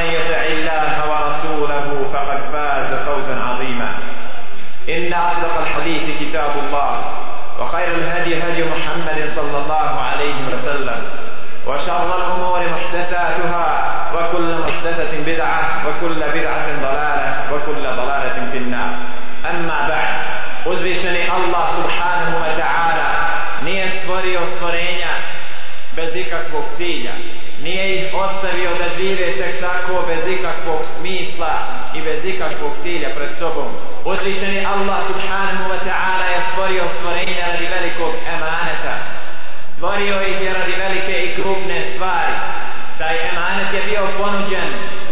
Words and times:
ومن 0.00 0.12
يطع 0.12 0.42
الله 0.42 0.94
ورسوله 1.10 1.86
فقد 2.12 2.40
فاز 2.52 2.90
فوزا 3.06 3.36
عظيما. 3.44 3.98
إن 4.88 5.12
أصدق 5.12 5.60
الحديث 5.60 6.20
كتاب 6.20 6.50
الله 6.64 7.00
وخير 7.60 7.94
الهدي 7.94 8.42
هدي 8.42 8.64
محمد 8.64 9.28
صلى 9.36 9.58
الله 9.58 10.00
عليه 10.00 10.34
وسلم 10.48 11.02
وشر 11.66 12.16
الأمور 12.18 12.60
محدثاتها 12.68 13.66
وكل 14.14 14.58
محدثة 14.58 15.12
بدعة 15.26 15.88
وكل 15.88 16.14
بدعة 16.14 16.66
ضلالة 16.80 17.52
وكل 17.52 17.82
ضلالة 17.82 18.50
في 18.52 18.58
النار. 18.58 18.94
أما 19.50 19.88
بعد 19.88 20.14
uzvišeni 20.60 21.24
Allah 21.24 21.64
subhanahu 21.72 22.36
wa 22.36 22.52
ta'ala 22.52 23.08
nije 23.64 23.88
stvorio 24.00 24.40
stvorenja 24.56 25.08
bez 25.96 26.16
ikakvog 26.16 26.64
cilja. 26.76 27.12
Nije 27.70 27.86
ih 27.94 28.14
ostavio 28.14 28.70
da 28.80 28.86
žive 28.98 29.26
tek 29.40 29.60
tako 29.60 29.94
bez 30.08 30.22
ikakvog 30.38 30.80
smisla 30.96 31.54
i 31.96 32.00
bez 32.02 32.24
ikakvog 32.24 32.72
cilja 32.82 33.10
pred 33.16 33.30
sobom. 33.38 33.68
Uzvišeni 34.04 34.66
Allah 34.72 34.98
subhanahu 35.10 35.64
wa 35.72 35.80
ta'ala 35.88 36.26
je 36.32 36.40
stvorio 36.50 36.84
stvorenja 36.96 37.44
radi 37.52 37.66
velikog 37.76 38.12
emaneta. 38.34 38.94
Stvorio 39.72 40.16
ih 40.30 40.38
je 40.44 40.52
radi 40.58 40.74
velike 40.84 41.14
i 41.24 41.34
krupne 41.34 41.78
stvari. 41.94 42.34
Taj 42.98 43.14
emanet 43.28 43.70
je 43.74 43.82
bio 43.90 44.02
ponuđen 44.18 44.68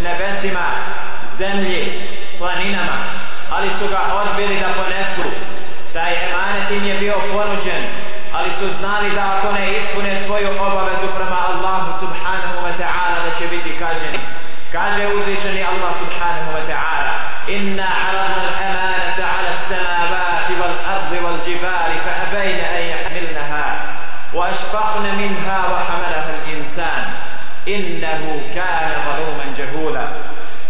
nebesima 0.06 0.66
zemlji, 1.38 1.82
planinama 2.38 2.98
ali 3.50 3.68
su 3.78 3.88
ga 3.88 4.00
odbili 4.20 4.60
da 4.60 4.68
ponesu. 4.80 5.26
Taj 5.92 6.12
emanet 6.26 6.70
im 6.70 6.84
je 6.84 6.98
bio 6.98 7.14
ponuđen 7.32 7.82
ali 8.33 8.49
su 8.59 8.67
znali 8.79 9.09
da 9.15 9.23
ako 9.37 9.51
ne 9.51 9.63
ispune 9.77 10.21
svoju 10.25 10.49
obavezu 10.67 11.07
prema 11.17 11.39
Allahu 11.51 11.89
subhanahu 12.01 12.57
wa 12.65 12.73
ta'ala 12.81 13.17
da 13.25 13.31
će 13.39 13.45
biti 13.47 13.71
kaženi 13.79 14.19
kaže 14.71 15.07
uzvišeni 15.17 15.61
Allah 15.71 15.91
subhanahu 16.03 16.51
wa 16.57 16.63
ta'ala 16.71 17.13
inna 17.47 17.87
aradna 18.07 18.41
al-amanata 18.47 19.23
ala 19.37 19.49
as-samawati 19.55 20.53
wal-ardi 20.61 21.17
wal-jibali 21.25 21.97
fa 22.05 22.11
abayna 22.25 22.65
an 22.77 22.83
yahmilnaha 22.93 23.65
wa 24.37 24.43
ashfaqna 24.51 25.11
minha 25.21 25.59
wa 25.73 25.79
hamalaha 25.87 26.29
al-insan 26.37 27.03
innahu 27.75 28.31
kana 28.55 28.95
zaluman 29.05 29.51
jahula 29.57 30.05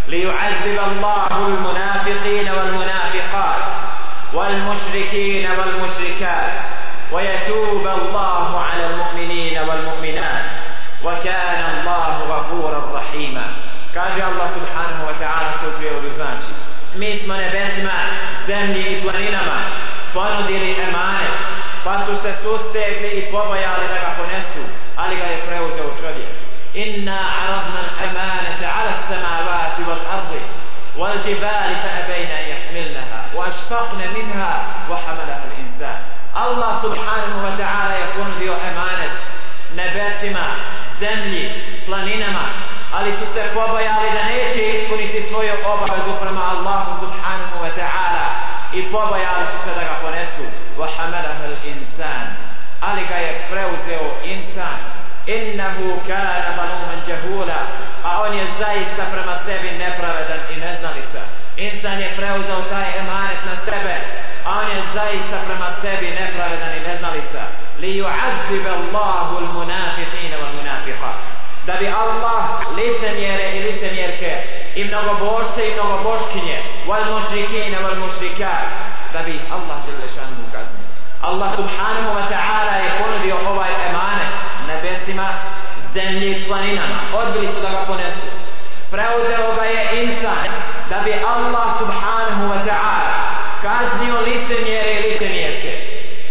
ليعذب 0.08 0.78
الله 0.88 1.26
المنافقين 1.46 2.48
والمنافقات 2.50 3.62
والمشركين 4.34 5.46
والمشركات 5.58 6.52
ويتوب 7.11 7.87
الله 7.87 8.59
على 8.59 8.85
المؤمنين 8.85 9.59
والمؤمنات 9.59 10.51
وكان 11.03 11.61
الله 11.73 12.15
غفورا 12.29 12.81
رحيما 12.93 13.45
kaže 13.93 14.21
Allah 14.21 14.47
subhanahu 14.53 15.03
wa 15.09 15.15
ta'ala 15.17 15.49
što 15.57 15.67
prijevodu 15.77 16.09
znači 16.15 16.51
mi 16.95 17.19
smo 17.23 17.33
nebesima, 17.33 17.97
zemlji 18.47 18.81
i 18.81 19.01
planinama 19.01 19.59
ponudili 20.13 20.71
emanet 20.87 21.35
pa 21.83 21.99
su 22.05 22.13
se 22.21 22.31
sustegli 22.43 23.09
i 23.09 23.31
pobojali 23.31 23.87
da 23.87 23.97
ga 24.05 24.11
ponesu 24.17 24.63
ali 24.97 25.15
ga 25.15 25.23
je 25.23 25.45
preuzeo 25.47 25.89
čovjek 26.01 26.31
inna 26.73 27.19
aradna 27.43 27.81
al-amanata 27.89 28.67
ala 28.79 28.93
samavati 29.09 29.81
wal 29.89 30.03
ardi 30.15 30.41
wal 30.99 31.17
jibali 31.25 31.75
fa 31.83 31.89
abejna 32.01 32.37
jahmilnaha 32.51 33.19
wa 33.35 33.43
ašfaqna 33.49 34.05
minha 34.15 34.51
wa 34.89 34.97
hamalaha 35.05 35.58
Allah 36.45 36.71
subhanahu 36.81 37.39
wa 37.45 37.53
ta'ala 37.61 37.93
je 38.01 38.05
ponudio 38.15 38.53
emanet 38.69 39.13
nebesima, 39.75 40.45
zemlji, 40.99 41.51
planinama, 41.85 42.45
ali 42.93 43.11
su 43.11 43.25
se 43.33 43.43
pobojali 43.53 44.09
da 44.13 44.23
neće 44.23 44.61
ispuniti 44.69 45.27
svoju 45.27 45.53
obavezu 45.65 46.13
prema 46.21 46.43
Allahu 46.53 46.91
subhanahu 47.03 47.55
wa 47.63 47.71
ta'ala 47.79 48.25
i 48.73 48.83
pobojali 48.91 49.45
su 49.51 49.57
se 49.63 49.71
da 49.75 49.83
ga 49.89 49.95
ponesu. 50.01 50.45
Wa 50.77 50.87
hamalaha 50.97 51.43
al-insan. 51.51 52.25
Ali 52.81 53.01
ga 53.09 53.15
je 53.15 53.31
preuzeo 53.49 54.07
insan. 54.23 54.79
Innahu 55.25 55.99
kana 56.07 56.33
zaluman 56.55 57.01
jahula. 57.09 57.59
A 58.03 58.21
on 58.21 58.37
je 58.37 58.45
zaista 58.59 59.03
prema 59.13 59.35
sebi 59.45 59.77
nepravedan 59.77 60.39
i 60.53 60.55
neznalica. 60.59 61.21
Insan 61.57 61.99
je 62.01 62.15
preuzeo 62.15 62.61
taj 62.69 62.87
emanet 62.99 63.41
na 63.45 63.55
sebe 63.65 63.95
a 64.49 64.59
on 64.59 64.67
je 64.75 64.81
zaista 64.93 65.37
prema 65.47 65.69
sebi 65.81 66.07
nepravedan 66.19 66.71
i 66.77 66.87
neznalica. 66.87 67.41
Li 67.81 67.91
yu'azzib 68.01 68.65
Allahu 68.77 69.33
al-munafiqina 69.43 70.35
wal-munafiqat 70.41 71.17
da 71.67 71.73
bi 71.79 71.87
Allah 71.87 72.43
licemjere 72.77 73.45
i 73.57 73.59
licemjerke 73.67 74.31
i 74.75 74.83
mnogobožce 74.83 75.61
i 75.69 75.73
mnogoboškinje 75.73 76.57
wal 76.87 77.05
mušrikine 77.13 77.77
wal 77.83 77.97
mušrikat 78.05 78.65
da 79.13 79.19
bi 79.25 79.39
Allah 79.55 79.77
žele 79.85 80.07
šanu 80.15 80.45
kaznio. 80.53 80.87
Allah 81.21 81.49
subhanahu 81.59 82.11
wa 82.17 82.25
ta'ala 82.33 82.73
je 82.83 82.89
ponudio 82.99 83.35
ovaj 83.51 83.71
emane 83.89 84.25
nebesima, 84.67 85.27
zemlji 85.93 86.29
i 86.31 86.47
planinama. 86.47 86.97
Odbili 87.13 87.47
su 87.53 87.59
da 87.61 87.69
ga 87.69 87.81
ponesu. 87.87 88.27
Preuzeo 88.91 89.55
ga 89.55 89.63
je 89.63 90.03
insan 90.03 90.49
da 90.89 90.97
bi 91.05 91.13
Allah 91.33 91.67
subhanahu 91.79 92.43
wa 92.53 92.59
ta'ala 92.67 93.18
kaznio 94.18 94.20
licemjere 94.20 94.92
i 94.92 95.02
licemjerke 95.02 95.72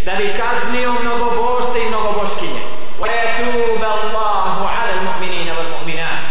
da 0.06 0.12
bi 0.16 0.34
kaznio 0.42 0.92
mnogobožce 1.04 1.80
i 1.80 1.90
mnogoboškinje 1.90 2.62
وَيَتُوبَ 3.02 3.84
اللَّهُ 3.98 4.56
عَلَى 4.76 4.92
الْمُؤْمِنِينَ 4.98 5.48
وَالْمُؤْمِنَاتِ 5.58 6.22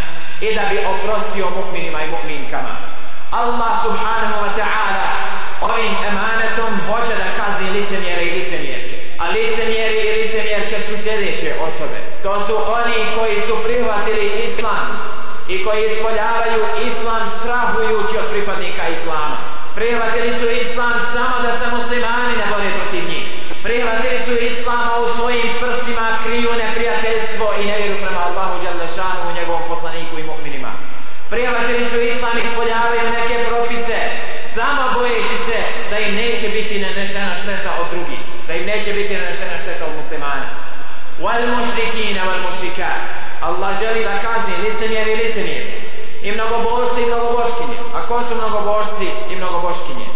i 0.41 0.55
da 0.55 0.61
bi 0.69 0.77
oprostio 0.93 1.45
mu'minima 1.57 1.99
i 2.03 2.07
mu'minkama 2.15 2.73
Allah 3.31 3.71
subhanahu 3.85 4.37
wa 4.45 4.51
ta'ala 4.61 5.05
ovim 5.61 5.93
emanetom 6.09 6.71
hoće 6.87 7.15
da 7.21 7.27
kazni 7.39 7.67
licemjere 7.77 8.23
i 8.23 8.31
licemjerke 8.39 8.95
a 9.19 9.29
licemjeri 9.29 9.97
i 10.07 10.13
licemjerke 10.21 10.77
su 10.87 10.93
sljedeće 11.03 11.55
osobe 11.67 11.99
to 12.23 12.47
su 12.47 12.55
oni 12.79 12.99
koji 13.17 13.35
su 13.47 13.55
prihvatili 13.63 14.27
islam 14.47 14.85
i 15.47 15.63
koji 15.65 15.81
ispoljavaju 15.85 16.61
islam 16.87 17.23
strahujući 17.39 18.17
od 18.17 18.27
pripadnika 18.31 18.83
islama 18.89 19.56
prihvatili 19.78 20.30
su 20.40 20.46
islam 20.62 20.94
samo 21.14 21.36
da 21.46 21.52
se 21.58 21.66
muslimani 21.76 22.34
ne 22.40 22.46
bore 22.52 22.70
protiv 22.78 23.02
njih. 23.10 23.24
Prihvatili 23.66 24.18
su 24.26 24.32
islama 24.50 24.92
u 25.02 25.06
svojim 25.16 25.48
prstima 25.60 26.06
kriju 26.24 26.50
neprijateljstvo 26.62 27.46
i 27.60 27.66
nevjeru 27.70 27.96
prema 28.02 28.20
Allahu 28.28 28.54
Đalešanu 28.64 29.22
u 29.28 29.34
njegovom 29.38 29.64
poslaniku 29.70 30.14
i 30.18 30.26
mu'minima. 30.30 30.72
Prihvatili 31.32 31.82
su 31.90 31.96
islam 32.00 32.36
i 32.38 32.44
ispoljavaju 32.48 33.02
neke 33.16 33.36
propise 33.48 33.98
samo 34.56 34.82
bojeći 34.96 35.36
se 35.46 35.58
da 35.90 35.96
im 35.98 36.12
neće 36.22 36.48
biti 36.56 36.74
nanešena 36.84 37.32
šteta 37.42 37.70
od 37.80 37.86
drugih 37.92 38.20
da 38.46 38.52
im 38.54 38.66
neće 38.72 38.90
biti 38.98 39.12
nanešena 39.16 39.56
šteta 39.62 39.84
od 39.88 39.94
muslimana. 40.00 40.48
Wal 41.24 41.42
mušrikina 41.54 42.22
wal 42.28 42.40
mušrikat. 42.46 43.00
Allah 43.40 43.70
želi 43.82 44.00
da 44.08 44.14
kazni 44.26 44.54
licemjer 44.64 45.06
i 45.08 45.16
licemjer 45.22 45.64
i 46.22 46.32
mnogobožci 46.32 47.02
i 47.02 47.06
mnogoboškinje 47.06 47.76
a 47.96 48.06
ko 48.08 48.20
su 48.28 48.34
mnogobožci 48.34 49.06
i 49.30 49.36
mnogoboškinje 49.36 50.06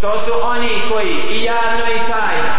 to 0.00 0.12
su 0.24 0.32
oni 0.42 0.82
koji 0.90 1.14
i 1.34 1.44
javno 1.44 1.84
i 1.96 1.98
tajno 2.10 2.52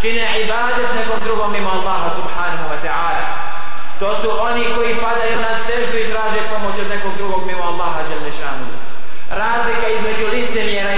čine 0.00 0.24
ibadet 0.44 0.88
nekom 0.98 1.20
drugom 1.24 1.52
mimo 1.52 1.70
Allaha 1.70 2.10
subhanahu 2.18 2.66
wa 2.72 2.78
ta'ala. 2.86 3.24
To 3.98 4.08
su 4.20 4.28
oni 4.48 4.64
koji 4.76 5.00
padaju 5.04 5.36
na 5.46 5.52
seždu 5.66 5.96
i 5.98 6.10
traže 6.12 6.40
pomoć 6.50 6.74
od 6.80 6.88
nekog 6.88 7.12
drugog 7.16 7.46
mimo 7.46 7.62
Allaha 7.62 8.00
želešanu 8.10 8.66
razlika 9.30 9.86
između 9.88 10.26
licemjeri 10.34 10.88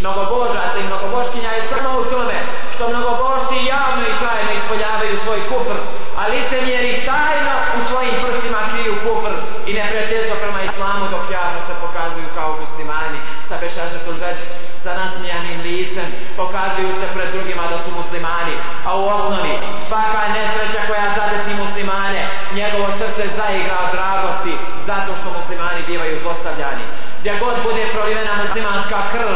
mnogobožaca 0.00 0.78
i 0.78 0.88
mnogoboškinja 0.90 1.50
je 1.50 1.62
samo 1.72 1.88
u 2.00 2.04
tome 2.04 2.38
što 2.74 2.88
mnogobožci 2.88 3.56
javno 3.74 4.04
i 4.06 4.18
tajno 4.22 4.50
ispoljavaju 4.60 5.14
svoj 5.24 5.40
kufr, 5.50 5.78
a 6.20 6.22
licemjeri 6.32 6.92
tajno 7.10 7.54
u 7.78 7.80
svojim 7.88 8.14
prstima 8.22 8.60
kriju 8.72 8.94
kufr 9.04 9.34
i 9.68 9.72
neprijateljstvo 9.78 10.36
prema 10.42 10.60
islamu 10.70 11.04
dok 11.14 11.24
javno 11.38 11.60
se 11.68 11.74
pokazuju 11.84 12.28
kao 12.36 12.50
muslimani. 12.62 13.18
Sa 13.48 13.54
bešašatul 13.62 14.16
već 14.24 14.38
sa 14.82 14.90
nasmijanim 15.00 15.58
licem 15.66 16.08
pokazuju 16.36 16.92
se 17.00 17.06
pred 17.14 17.28
drugima 17.34 17.64
da 17.72 17.78
su 17.84 17.90
muslimani. 18.00 18.54
A 18.86 18.90
u 19.00 19.02
osnovi 19.16 19.54
svaka 19.88 20.22
nesreća 20.36 20.80
koja 20.88 21.06
zadesi 21.18 21.52
muslimane 21.64 22.22
njegovo 22.58 22.88
srce 22.98 23.24
zaigra 23.38 23.76
od 23.84 23.90
dragosti 23.96 24.54
zato 24.88 25.10
što 25.18 25.36
muslimani 25.38 25.80
bivaju 25.90 26.16
zostavljani 26.26 26.84
gdje 27.20 27.38
god 27.44 27.56
bude 27.68 27.82
prolivena 27.94 28.32
muslimanska 28.44 28.98
krv 29.12 29.32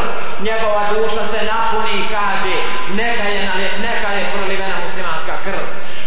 njegova 0.47 0.83
duša 0.93 1.23
se 1.31 1.39
napuni 1.51 1.93
i 1.99 2.07
kaže 2.15 2.55
neka 3.01 3.27
je, 3.35 3.41
neka 3.87 4.09
je 4.17 4.23
prolivena 4.33 4.77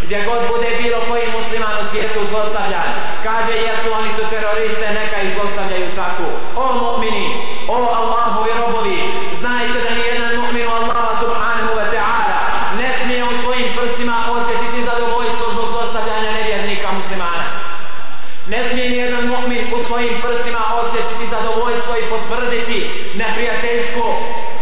gdje 0.04 0.18
god 0.28 0.40
bude 0.52 0.68
bilo 0.82 0.98
koji 1.08 1.34
musliman 1.38 1.76
u 1.82 1.88
svijetu 1.90 2.20
zlostavljan 2.30 2.88
kaže 3.26 3.54
jesu 3.66 3.86
oni 3.98 4.10
su 4.16 4.22
teroriste 4.32 4.86
neka 5.00 5.18
ih 5.22 5.30
zlostavljaju 5.36 5.88
tako. 6.00 6.26
O 6.62 6.66
mu'mini 6.82 7.26
o 7.68 7.76
Allahovi 7.98 8.52
robovi 8.60 8.98
znajte 9.40 9.78
da 9.84 9.90
nijedan 9.98 10.32
mu'min 10.40 10.66
u 10.68 10.74
Allaha 10.78 11.12
subhanahu 11.22 11.72
wa 11.80 11.86
ta'ala 11.94 12.40
ne 12.80 12.88
smije 12.98 13.24
u 13.24 13.34
svojim 13.42 13.68
prstima 13.76 14.16
osjetiti 14.36 14.86
zadovoljstvo 14.90 15.46
zbog 15.52 15.66
zlostavljanja 15.72 16.30
nevjernika 16.38 16.88
muslimana. 16.98 17.46
Ne 18.52 18.60
smije 18.68 18.86
nijedan 18.94 19.24
mu'min 19.32 19.64
u 19.76 19.78
svojim 19.86 20.14
prstima 20.24 20.62
osjetiti 20.82 21.24
zadovoljstvo 21.34 21.92
i 21.96 22.08
potvrditi 22.12 22.78
neprijateljsko 23.14 24.04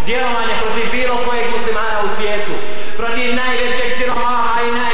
djelovanje 0.07 0.55
protiv 0.63 0.87
bilo 0.97 1.17
kojeg 1.27 1.47
muslimana 1.57 1.99
u 2.07 2.09
svijetu. 2.17 2.55
Protiv 2.97 3.29
najvećeg 3.43 3.89
siromaha 3.99 4.63
i 4.67 4.71
naj 4.79 4.92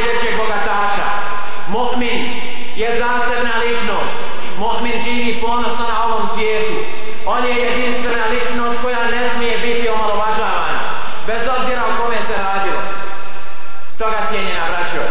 je 2.88 2.88
zasebna 3.00 3.53
ličnost 3.63 4.13
mu'min 4.57 4.95
živi 5.05 5.41
ponosno 5.41 5.83
na 5.88 6.03
ovom 6.05 6.23
svijetu 6.33 6.77
on 7.25 7.45
je 7.45 7.55
jedinstvena 7.65 8.25
ličnost 8.33 8.81
koja 8.81 9.03
ne 9.03 9.29
smije 9.29 9.57
biti 9.57 9.89
omalovažavana 9.89 10.81
bez 11.27 11.41
obzira 11.57 11.81
o 11.85 12.01
kome 12.01 12.17
se 12.27 12.35
radilo 12.47 12.81
stoga 13.95 14.19
cijenjena 14.29 14.65
braćo 14.71 15.03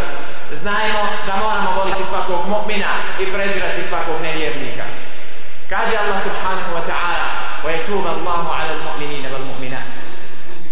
znajmo 0.62 1.02
da 1.26 1.36
moramo 1.36 1.70
voliti 1.80 2.02
svakog 2.10 2.40
mu'mina 2.52 2.92
i 3.22 3.24
prezirati 3.32 3.82
svakog 3.88 4.16
nevjernika 4.22 4.84
kaže 5.70 5.94
Allah 6.02 6.18
subhanahu 6.28 6.72
wa 6.76 6.84
ta'ala 6.90 7.42
ويتوب 7.64 8.06
الله 8.06 8.52
على 8.54 8.72
المؤمنين 8.72 9.24
والمؤمنات 9.32 9.88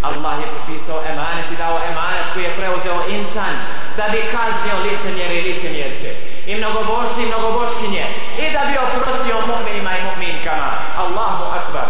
Allah 0.03 0.33
je 0.41 0.47
propisao 0.55 1.03
emanet 1.11 1.45
i 1.51 1.55
dao 1.55 1.79
emanet 1.91 2.25
koji 2.33 2.43
je 2.43 2.55
preuzeo 2.57 2.99
insan 3.09 3.55
da 3.97 4.05
bi 4.11 4.17
kaznio 4.35 4.75
licemjere 4.85 5.35
i 5.35 5.41
licemjerke 5.41 6.24
i 6.46 6.54
mnogobošci 6.56 7.22
i 7.22 7.26
mnogoboškinje 7.26 8.04
i 8.38 8.52
da 8.52 8.60
bi 8.68 8.74
oprostio 8.86 9.36
mu'minima 9.50 9.92
i 9.98 10.02
mu'minkama. 10.08 10.70
Allahu 10.98 11.44
akbar. 11.58 11.86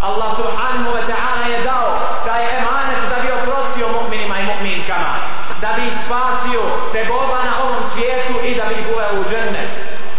Allah 0.00 0.30
subhanahu 0.40 0.90
wa 0.96 1.04
ta'ala 1.10 1.44
je 1.52 1.58
dao 1.70 1.90
taj 2.26 2.42
emanet 2.58 3.00
da 3.12 3.16
bi 3.22 3.28
oprostio 3.38 3.86
mu'minima 3.96 4.36
i 4.40 4.48
mu'minkama. 4.50 5.14
Da 5.60 5.70
bi 5.76 5.84
spasio 6.04 6.62
tegoba 6.92 7.38
na 7.48 7.52
ovom 7.64 7.82
svijetu 7.92 8.34
i 8.48 8.54
da 8.54 8.64
bi 8.68 8.74
ih 8.80 8.86
uveo 8.94 9.20
u 9.20 9.24
džennet. 9.30 9.70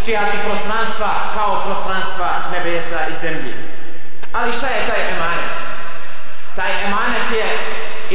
Čija 0.06 0.22
su 0.32 0.38
prostranstva 0.46 1.12
kao 1.36 1.52
prostranstva 1.66 2.30
nebesa 2.52 3.00
i 3.12 3.14
zemlji. 3.22 3.54
Ali 4.34 4.52
šta 4.58 4.68
je 4.68 4.88
taj 4.90 5.02
emanet? 5.14 5.52
Taj 6.56 6.72
emanet 6.86 7.28
je 7.40 7.48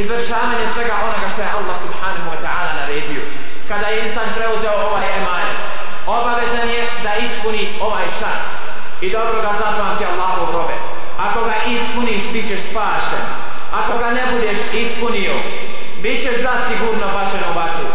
izvršavanje 0.02 0.66
svega 0.74 0.94
onoga 1.04 1.26
što 1.32 1.42
je 1.42 1.54
Allah 1.58 1.76
subhanahu 1.86 2.28
wa 2.32 2.38
ta'ala 2.44 2.70
naredio 2.80 3.22
kada 3.68 3.86
je 3.86 4.08
insan 4.08 4.28
preuzeo 4.36 4.74
ovaj 4.86 5.04
emanet. 5.18 5.58
Obavezan 6.06 6.68
je 6.68 6.82
da 7.02 7.12
ispuni 7.26 7.62
ovaj 7.80 8.06
šart. 8.18 8.44
I 9.00 9.10
dobro 9.10 9.40
ga 9.42 9.52
zapamti 9.58 10.04
Allahov 10.04 10.50
robe. 10.52 10.76
Ako 11.18 11.44
ga 11.44 11.54
ispuniš 11.66 12.22
bit 12.32 12.46
ćeš 12.48 12.60
spašen. 12.70 13.24
Ako 13.72 13.98
ga 13.98 14.10
ne 14.10 14.22
budeš 14.32 14.58
ispunio 14.72 15.34
bit 16.02 16.22
ćeš 16.22 16.36
zasigurno 16.46 17.06
bačen 17.16 17.42
u 17.50 17.58
vatru. 17.58 17.88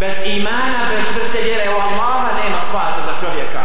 Bez 0.00 0.14
imana, 0.24 0.78
bez 0.90 1.04
vrste 1.14 1.40
vjere 1.48 1.70
u 1.70 1.78
Allaha 1.86 2.28
nema 2.40 2.58
spasa 2.68 3.00
za 3.08 3.14
čovjeka. 3.20 3.62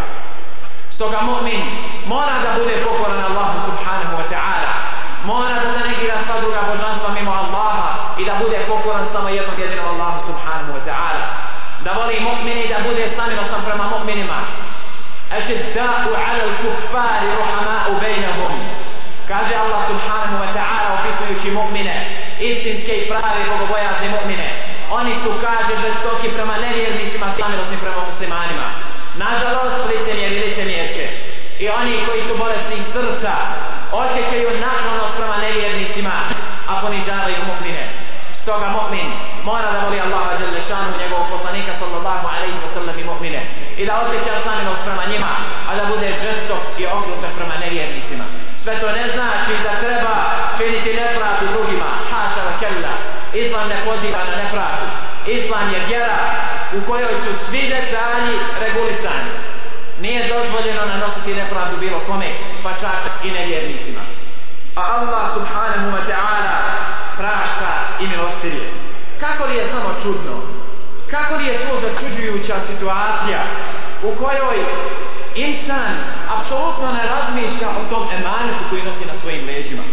Stoga 0.95 1.19
mu'min 1.29 1.61
mora 2.05 2.35
da 2.43 2.49
bude 2.59 2.75
pokoran 2.85 3.23
Allahu 3.29 3.57
subhanahu 3.67 4.13
wa 4.19 4.27
ta'ala. 4.33 4.73
Mora 5.25 5.49
da 5.63 5.79
se 5.79 5.86
negira 6.27 6.33
sva 6.33 6.41
druga 6.41 6.61
božanstva 6.67 7.09
mimo 7.13 7.31
Allaha 7.31 8.15
i 8.19 8.25
da 8.25 8.35
bude 8.43 8.59
pokoran 8.67 9.05
samo 9.13 9.29
jednog 9.29 9.59
jedinom 9.59 9.85
Allahu 9.85 10.19
subhanahu 10.27 10.73
wa 10.75 10.83
ta'ala. 10.85 11.23
Da 11.83 11.91
voli 11.93 12.19
mu'mini 12.19 12.67
da 12.67 12.79
bude 12.83 13.09
samilosan 13.15 13.61
prema 13.65 13.85
mu'minima. 13.93 14.39
Ašidda'u 15.37 16.11
ala 16.27 16.43
l-kuffari 16.51 17.27
ruhama'u 17.39 17.99
bejnahum 17.99 18.53
kaže 19.27 19.53
Allah 19.55 19.81
subhanahu 19.91 20.39
wa 20.43 20.49
ta'ala 20.55 20.87
opisujući 20.97 21.51
mu'mine 21.51 21.95
istinske 22.39 22.93
i 22.97 23.07
prave 23.09 23.41
bogobojazne 23.51 24.07
mu'mine. 24.15 24.47
Oni 24.91 25.13
su 25.23 25.29
kaže 25.45 25.73
žestoki 25.83 26.27
prema 26.35 26.55
nevjernicima 26.57 27.27
samilosni 27.39 27.77
prema 27.83 28.01
muslimanima. 28.09 28.67
Nažalost 29.23 29.75
i 29.91 30.39
licemjerke 30.39 30.96
i 31.59 31.65
oni 31.69 32.05
koji 32.05 32.21
su 32.27 32.33
bolesnih 32.43 32.81
srca 32.93 33.33
osjećaju 33.91 34.49
naklonost 34.67 35.13
prema 35.17 35.37
nevjernicima 35.45 36.15
a 36.69 36.71
ponižavaju 36.81 37.41
mu'mine. 37.51 37.85
Stoga 38.41 38.67
mu'min 38.77 39.09
mora 39.49 39.67
da 39.71 39.79
voli 39.85 39.99
Allaha 40.05 40.33
žele 40.41 40.61
šanu 40.69 40.91
njegovog 41.01 41.27
poslanika 41.35 41.73
sallallahu 41.81 42.25
alaihi 42.35 42.59
wa 42.65 42.69
sallam 42.75 42.95
i 42.99 43.07
mu'mine. 43.11 43.41
I 43.81 43.85
da 43.85 43.93
osjeća 44.03 44.33
samilost 44.45 44.81
prema 44.87 45.05
njima 45.11 45.31
a 45.69 45.71
da 45.77 45.83
bude 45.93 46.09
žestok 46.23 46.63
i 46.81 46.83
okrutan 46.97 47.31
prema 47.37 47.55
nevjernicima. 47.63 48.25
Sve 48.63 48.73
to 48.81 48.87
ne 48.97 49.05
znači 49.15 49.53
da 49.65 49.71
treba 49.83 50.15
činiti 50.57 50.99
nepravdu 51.01 51.45
drugima. 51.53 51.89
Haša 52.11 52.41
wa 52.47 52.53
kella. 52.61 52.93
Islam 53.33 53.67
ne 53.73 53.77
poziva 53.85 54.21
na 54.29 54.35
nepravdu. 54.43 54.87
Islam 55.37 55.65
je 55.73 55.79
vjera 55.89 56.19
u 56.77 56.79
kojoj 56.89 57.13
su 57.23 57.31
svi 57.47 57.61
detalji 57.75 58.35
regulisani 58.63 59.31
nije 60.01 60.27
dozvoljeno 60.27 60.85
nanositi 60.85 61.35
nepravdu 61.41 61.77
bilo 61.77 61.99
kome 62.07 62.29
pa 62.63 62.69
čak 62.69 63.01
i 63.23 63.31
nevjernicima. 63.31 64.01
A 64.75 64.81
Allah 64.81 65.33
subhanahu 65.33 65.87
wa 65.95 66.03
ta'ala 66.09 66.57
prašta 67.17 67.71
i 67.99 68.07
milostivije 68.07 68.87
kako 69.19 69.45
li 69.45 69.55
je 69.55 69.65
samo 69.73 69.89
čudno? 70.03 70.35
Kako 71.11 71.35
li 71.35 71.45
je 71.45 71.57
to 71.63 71.71
začuđujuća 71.85 72.55
situacija 72.69 73.41
u 74.03 74.09
kojoj 74.21 74.57
insan 75.35 75.93
apsolutno 76.37 76.87
ne 76.97 77.03
razmišlja 77.13 77.69
o 77.69 77.89
tom 77.91 78.03
emanetu 78.17 78.63
koji 78.69 78.81
nosi 78.83 79.05
na 79.05 79.19
svojim 79.21 79.45
leđima? 79.47 79.83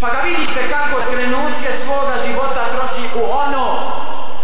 Pa 0.00 0.06
ga 0.14 0.20
vidite 0.24 0.60
kako 0.74 1.10
trenutke 1.10 1.68
svoga 1.84 2.14
života 2.26 2.62
troši 2.74 3.04
u 3.20 3.22
ono 3.44 3.66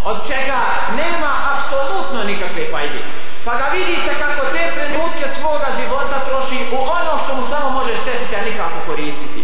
od 0.05 0.17
čega 0.29 0.61
nema 0.97 1.33
apsolutno 1.55 2.25
nikakve 2.25 2.71
fajde 2.73 3.01
pa 3.45 3.53
ga 3.61 3.67
vidite 3.73 4.11
kako 4.23 4.43
te 4.55 4.63
trenutke 4.77 5.25
svoga 5.41 5.69
života 5.81 6.17
troši 6.29 6.59
u 6.77 6.79
ono 6.99 7.13
što 7.23 7.31
mu 7.37 7.43
samo 7.51 7.71
može 7.71 7.93
štetiti 8.03 8.37
a 8.37 8.45
nikako 8.49 8.79
koristiti. 8.87 9.43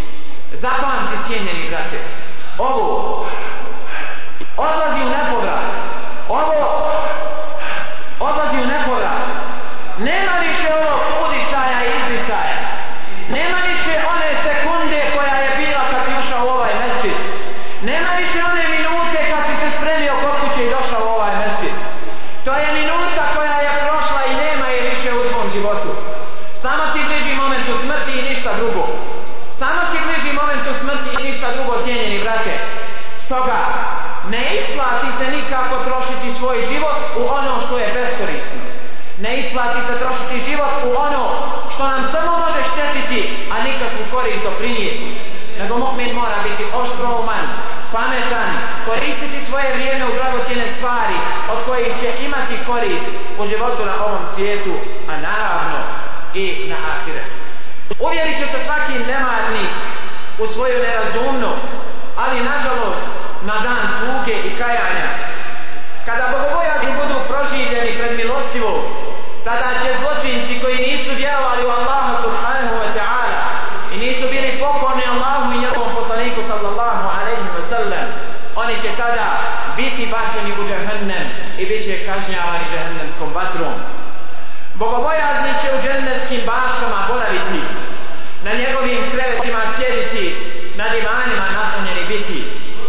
Zapamti 0.63 1.17
cijenjeni 1.27 1.69
brate 1.69 1.99
ovo 2.59 2.87
odlazi 4.57 5.01
u 5.07 5.09
nebo 5.17 5.37
ovo 6.29 6.93
odlazi 8.21 8.57
u 8.65 8.67
nepovrat 8.67 9.23
nema 9.99 10.35
više 10.47 10.69
ovog 10.81 11.01
udištaja 11.25 11.79
i 11.85 11.93
izdištaja 11.99 12.57
nema 13.37 13.59
više 13.71 13.93
one 14.15 14.31
sekunde 14.47 15.01
koja 15.15 15.35
je 15.45 15.51
bila 15.61 15.83
kad 15.91 16.01
si 16.05 16.13
ušao 16.23 16.45
u 16.47 16.49
ovaj 16.57 16.75
mesčit 16.81 17.19
nema 17.83 18.11
više 18.23 18.39
one 18.51 18.65
minute 18.75 19.19
kad 19.31 19.41
si 19.47 19.55
se 19.63 19.69
spremio 19.77 20.15
kod 20.23 20.35
kuće 20.41 20.61
i 20.65 20.73
došao 20.77 21.03
u 21.07 21.13
ovaj 21.17 21.35
mesčit 21.41 21.77
to 22.45 22.53
je 22.63 22.69
minuta 22.81 23.25
koja 23.35 23.57
je 23.67 23.71
prošla 23.83 24.21
i 24.31 24.37
nema 24.45 24.67
je 24.75 24.89
više 24.91 25.09
u 25.15 25.29
tvom 25.31 25.47
životu 25.55 25.91
samo 26.63 26.83
ti 26.93 27.01
bliži 27.09 27.35
momentu 27.43 27.73
smrti 27.83 28.13
i 28.19 28.27
ništa 28.47 28.63
drugo. 28.63 28.87
Samo 29.59 29.81
se 29.91 29.99
bliži 30.07 30.33
momentu 30.41 30.71
smrti 30.81 31.11
i 31.15 31.27
ništa 31.27 31.47
drugo 31.57 31.75
cijenjeni 31.85 32.23
brate. 32.25 32.55
Stoga 33.25 33.61
ne 34.31 34.43
isplati 34.59 35.09
se 35.19 35.27
nikako 35.37 35.75
trošiti 35.89 36.39
svoj 36.39 36.59
život 36.71 36.99
u 37.21 37.23
ono 37.39 37.55
što 37.65 37.79
je 37.79 37.95
beskorisno. 37.99 38.61
Ne 39.25 39.33
isplati 39.41 39.81
se 39.87 39.95
trošiti 40.03 40.51
život 40.51 40.75
u 40.89 40.91
ono 41.07 41.23
što 41.75 41.83
nam 41.93 42.03
samo 42.13 42.33
može 42.45 42.61
štetiti 42.73 43.21
a 43.53 43.55
nikakvu 43.69 44.03
korist 44.15 44.43
doprinijeti. 44.43 45.09
Nego 45.59 45.75
mu'min 45.75 46.15
mora 46.15 46.39
biti 46.49 46.65
oštrouman 46.81 47.47
pametan 47.93 48.51
koristiti 48.89 49.47
svoje 49.49 49.69
vrijeme 49.75 50.05
u 50.07 50.17
dragocjene 50.19 50.67
stvari 50.77 51.19
od 51.53 51.59
kojih 51.67 51.93
će 52.01 52.09
imati 52.27 52.65
korist 52.67 53.07
u 53.41 53.47
životu 53.51 53.83
na 53.91 53.95
ovom 54.07 54.23
svijetu 54.35 54.75
a 55.11 55.13
naravno 55.29 55.79
i 56.35 56.45
na 56.71 56.77
ahiretu 56.93 57.36
uvjerit 58.01 58.37
će 58.39 58.47
se 58.47 58.65
svaki 58.65 58.93
nemarnik 59.13 59.71
u 60.39 60.47
svoju 60.47 60.79
nerazumnost 60.79 61.67
Ali 62.17 62.41
nažalost, 62.41 63.05
na 63.49 63.57
dan 63.67 63.85
tuge 64.01 64.37
i 64.49 64.51
kajanja, 64.59 65.09
kada 66.07 66.25
bogobojazni 66.33 66.91
budu 67.01 67.17
proživljeni 67.29 67.99
pred 67.99 68.13
milostivom, 68.21 68.81
tada 69.45 69.69
će 69.83 69.91
zločinci 70.01 70.61
koji 70.63 70.77
nisu 70.87 71.11
vjerovali 71.17 71.63
u 71.67 71.75
Allaha 71.79 72.15
subhanahu 72.25 72.77
wa 72.83 72.91
ta'ala 72.99 73.43
i 73.93 73.97
nisu 74.05 74.25
bili 74.33 74.59
pokorni 74.61 75.05
Allahu 75.13 75.53
i 75.53 75.63
njegovom 75.65 75.93
poslaniku 75.99 76.41
sallallahu 76.51 77.05
alaihi 77.17 77.49
wa 77.57 77.63
sallam, 77.73 78.07
oni 78.63 78.75
će 78.83 78.91
tada 79.03 79.27
biti 79.77 80.13
bačeni 80.15 80.53
u 80.61 80.63
džahnem 80.69 81.27
i 81.59 81.67
bit 81.67 81.83
će 81.87 82.07
kažnjavani 82.09 82.65
džahnemskom 82.71 83.31
vatrom. 83.35 83.75
Bogobojazni 84.75 85.53
će 85.61 85.69
u 85.77 85.83
džennetskim 85.85 86.43
bašama 86.53 86.99
boraviti, 87.09 87.61
krevetima 89.87 90.37
na 90.77 90.85
divanima 90.89 91.47
naslonjeni 91.59 92.05
biti, 92.09 92.39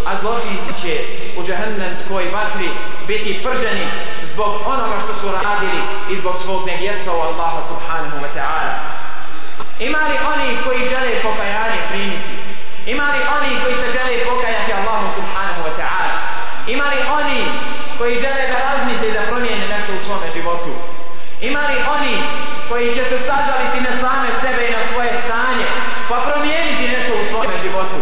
a 0.06 0.12
zločinci 0.22 0.72
će 0.82 0.94
u 1.38 1.44
džahennemskoj 1.48 2.24
vatri 2.36 2.70
biti 3.08 3.40
prženi 3.44 3.88
zbog 4.34 4.52
onoga 4.66 4.98
što 5.04 5.14
su 5.20 5.28
radili 5.40 5.82
i 6.12 6.16
zbog 6.22 6.36
svog 6.44 6.62
nevjerstva 6.68 7.14
u 7.14 7.22
Allaha 7.30 7.62
subhanahu 7.72 8.18
wa 8.26 8.32
ta'ala. 8.38 8.74
Ima 9.80 10.02
li 10.10 10.18
oni 10.34 10.50
koji 10.66 10.90
žele 10.94 11.14
pokajanje 11.28 11.82
primiti? 11.90 12.32
Ima 12.86 13.08
li 13.14 13.22
oni 13.38 13.52
koji 13.64 13.76
se 13.76 13.88
žele 13.98 14.26
pokajati 14.30 14.74
Allahu 14.74 15.08
subhanahu 15.18 15.62
wa 15.68 15.74
ta'ala? 15.82 16.16
Ima 16.68 16.86
li 16.94 17.00
oni 17.20 17.42
koji 17.98 18.22
žele 18.24 18.44
da 18.52 18.58
razmisli 18.68 19.12
da 19.12 19.22
promijene 19.30 19.66
nešto 19.74 19.92
u 19.94 20.04
svome 20.06 20.28
životu? 20.36 20.72
Ima 21.42 21.64
li 21.70 21.78
oni 21.96 22.14
koji 22.70 22.96
će 22.96 23.04
se 23.10 23.18
sažaliti 23.28 23.80
na 23.88 23.94
same 24.04 24.30
sebe 24.42 24.62
i 24.68 24.72
na 24.78 24.82
svoje 24.92 25.12
stanje 25.26 25.68
pa 26.10 26.18
promijeniti 26.28 26.94
nešto 26.94 27.12
u 27.14 27.28
svojem 27.32 27.56
životu? 27.64 28.00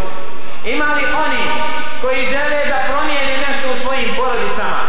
Ima 0.73 0.87
li 0.95 1.05
oni 1.25 1.43
koji 2.01 2.31
žele 2.33 2.59
da 2.71 2.77
promijene 2.89 3.33
nešto 3.45 3.65
u 3.73 3.81
svojim 3.83 4.09
porodicama? 4.19 4.83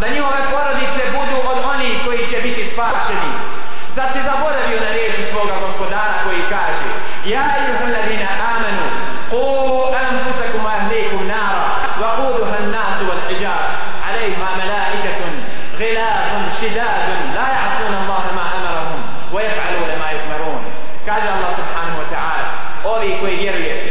Da 0.00 0.06
njihove 0.14 0.40
porodice 0.52 1.02
budu 1.16 1.36
od 1.52 1.58
onih 1.72 1.94
koji 2.04 2.22
će 2.30 2.38
biti 2.46 2.62
spašeni? 2.72 3.30
Zar 3.96 4.08
si 4.12 4.20
zaboravio 4.30 4.80
na 4.86 4.90
riječi 4.96 5.22
svoga 5.32 5.54
gospodara 5.64 6.14
koji 6.24 6.42
kaže 6.54 6.88
Ja 7.32 7.44
ijuha 7.62 7.86
ladina 7.96 8.28
amanu 8.52 8.86
Ku 9.30 9.42
anfusakum 10.02 10.66
ahlikum 10.66 11.26
nara 11.32 11.64
Wa 12.00 12.10
kuduha 12.16 12.58
nasu 12.74 13.02
wal 13.10 13.22
hijar 13.28 13.64
Alejha 14.08 14.48
melaikatun, 14.58 15.34
Gilafun 15.78 16.44
šidadun 16.58 17.20
La 17.36 17.63
Ovi 23.04 23.16
koji 23.20 23.36
vjerujete 23.36 23.90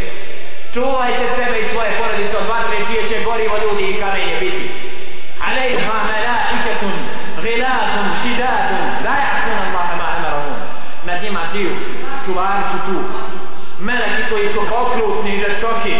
Čuvajte 0.74 1.26
sebe 1.36 1.58
i 1.60 1.70
svoje 1.74 1.92
porodice 2.00 2.38
od 2.38 2.48
vatre 2.52 2.78
čije 2.88 3.02
će 3.10 3.26
gorivo 3.26 3.56
ljudi 3.64 3.84
i 3.84 4.00
kamenje 4.02 4.36
biti 4.40 4.72
Alejha 5.48 5.98
malaikatun 6.12 6.96
Gilafun 7.44 8.08
šidadun 8.22 8.86
La 9.06 9.16
ja'asuna 9.24 9.64
Allah 9.68 9.90
ma 10.00 10.06
amarahum 10.18 10.60
Nad 11.06 11.24
njima 11.24 11.40
tiju 11.52 11.72
Čuvari 12.26 12.64
su 12.72 12.78
tu 12.88 12.98
Meleki 13.80 14.24
koji 14.30 14.48
su 14.54 14.60
okrutni 14.82 15.34
i 15.34 15.42
žestoki 15.46 15.96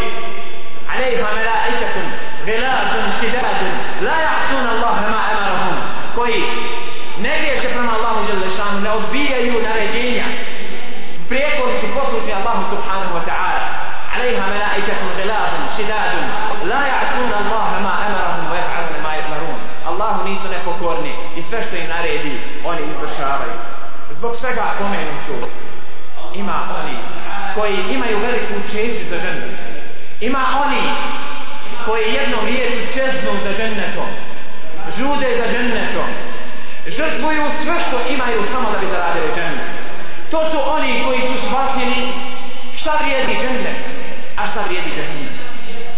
Alejha 0.94 1.28
malaikatun 1.38 2.08
Gilafun 2.46 3.06
šidadun 3.20 3.74
La 4.08 4.18
ja'asuna 4.26 4.70
Allah 4.76 4.96
ma 5.12 5.22
amarahum 5.32 5.78
Koji 6.16 6.44
ne 7.24 7.34
griješe 7.40 7.68
prema 7.74 7.92
Allahu 7.98 8.28
Đelešanu 8.28 8.80
Ne 8.80 8.92
odbijaju 8.92 9.54
naređenja 9.68 10.26
Prijekorni 11.33 11.81
su 11.81 11.87
poslušni 11.99 12.33
Allahu 12.41 12.63
subhanahu 12.73 13.15
wa 13.19 13.25
ta'ala 13.31 13.89
عليها 14.15 14.47
ملائكة 14.47 15.01
غلاظ 15.19 15.53
شداد 15.79 16.13
لا 16.65 16.87
يعصون 16.87 17.33
الله 17.41 17.71
ما 17.87 17.93
أمرهم 18.07 18.51
ويفعلون 18.51 19.03
ما 19.05 19.13
يأمرون 19.15 19.59
الله 19.89 20.25
nisu 20.25 20.49
nepokorni 20.49 21.13
i 21.37 21.43
sve 21.43 21.63
što 21.63 21.77
im 21.77 21.89
naredi 21.89 22.41
oni 22.65 22.81
izvršavaju 22.93 23.57
zbog 24.11 24.37
svega 24.37 24.65
pomenutu 24.79 25.49
ima 26.35 26.59
oni 26.81 26.97
koji 27.55 27.95
imaju 27.95 28.19
veliku 28.19 28.55
čeću 28.73 29.11
za 29.11 29.21
ženu 29.21 29.47
ima 30.21 30.45
oni 30.65 30.83
koji 31.87 32.15
jednom 32.15 32.45
riječu 32.47 32.93
čeznu 32.95 33.33
za 33.45 33.53
žennetom 33.53 34.09
žude 34.99 35.29
za 35.37 35.47
žennetom 35.53 36.09
žrtvuju 36.87 37.45
sve 37.63 37.75
što 37.89 38.13
imaju 38.15 38.43
samo 38.53 38.71
da 38.73 38.79
bi 38.79 38.87
zaradili 38.87 39.35
žennet 39.37 39.72
to 40.34 40.42
su 40.52 40.60
oni 40.76 41.04
koji 41.06 41.22
su 41.30 41.36
shvatili 41.48 42.00
šta 42.80 42.92
vrijedi 43.02 43.34
džennet, 43.42 43.82
a 44.40 44.42
šta 44.50 44.60
vrijedi 44.68 44.92
džennet. 44.96 45.34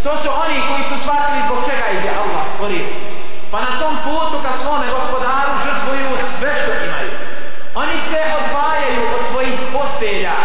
To 0.03 0.11
su 0.21 0.29
oni 0.43 0.57
koji 0.69 0.83
su 0.89 0.95
shvatili 1.03 1.39
zbog 1.45 1.59
čega 1.69 1.85
ih 1.95 2.05
je 2.05 2.11
Allah 2.21 2.43
stvorio. 2.53 2.87
Pa 3.51 3.57
na 3.67 3.71
tom 3.81 3.93
putu 4.05 4.35
ka 4.45 4.53
svome 4.61 4.87
gospodaru 4.97 5.51
žrtvuju 5.65 6.09
sve 6.39 6.51
što 6.59 6.71
imaju. 6.87 7.11
Oni 7.81 7.95
se 8.09 8.21
odvajaju 8.39 9.01
od 9.15 9.21
svojih 9.31 9.55
postelja. 9.73 10.35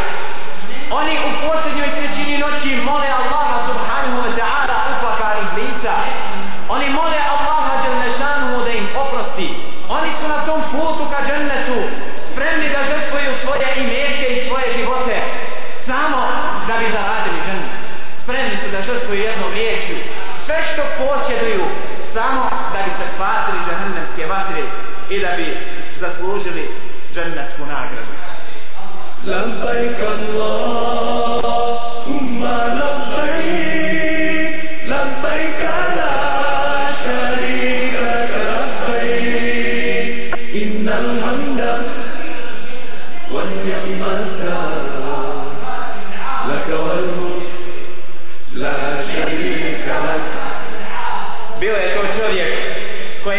Oni 1.00 1.14
u 1.28 1.30
posljednjoj 1.44 1.90
trećini 1.97 2.38
noći 2.38 2.70
mole 2.88 3.09
Allaha 3.20 3.50
su 19.11 19.14
jednom 19.17 19.52
riječju 19.52 19.97
sve 20.45 20.57
što 20.73 20.83
posjeduju 20.99 21.64
samo 22.14 22.50
da 22.73 22.79
bi 22.85 22.90
se 22.90 23.07
spasili 23.14 23.59
džahnemske 23.67 24.26
vatre 24.26 24.62
i 25.11 25.21
da 25.21 25.29
bi 25.37 25.57
zaslužili 26.00 26.69
džahnemsku 27.14 27.62
nagradu. 27.67 28.12
Lampajka 29.26 30.07
Allah 30.07 31.29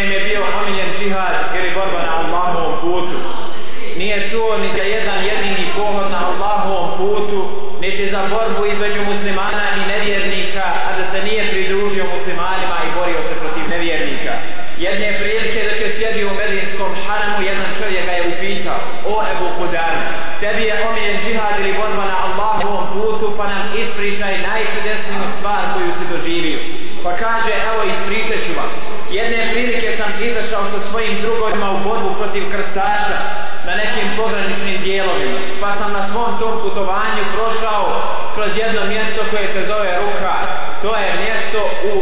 kojem 0.02 0.14
je 0.14 0.30
bio 0.30 0.42
omiljen 0.62 0.92
džihad 1.00 1.36
ili 1.58 1.70
borba 1.76 2.02
na 2.08 2.14
Allahovom 2.20 2.74
putu. 2.82 3.18
Nije 3.98 4.28
čuo 4.30 4.58
ni 4.58 4.70
za 4.78 4.84
jedan 4.96 5.20
jedini 5.32 5.66
pohod 5.78 6.12
na 6.12 6.20
Allahovom 6.30 6.88
putu, 6.98 7.40
niti 7.82 8.10
za 8.14 8.22
borbu 8.34 8.66
između 8.66 9.02
muslimana 9.12 9.64
i 9.78 9.82
nevjernika, 9.94 10.66
a 10.86 10.90
da 10.98 11.04
se 11.12 11.20
nije 11.28 11.50
pridružio 11.52 12.14
muslimanima 12.16 12.78
i 12.86 12.94
borio 12.98 13.22
se 13.28 13.36
protiv 13.42 13.64
nevjernika. 13.74 14.34
Jedne 14.86 15.10
prilike 15.20 15.60
dok 15.68 15.80
je 15.84 15.96
sjedio 15.98 16.28
u 16.32 16.38
Medinskom 16.42 16.92
haramu, 17.06 17.40
jedan 17.50 17.70
čovjek 17.80 18.06
ga 18.06 18.14
je 18.18 18.28
upitao, 18.32 18.80
o 19.14 19.16
Ebu 19.32 19.48
Kudan, 19.58 19.98
tebi 20.42 20.64
je 20.70 20.76
omiljen 20.88 21.18
džihad 21.24 21.54
ili 21.60 21.74
borba 21.80 22.04
na 22.14 22.18
Allahovom 22.26 22.84
putu, 22.94 23.28
pa 23.38 23.46
nam 23.54 23.64
ispričaj 23.82 24.34
najčudesniju 24.50 25.26
stvar 25.38 25.62
koju 25.74 25.92
si 25.98 26.06
doživio. 26.14 26.60
Pa 27.04 27.12
kaže, 27.24 27.52
evo 27.70 27.82
ispričat 27.94 28.42
ću 28.48 28.54
vam. 28.60 28.72
Jedne 29.12 29.50
prilike 29.52 29.98
sam 29.98 30.12
izašao 30.28 30.64
sa 30.74 30.80
svojim 30.90 31.22
drugovima 31.22 31.72
u 31.72 31.84
borbu 31.88 32.16
protiv 32.20 32.44
krstaša 32.52 33.20
na 33.66 33.74
nekim 33.76 34.08
pograničnim 34.18 34.78
dijelovima. 34.84 35.40
Pa 35.62 35.70
sam 35.80 35.94
na 35.94 36.08
svom 36.08 36.40
tom 36.40 36.54
putovanju 36.62 37.24
prošao 37.36 37.86
kroz 38.36 38.58
jedno 38.58 38.82
mjesto 38.86 39.22
koje 39.32 39.48
se 39.48 39.62
zove 39.72 39.90
Ruka. 40.02 40.36
To 40.82 40.96
je 40.96 41.20
mjesto 41.24 41.60
u 41.92 41.94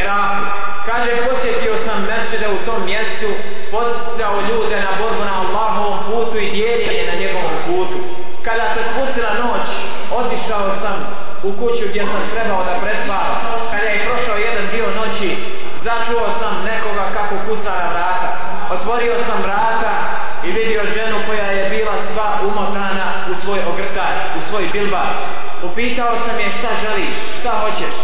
Iraku. 0.00 0.44
Kaže, 0.86 1.10
posjetio 1.26 1.74
sam 1.86 1.98
mesele 2.10 2.48
u 2.56 2.58
tom 2.66 2.80
mjestu, 2.84 3.28
podsjecao 3.70 4.36
ljude 4.48 4.76
na 4.86 4.92
borbu 5.00 5.24
na 5.24 5.34
Allahovom 5.42 5.98
putu 6.08 6.38
i 6.38 6.50
dijeljenje 6.50 7.04
na 7.10 7.14
njegovom 7.22 7.56
putu. 7.66 7.98
Kada 8.46 8.64
se 8.74 8.80
spustila 8.90 9.32
noć, 9.44 9.66
otišao 10.20 10.66
sam 10.82 10.96
u 11.42 11.50
kuću 11.60 11.84
gdje 11.90 12.02
sam 12.12 12.22
trebao 12.32 12.64
da 12.68 12.80
prespavam. 12.84 13.36
Kada 13.72 13.88
je 13.88 14.06
prošao 14.08 14.36
jedan 14.46 14.64
dio 14.74 14.86
noći, 15.00 15.28
začuo 15.84 16.26
sam 16.40 16.54
nekoga 16.64 17.06
kako 17.16 17.34
kuca 17.46 17.72
na 17.82 17.88
vrata. 17.92 18.30
Otvorio 18.74 19.14
sam 19.26 19.42
vrata 19.42 19.94
i 20.44 20.48
vidio 20.52 20.82
ženu 20.94 21.18
koja 21.26 21.46
je 21.50 21.70
bila 21.70 21.94
sva 22.12 22.28
umotana 22.48 23.08
u 23.30 23.34
svoj 23.44 23.60
ogrtač, 23.72 24.18
u 24.38 24.40
svoj 24.48 24.64
bilbar. 24.72 25.12
Upitao 25.62 26.14
sam 26.26 26.38
je 26.40 26.48
šta 26.58 26.70
želiš, 26.82 27.16
šta 27.40 27.50
hoćeš. 27.62 27.94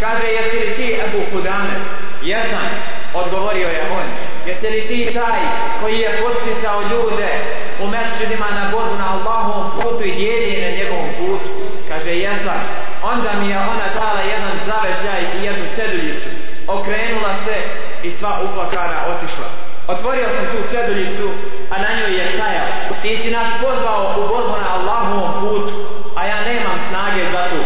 Kaže, 0.00 0.26
jesi 0.26 0.56
li 0.56 0.76
ti 0.76 1.00
Ebu 1.04 1.20
Hudame? 1.32 1.74
Jesam, 2.22 2.68
odgovorio 3.14 3.68
je 3.68 3.82
on. 3.98 4.08
Jesi 4.46 4.68
li 4.74 4.88
ti 4.88 5.14
taj 5.14 5.40
koji 5.80 5.98
je 5.98 6.20
podsticao 6.22 6.82
ljude 6.82 7.28
u 7.82 7.86
mešćinima 7.86 8.46
na 8.58 8.70
borbu 8.72 8.94
na 8.98 9.06
Allahovom 9.14 9.70
putu 9.76 10.04
i 10.04 10.14
dijeli 10.14 10.62
na 10.64 10.70
njegovom 10.76 11.10
putu? 11.18 11.48
Kaže, 11.88 12.10
jesam. 12.10 12.60
onda 13.02 13.30
mi 13.40 13.48
je 13.50 13.58
ona 13.58 13.86
dala 13.94 14.20
jedan 14.32 14.54
zavežaj 14.66 15.22
i 15.36 15.44
jednu 15.44 15.64
ceduljicu. 15.76 16.17
Okrenula 16.68 17.32
se 17.44 17.56
i 18.02 18.10
sva 18.18 18.32
uplakana 18.44 18.98
otišla. 19.12 19.48
Otvorio 19.88 20.24
sam 20.24 20.44
tu 20.52 20.58
ceduljicu, 20.70 21.28
a 21.70 21.74
na 21.84 21.88
njoj 21.98 22.18
je 22.18 22.24
stajao. 22.34 22.68
Ti 23.02 23.18
si 23.22 23.30
nas 23.30 23.48
pozvao 23.62 24.14
u 24.18 24.28
borbu 24.28 24.56
na 24.64 24.68
Allahovom 24.76 25.32
putu, 25.40 25.72
a 26.16 26.26
ja 26.26 26.38
nemam 26.48 26.78
snage 26.88 27.22
za 27.32 27.42
tu. 27.50 27.60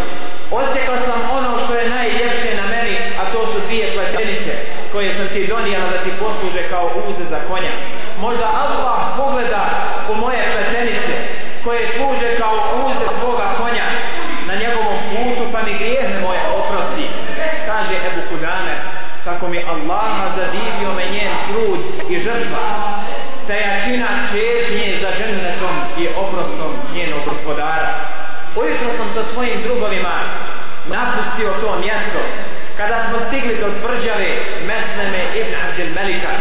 Osjekao 0.60 0.96
sam 1.06 1.20
ono 1.38 1.50
što 1.64 1.74
je 1.74 1.90
najljepše 1.90 2.50
na 2.60 2.66
meni, 2.74 2.96
a 3.20 3.32
to 3.32 3.46
su 3.46 3.58
dvije 3.66 3.86
pletenice 3.94 4.52
koje 4.92 5.14
sam 5.16 5.28
ti 5.28 5.46
donijela 5.46 5.86
da 5.90 5.98
ti 6.04 6.10
posluže 6.22 6.62
kao 6.70 6.86
uze 7.08 7.24
za 7.30 7.40
konja. 7.48 7.72
Možda 8.18 8.46
Allah 8.62 8.98
pogleda 9.16 9.64
u 10.10 10.14
moje 10.14 10.42
pletenice 10.52 11.14
koje 11.64 11.88
služe 11.96 12.28
kao 12.38 12.56
uze 12.86 13.06
svoga 13.20 13.46
konja 13.60 13.86
na 14.48 14.54
njegovom 14.62 14.98
putu 15.10 15.42
pa 15.52 15.58
mi 15.62 15.78
grijehne 15.78 16.20
moje 16.20 16.40
oprosti. 16.58 17.06
Kaže 17.66 17.94
Ebu 18.08 18.22
Kudame, 18.30 18.74
kako 19.24 19.48
mi 19.48 19.64
Allaha 19.64 20.26
zadivio 20.36 20.92
me 20.94 21.04
njen 21.04 21.32
trud 21.48 22.10
i 22.10 22.18
žrtva, 22.18 22.66
ta 23.46 23.54
jačina 23.54 24.06
čežnje 24.30 24.98
za 25.00 25.08
džennetom 25.18 25.76
i 25.98 26.08
oprostom 26.08 26.72
njenog 26.94 27.20
gospodara. 27.24 27.92
Ujutro 28.56 28.88
sam 28.96 29.08
sa 29.14 29.32
svojim 29.32 29.62
drugovima 29.64 30.14
napustio 30.88 31.60
to 31.60 31.78
mjesto, 31.78 32.20
kada 32.76 33.04
smo 33.08 33.18
stigli 33.26 33.56
do 33.56 33.68
tvrđave 33.80 34.30
Mesneme 34.66 35.22
ibn 35.40 35.54
Abdel 35.64 35.90
Melika, 35.94 36.32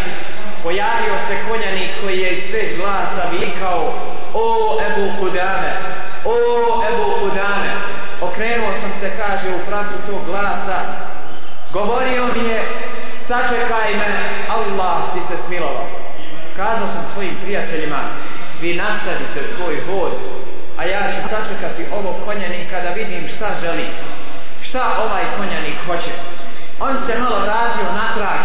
pojavio 0.64 1.16
se 1.28 1.36
konjanik 1.50 1.92
koji 2.02 2.20
je 2.20 2.32
iz 2.32 2.50
sveg 2.50 2.78
glasa 2.78 3.24
vikao 3.32 3.94
O 4.34 4.80
Ebu 4.88 5.12
Kudame, 5.20 5.72
o 6.26 6.36
Ebu 6.90 7.08
Kudame, 7.20 7.72
okrenuo 8.22 8.72
sam 8.82 8.92
se, 9.00 9.12
kaže, 9.18 9.56
u 9.56 9.66
pravcu 9.68 9.98
tog 10.08 10.26
glasa, 10.26 10.78
govorio 11.74 12.26
mi 12.36 12.50
je, 12.50 12.62
sačekaj 13.28 13.94
me, 13.94 14.12
Allah 14.50 14.98
ti 15.14 15.20
se 15.28 15.42
smilovao. 15.46 15.88
Kazao 16.56 16.88
sam 16.94 17.06
svojim 17.14 17.36
prijateljima, 17.44 18.00
vi 18.62 18.76
nastavite 18.76 19.56
svoj 19.56 19.76
hod, 19.86 20.12
a 20.78 20.86
ja 20.86 21.02
ću 21.12 21.30
sačekati 21.30 21.86
ovog 21.98 22.16
konjanika 22.26 22.82
da 22.82 22.90
vidim 22.90 23.28
šta 23.36 23.48
želi, 23.62 23.88
šta 24.62 24.84
ovaj 25.06 25.24
konjanik 25.38 25.78
hoće. 25.86 26.14
On 26.80 26.94
se 27.06 27.20
malo 27.20 27.40
vratio 27.40 27.98
natrag, 28.02 28.42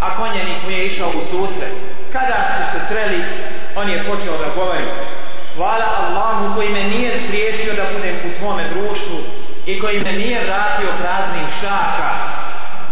a 0.00 0.16
konjanik 0.16 0.62
mu 0.64 0.70
je 0.70 0.86
išao 0.86 1.08
u 1.08 1.22
susret. 1.30 1.72
Kada 2.12 2.36
su 2.56 2.78
se 2.78 2.86
sreli, 2.88 3.24
on 3.76 3.90
je 3.90 4.04
počeo 4.04 4.38
da 4.38 4.54
govori. 4.54 4.84
Hvala 5.56 5.86
Allahu 5.98 6.54
koji 6.54 6.68
me 6.68 6.84
nije 6.84 7.20
spriječio 7.24 7.74
da 7.74 7.92
budem 7.92 8.16
u 8.16 8.38
tvome 8.38 8.68
društvu 8.68 9.18
i 9.66 9.80
koji 9.80 10.00
me 10.00 10.12
nije 10.12 10.44
vratio 10.44 10.88
praznih 11.00 11.48
šaka. 11.60 12.10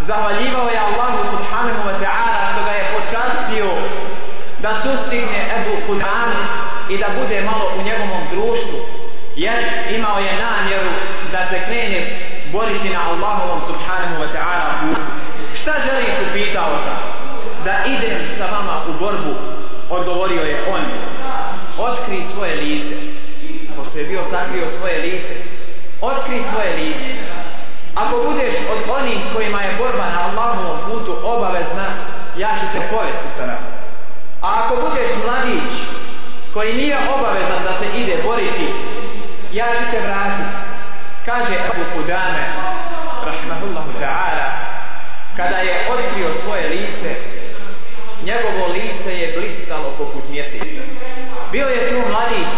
Zahvaljivao 0.06 0.68
je 0.68 0.78
Allahu 0.88 1.20
subhanahu 1.32 1.82
wa 1.88 1.96
ta'ala 2.04 2.40
što 2.52 2.64
ga 2.64 2.70
je 2.70 2.84
počastio 2.96 3.68
da 4.58 4.70
sustigne 4.82 5.40
Ebu 5.56 5.74
Kudanu 5.86 6.40
i 6.88 6.98
da 6.98 7.06
bude 7.20 7.40
malo 7.40 7.64
u 7.78 7.82
njegovom 7.82 8.22
društvu. 8.32 8.78
Jer 9.36 9.60
imao 9.96 10.18
je 10.18 10.32
namjeru 10.46 10.92
da 11.32 11.40
se 11.50 11.58
krene 11.66 12.00
boriti 12.52 12.88
na 12.88 13.00
Allahovom 13.10 13.60
subhanahu 13.66 14.22
wa 14.22 14.28
ta'ala 14.34 14.70
putu. 14.80 15.00
Šta 15.60 15.72
želiš 15.86 16.14
upitao 16.26 16.76
sam? 16.84 16.98
Da 17.64 17.74
idem 17.86 18.18
sa 18.38 18.44
vama 18.56 18.76
u 18.88 18.92
borbu, 19.00 19.34
odgovorio 19.90 20.42
je 20.42 20.64
on. 20.68 20.84
Otkri 21.78 22.22
svoje 22.34 22.54
lice. 22.54 22.96
Pošto 23.76 23.98
je 23.98 24.04
bio 24.04 24.22
sakrio 24.30 24.66
svoje 24.78 24.98
lice. 25.02 25.34
Otkri 26.00 26.42
svoje 26.52 26.76
lice. 26.76 27.10
Ako 27.94 28.16
budeš 28.16 28.54
od 28.72 28.80
onih 28.98 29.18
kojima 29.34 29.62
je 29.62 29.76
borba 29.78 30.06
na 30.14 30.20
Allahovom 30.26 30.78
putu 30.90 31.18
obavezna, 31.22 31.86
ja 32.36 32.50
ću 32.60 32.66
te 32.72 32.80
povesti 32.90 33.28
sa 33.36 33.46
nama. 33.46 33.68
A 34.42 34.64
ako 34.64 34.76
budeš 34.76 35.10
mladić 35.24 35.72
koji 36.54 36.74
nije 36.74 36.96
obavezan 37.14 37.62
da 37.64 37.72
se 37.78 38.00
ide 38.00 38.22
boriti, 38.22 38.68
ja 39.52 39.66
ću 39.66 39.90
te 39.90 40.00
vratiti. 40.00 40.56
Kaže 41.26 41.54
Abu 41.70 41.84
Kudame, 41.94 42.44
rahmahullahu 43.24 43.92
ta'ala, 44.00 44.48
kada 45.36 45.56
je 45.56 45.88
otkrio 45.92 46.28
svoje 46.44 46.68
lice, 46.68 47.14
njegovo 48.24 48.72
lice 48.72 49.18
je 49.20 49.38
blistalo 49.38 49.90
poput 49.98 50.24
mjeseca. 50.30 50.84
Bio 51.52 51.66
je 51.66 51.88
tu 51.88 52.10
mladić 52.10 52.54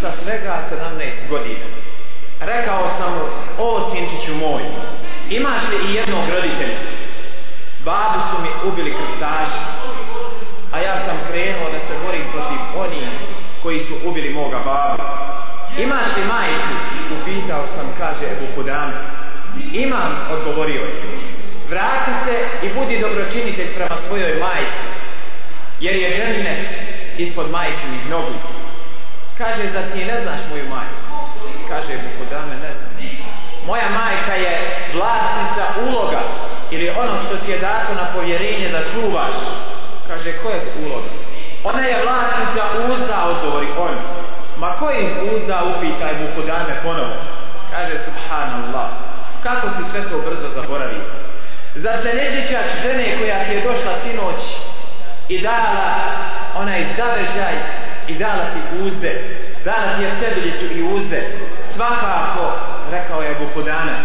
sa 0.00 0.12
svega 0.22 0.62
17 0.98 1.28
godina. 1.28 1.85
Rekao 2.46 2.88
sam 2.98 3.12
mu, 3.12 3.24
o 3.58 3.90
sinčiću 3.90 4.34
moj, 4.34 4.62
imaš 5.30 5.62
li 5.70 5.90
i 5.90 5.94
jednog 5.94 6.24
roditelja? 6.34 6.78
Babu 7.84 8.18
su 8.30 8.42
mi 8.42 8.70
ubili 8.70 8.94
krstaši, 8.96 9.62
a 10.72 10.78
ja 10.78 10.94
sam 11.06 11.16
krenuo 11.30 11.70
da 11.70 11.78
se 11.78 11.94
borim 12.04 12.22
protiv 12.32 12.58
onih 12.78 13.08
koji 13.62 13.80
su 13.84 13.94
ubili 14.08 14.34
moga 14.34 14.58
babu. 14.58 15.02
Imaš 15.78 16.16
li 16.16 16.24
majicu? 16.24 16.74
Upitao 17.16 17.64
sam, 17.76 17.86
kaže 17.98 18.24
Ebu 18.32 18.46
Kudame. 18.54 18.92
Imam, 19.72 20.12
odgovorio 20.32 20.82
je. 20.82 20.94
Vrati 21.68 22.10
se 22.24 22.66
i 22.66 22.68
budi 22.74 23.00
dobročinitelj 23.00 23.74
prema 23.74 23.96
svojoj 24.06 24.38
majici, 24.40 24.86
jer 25.80 25.96
je 25.96 26.16
žennet 26.16 26.68
ispod 27.18 27.50
majčinih 27.50 28.10
nogu. 28.10 28.38
Kaže, 29.38 29.62
zar 29.72 29.82
ti 29.92 30.04
ne 30.04 30.22
znaš 30.22 30.40
moju 30.50 30.64
majicu? 30.68 31.05
Kaže, 31.68 31.98
Bukodame, 32.04 32.54
ne 32.54 32.72
znam. 32.74 32.86
Moja 33.66 33.88
majka 33.88 34.34
je 34.34 34.52
vlasnica 34.94 35.64
uloga 35.86 36.20
ili 36.70 36.90
ono 36.90 37.14
što 37.26 37.36
ti 37.36 37.50
je 37.50 37.58
dato 37.58 37.94
na 37.94 38.06
povjerenje 38.14 38.68
da 38.68 38.88
čuvaš. 38.92 39.36
Kaže, 40.08 40.32
ko 40.42 40.48
je 40.48 40.60
uloga? 40.84 41.08
Ona 41.64 41.80
je 41.80 42.02
vlasnica 42.04 42.62
uzda, 42.88 43.24
odgovori 43.24 43.66
on. 43.78 43.96
Ma 44.58 44.72
koji 44.78 45.06
uzda 45.34 45.62
upitaj 45.76 46.14
Bukodame 46.14 46.74
ponovo? 46.82 47.14
Kaže, 47.70 47.98
subhanallah, 48.04 48.88
kako 49.42 49.68
si 49.68 49.90
sve 49.90 50.00
to 50.10 50.18
brzo 50.18 50.48
zaboravio? 50.54 51.04
Zar 51.74 51.96
se 52.02 52.14
ne 52.14 52.30
sjećaš 52.30 52.66
žene 52.82 53.18
koja 53.18 53.44
ti 53.44 53.52
je 53.52 53.60
došla 53.60 53.92
sinoć 54.02 54.40
i 55.28 55.38
dala 55.38 55.86
onaj 56.56 56.84
zavežaj 56.96 57.54
i 58.08 58.14
dala 58.14 58.44
ti 58.44 58.82
uzde, 58.82 59.22
Danas 59.66 60.00
je 60.00 60.10
ceduljicu 60.20 60.66
i 60.78 60.82
uzde. 60.82 61.20
Svakako, 61.74 62.52
rekao 62.90 63.22
je 63.22 63.34
Bukudana, 63.40 63.96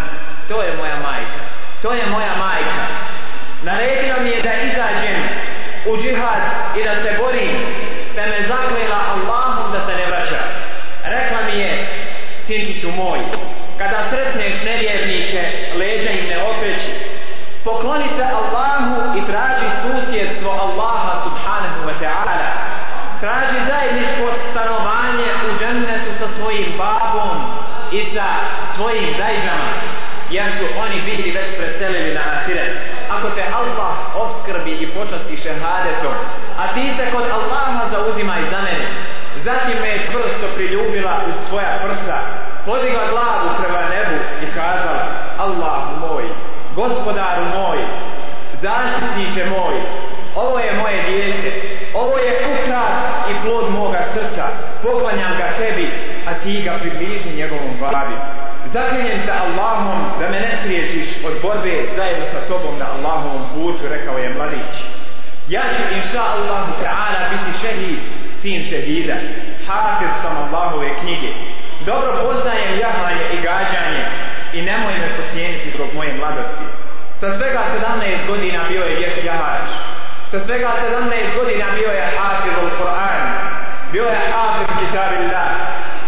to 0.48 0.62
je 0.64 0.78
moja 0.78 0.96
majka, 0.96 1.42
to 1.82 1.94
je 1.94 2.06
moja 2.06 2.34
majka. 2.46 2.86
Naredila 3.64 4.20
mi 4.24 4.30
je 4.30 4.42
da 4.42 4.54
izađem 4.54 5.22
u 5.86 5.98
džihad 6.02 6.42
i 6.78 6.84
da 6.84 6.96
se 6.96 7.18
borim, 7.20 7.56
te 8.16 8.22
me 8.22 8.48
zaklela 8.48 9.00
Allahom 9.14 9.72
da 9.72 9.80
se 9.86 9.94
ne 9.98 10.06
vraća. 10.06 10.42
Rekla 11.04 11.40
mi 11.48 11.60
je, 11.60 11.88
sinčiću 12.48 12.92
moj, 12.92 13.20
kada 13.78 13.98
sretneš 14.10 14.56
nevjernike, 14.66 15.42
leđa 15.80 16.10
im 16.10 16.26
ne 16.30 16.38
okreći, 16.44 16.92
pokloni 17.64 18.08
se 18.18 18.24
Allahu 18.24 19.18
i 19.18 19.32
traži 19.32 19.68
susjedstvo 19.82 20.52
Allaha 20.52 21.24
subhanahu 21.24 21.80
wa 21.88 21.96
ta'ala. 22.04 22.72
Traži 23.22 23.60
zajedničko 23.72 24.26
stanovanje 24.52 25.30
u 25.48 25.60
džennetu 25.60 26.12
sa 26.20 26.28
svojim 26.38 26.66
babom 26.78 27.38
i 27.92 28.06
sa 28.14 28.28
svojim 28.76 29.10
dajđama, 29.18 29.72
jer 30.30 30.46
su 30.58 30.66
oni 30.84 31.02
bili 31.02 31.32
već 31.32 31.48
preselili 31.58 32.14
na 32.14 32.22
ahiret. 32.36 32.78
Ako 33.10 33.30
te 33.30 33.44
Allah 33.54 33.96
obskrbi 34.16 34.72
i 34.72 34.92
počasti 34.96 35.38
šehadetom, 35.38 36.16
a 36.60 36.74
ti 36.74 36.94
se 36.98 37.12
kod 37.12 37.26
Allaha 37.38 37.90
zauzimaj 37.92 38.42
za 38.52 38.62
mene, 38.62 38.88
zatim 39.44 39.82
me 39.82 39.88
je 39.88 40.06
čvrsto 40.12 40.48
priljubila 40.56 41.14
u 41.30 41.50
svoja 41.50 41.80
prsa, 41.84 42.18
podigla 42.66 43.04
glavu 43.12 43.50
prema 43.60 43.82
nebu 43.94 44.18
i 44.44 44.46
kazala, 44.56 45.06
Allah 45.38 45.82
moj, 46.00 46.24
gospodaru 46.76 47.46
moj, 47.56 47.78
zaštitniče 48.62 49.46
moj, 49.46 49.76
ovo 50.36 50.60
je 50.60 50.74
moje 50.74 51.04
dijete, 51.10 51.71
ovo 51.94 52.18
je 52.18 52.32
ukras 52.52 52.96
i 53.32 53.34
plod 53.44 53.72
moga 53.72 54.02
srca, 54.14 54.46
poklanjam 54.84 55.34
ga 55.38 55.48
tebi, 55.58 55.90
a 56.28 56.34
ti 56.34 56.62
ga 56.62 56.74
približi 56.82 57.36
njegovom 57.36 57.78
glavi. 57.80 58.16
Zaklinjem 58.74 59.20
se 59.26 59.32
Allahom 59.32 60.02
da 60.20 60.30
me 60.30 60.40
ne 60.40 60.52
spriječiš 60.60 61.08
od 61.26 61.34
borbe 61.42 61.76
zajedno 61.96 62.26
sa 62.34 62.42
tobom 62.48 62.80
na 62.80 62.86
Allahovom 62.96 63.44
putu, 63.54 63.84
rekao 63.90 64.18
je 64.18 64.34
mladić. 64.34 64.76
Ja 65.48 65.62
ću 65.62 65.96
inša 65.96 66.22
Allahu 66.22 66.72
ta'ala 66.84 67.22
biti 67.32 67.60
šehid, 67.62 68.00
sin 68.42 68.66
šehida, 68.70 69.16
hafiz 69.68 70.10
sam 70.22 70.38
Allahove 70.38 70.90
knjige. 71.02 71.32
Dobro 71.86 72.12
poznajem 72.24 72.80
jahanje 72.80 73.26
i 73.34 73.42
gađanje 73.42 74.04
i 74.54 74.62
nemoj 74.62 74.94
me 74.94 75.10
pocijeniti 75.18 75.72
zbog 75.76 75.88
moje 75.94 76.14
mladosti. 76.14 76.66
Sa 77.20 77.38
svega 77.38 77.62
17 77.98 78.28
godina 78.28 78.60
bio 78.70 78.84
je 78.84 78.96
vješt 78.96 79.24
jahač. 79.26 79.70
Sa 80.32 80.40
svega 80.46 80.72
17 80.80 81.36
godina 81.36 81.66
bio 81.76 81.92
je 82.00 82.06
hafiz 82.18 82.56
u 82.64 82.70
Kur'an. 82.80 83.24
Bio 83.92 84.04
je 84.04 84.20
hafiz 84.32 84.68
kitabillah. 84.80 85.50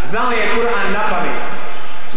Znao 0.09 0.31
je 0.31 0.51
Kur'an 0.55 0.87
na 0.97 1.03
pamet. 1.11 1.41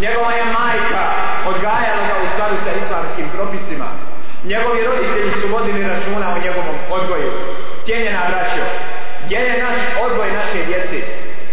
Njegova 0.05 0.33
je 0.33 0.45
majka 0.59 1.05
odgajala 1.51 2.03
ga 2.09 2.16
u 2.25 2.27
skladu 2.33 2.57
sa 2.64 2.71
islamskim 2.83 3.27
propisima. 3.37 3.88
Njegovi 4.45 4.87
roditelji 4.88 5.33
su 5.40 5.47
vodili 5.55 5.88
računa 5.92 6.27
o 6.35 6.42
njegovom 6.45 6.77
odgoju. 6.90 7.31
Cijenjena 7.85 8.23
braćo, 8.31 8.64
gdje 9.25 9.37
je 9.37 9.62
naš 9.62 9.79
odgoj 10.05 10.29
naše 10.40 10.59
djece? 10.66 10.99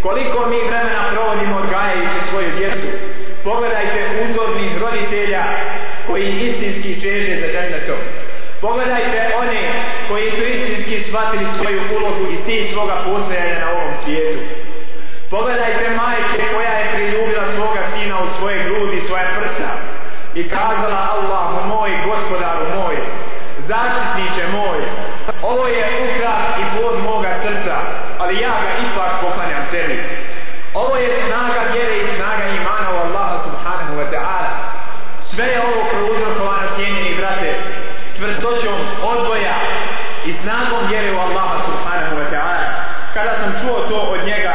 Koliko 0.03 0.39
mi 0.49 0.67
vremena 0.69 1.03
provodimo 1.13 1.55
odgajajući 1.63 2.19
svoju 2.29 2.51
djecu? 2.57 2.89
Pogledajte 3.43 3.99
uzornih 4.23 4.71
roditelja 4.81 5.43
koji 6.07 6.25
istinski 6.47 7.01
čeže 7.01 7.33
za 7.41 7.47
džennetom. 7.53 7.99
Pogledajte 8.61 9.19
one 9.41 9.82
koji 10.13 10.31
su 10.31 10.43
istinski 10.43 11.03
shvatili 11.07 11.45
svoju 11.57 11.81
ulogu 11.97 12.25
i 12.33 12.43
ti 12.45 12.69
svoga 12.73 12.95
postojanja 13.05 13.59
na 13.65 13.71
ovom 13.71 13.93
svijetu. 14.03 14.39
Pogledajte 15.29 15.85
majke 16.01 16.39
koja 16.53 16.73
je 16.79 16.91
priljubila 16.93 17.43
svoga 17.55 17.81
sina 17.93 18.15
u 18.23 18.27
svoje 18.37 18.63
grudi, 18.63 19.01
svoje 19.01 19.25
prsa 19.37 19.69
i 20.35 20.49
kazala 20.49 21.01
Allahu 21.15 21.67
moj, 21.67 21.91
gospodaru 22.05 22.65
moj, 22.79 22.95
zaštitniče 23.67 24.45
moj, 24.57 24.79
ovo 25.41 25.67
je 25.67 25.85
ukras 26.03 26.43
i 26.61 26.63
plod 26.73 26.95
moga 27.03 27.31
srca, 27.43 27.75
ali 28.19 28.41
ja 28.41 28.53
ga 28.63 28.71
ipak 28.85 29.11
poklanjam 29.21 29.65
tebi. 29.71 29.97
Ovo 30.73 30.95
je 30.97 31.21
snaga 31.25 31.61
vjere 31.73 31.95
i 31.97 32.15
snaga 32.15 32.45
imana 32.61 32.87
u 32.93 32.97
Allaha 33.05 33.37
subhanahu 33.47 33.93
wa 33.99 34.07
ta'ala. 34.13 34.51
Sve 35.21 35.45
je 35.45 35.61
ovo 35.61 35.81
prouzrokovano 35.91 36.67
cijenjeni 36.75 37.15
brate, 37.17 37.53
čvrstoćom 38.17 38.77
odboja, 39.03 39.55
snagom 40.43 40.87
vjere 40.89 41.09
u 41.15 41.19
Allaha 41.19 41.57
subhanahu 41.67 42.15
wa 42.21 42.27
ta'ala. 42.33 42.67
Kada 43.13 43.33
sam 43.39 43.51
čuo 43.61 43.77
to 43.89 43.99
od 44.15 44.21
njega, 44.25 44.53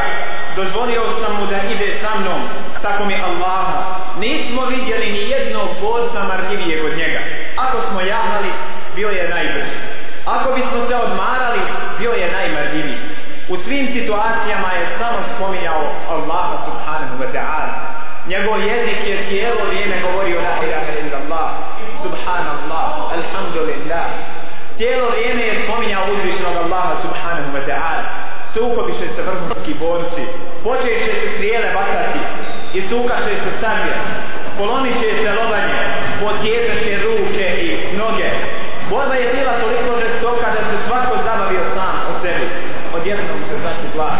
dozvolio 0.55 1.03
sam 1.19 1.31
mu 1.39 1.45
da 1.51 1.57
ide 1.73 1.89
sa 2.01 2.19
mnom, 2.19 2.41
tako 2.81 3.05
mi 3.05 3.15
Allaha. 3.29 3.77
Nismo 4.19 4.65
vidjeli 4.65 5.11
ni 5.11 5.29
jednog 5.29 5.69
borca 5.81 6.19
marljivijeg 6.23 6.85
od 6.85 6.97
njega. 6.97 7.19
Ako 7.57 7.77
smo 7.89 8.01
jahali, 8.01 8.51
bio 8.95 9.09
je 9.09 9.29
najbrži. 9.29 9.77
Ako 10.25 10.53
bismo 10.53 10.87
se 10.87 10.95
odmarali, 10.95 11.61
bio 11.99 12.11
je 12.11 12.31
najmarljiviji. 12.31 12.99
U 13.49 13.57
svim 13.57 13.87
situacijama 13.87 14.69
je 14.77 14.87
samo 14.99 15.17
spominjao 15.35 15.83
Allaha 16.09 16.57
subhanahu 16.65 17.15
wa 17.21 17.29
ta'ala. 17.35 17.75
Njegov 18.27 18.59
jezik 18.61 18.99
je 19.07 19.25
cijelo 19.27 19.61
vrijeme 19.67 19.95
govorio 20.01 20.41
la 20.41 20.55
ilaha 20.65 20.91
illallah, 21.01 21.49
subhanallah, 22.03 22.91
alhamdulillah. 23.17 24.05
Cijelo 24.79 25.09
vrijeme 25.09 25.41
je 25.41 25.61
spominjao 25.63 26.03
uzvišnog 26.13 26.55
Allaha 26.63 26.95
subhanahu 27.01 27.49
wa 27.55 27.63
ta'ala. 27.69 28.03
Sukobiše 28.53 29.07
se 29.15 29.21
vrhunski 29.27 29.73
borci, 29.73 30.23
počeše 30.63 31.11
se 31.19 31.27
strijele 31.33 31.69
bacati 31.77 32.19
i 32.77 32.79
sukaše 32.89 33.33
se 33.43 33.51
sanje 33.61 33.93
polomiše 34.57 35.09
se 35.21 35.29
lobanje, 35.39 35.79
potjezeše 36.21 36.93
ruke 37.05 37.47
i 37.65 37.69
noge. 37.97 38.31
Borba 38.89 39.15
je 39.15 39.33
bila 39.35 39.53
toliko 39.63 39.91
žestoka 40.03 40.47
da 40.55 40.61
se 40.69 40.77
svako 40.87 41.13
zabavio 41.25 41.63
sam 41.75 41.95
o 42.11 42.13
sebi. 42.21 42.47
Odjednom 42.97 43.39
se 43.49 43.55
znači 43.61 43.85
glas. 43.95 44.19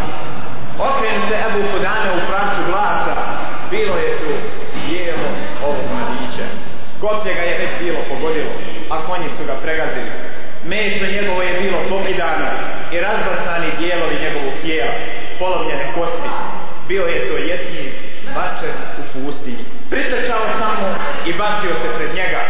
Okrenu 0.87 1.21
se 1.29 1.35
Ebu 1.47 1.61
Kudane 1.71 2.09
u 2.17 2.21
pravcu 2.29 2.61
glasa. 2.69 3.15
Bilo 3.71 3.95
je 4.05 4.11
tu 4.21 4.31
bijelo 4.75 5.29
ovog 5.67 5.85
mladića. 5.93 6.47
Koplje 7.01 7.33
ga 7.33 7.41
je 7.41 7.59
već 7.61 7.71
bilo 7.83 7.99
pogodilo, 8.09 8.53
a 8.93 8.95
konji 9.07 9.27
su 9.37 9.43
ga 9.49 9.55
pregazili. 9.63 10.28
Meso 10.63 11.05
njegovo 11.05 11.41
je 11.41 11.59
bilo 11.61 11.77
pokidano 11.89 12.47
i 12.91 12.99
razbacani 12.99 13.67
dijelovi 13.79 14.15
njegovog 14.23 14.53
tijela, 14.61 14.93
polovljene 15.39 15.85
kosti. 15.95 16.29
Bio 16.87 17.03
je 17.03 17.29
to 17.29 17.37
jetin, 17.37 17.91
bačen 18.35 18.75
u 18.99 19.03
pustinji. 19.13 19.65
Pritrčao 19.89 20.43
sam 20.59 20.75
mu 20.81 20.89
i 21.25 21.33
bacio 21.33 21.73
se 21.81 21.97
pred 21.97 22.09
njega. 22.15 22.41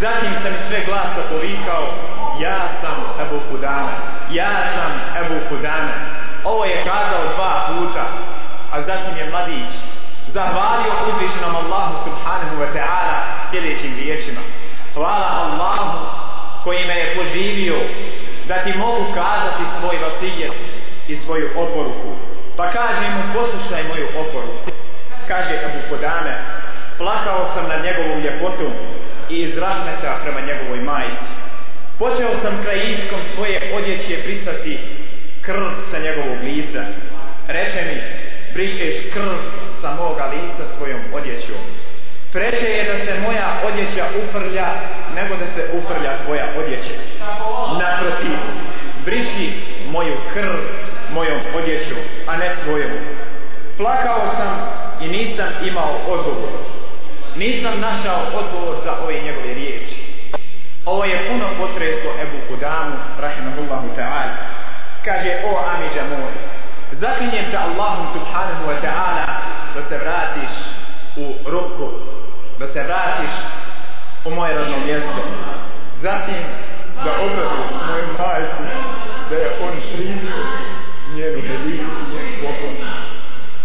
Zatim 0.00 0.32
sam 0.42 0.52
sve 0.68 0.78
glasno 0.86 1.22
povikao, 1.30 1.84
ja 2.40 2.68
sam 2.80 2.94
Ebu 3.22 3.40
Kudana, 3.50 3.96
ja 4.30 4.52
sam 4.74 4.90
Ebu 5.24 5.40
Kudana. 5.48 5.94
Ovo 6.44 6.64
je 6.64 6.84
kazao 6.84 7.34
dva 7.36 7.68
puta, 7.68 8.04
a 8.72 8.82
zatim 8.82 9.16
je 9.18 9.30
mladić 9.30 9.72
zahvalio 10.32 10.92
uzvišenom 11.08 11.56
Allahu 11.56 11.94
subhanahu 12.04 12.54
wa 12.62 12.68
ta'ala 12.76 13.16
sljedećim 13.50 13.94
riječima. 13.96 14.40
Hvala 14.94 15.28
Allahu 15.44 16.23
koji 16.64 16.86
me 16.86 16.94
je 16.94 17.14
poživio 17.16 17.76
da 18.48 18.54
ti 18.54 18.78
mogu 18.78 19.04
kazati 19.14 19.64
svoj 19.80 19.96
vasijet 19.98 20.52
i 21.08 21.16
svoju 21.16 21.48
oporuku. 21.56 22.12
Pa 22.56 22.70
kaže 22.70 23.06
mu 23.16 23.22
poslušaj 23.34 23.82
moju 23.88 24.06
oporuku. 24.20 24.70
Kaže 25.28 25.54
Abu 25.64 25.80
Kodame, 25.88 26.34
plakao 26.98 27.50
sam 27.54 27.68
nad 27.68 27.84
njegovom 27.84 28.20
ljepotom 28.20 28.72
i 29.30 29.34
iz 29.34 29.58
rahmeta 29.58 30.18
prema 30.22 30.40
njegovoj 30.40 30.80
majici. 30.80 31.30
Počeo 31.98 32.40
sam 32.42 32.62
krajičkom 32.64 33.20
svoje 33.34 33.72
odjeće 33.74 34.22
pristati 34.24 34.78
krv 35.42 35.64
sa 35.90 35.98
njegovog 35.98 36.38
lica. 36.42 36.82
Reče 37.48 37.82
mi, 37.88 38.00
brišeš 38.54 38.94
krv 39.14 39.36
sa 39.80 39.94
moga 39.94 40.24
lica 40.24 40.64
svojom 40.76 41.00
odjećom. 41.12 41.62
Preče 42.32 42.66
je 42.66 42.84
da 42.84 43.04
se 43.04 43.20
moja 43.20 43.48
odjeća 43.66 44.04
uprlja, 44.22 44.66
nego 45.14 45.34
da 45.36 45.46
se 45.46 45.70
uprlja 45.78 46.12
tvoja 46.24 46.46
odjeća. 46.58 46.94
Naprotiv, 47.78 48.38
briši 49.04 49.52
moju 49.90 50.14
krv 50.34 50.56
mojom 51.12 51.40
odjećom, 51.56 51.98
a 52.26 52.36
ne 52.36 52.50
svojom. 52.64 52.90
Plakao 53.76 54.20
sam 54.36 54.68
i 55.00 55.08
nisam 55.08 55.48
imao 55.64 55.96
odgovor. 56.08 56.50
Nisam 57.36 57.80
našao 57.80 58.20
odgovor 58.34 58.76
za 58.84 58.92
ove 59.04 59.20
njegove 59.20 59.54
riječi. 59.54 60.14
Ovo 60.84 61.04
je 61.04 61.28
puno 61.28 61.46
potreslo 61.58 62.10
Ebu 62.22 62.38
Kudamu, 62.48 62.96
rahimahullahu 63.20 63.88
ta'ala. 63.96 64.36
Kaže, 65.04 65.42
o 65.44 65.58
Amidža 65.74 66.04
moj, 66.10 66.32
zaklinjem 66.92 67.50
te 67.50 67.56
Allahom 67.56 68.06
subhanahu 68.12 68.64
wa 68.70 68.76
ta'ala 68.84 69.26
da 69.74 69.82
se 69.88 69.98
vratiš 69.98 70.54
u 71.16 71.50
ruku, 71.50 71.90
da 72.58 72.66
se 72.66 72.82
vratiš 72.82 73.30
u 74.24 74.30
moje 74.30 74.54
radno 74.54 74.76
mjesto. 74.86 75.22
Zatim 76.02 76.42
da 77.04 77.12
obradiš 77.12 77.72
moju 77.88 78.06
majku, 78.18 78.62
da 79.30 79.36
je 79.36 79.50
on 79.62 79.74
primio 79.94 80.38
njenu 81.14 81.40
hediku 81.42 81.90
i 82.00 82.14
njenu 82.14 82.36
poklon. 82.42 82.76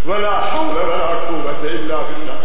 Vala 0.05 0.49
havla 0.51 0.83
vala 0.83 1.27
kuvata 1.27 1.67
illa 1.67 2.07
billah. 2.09 2.39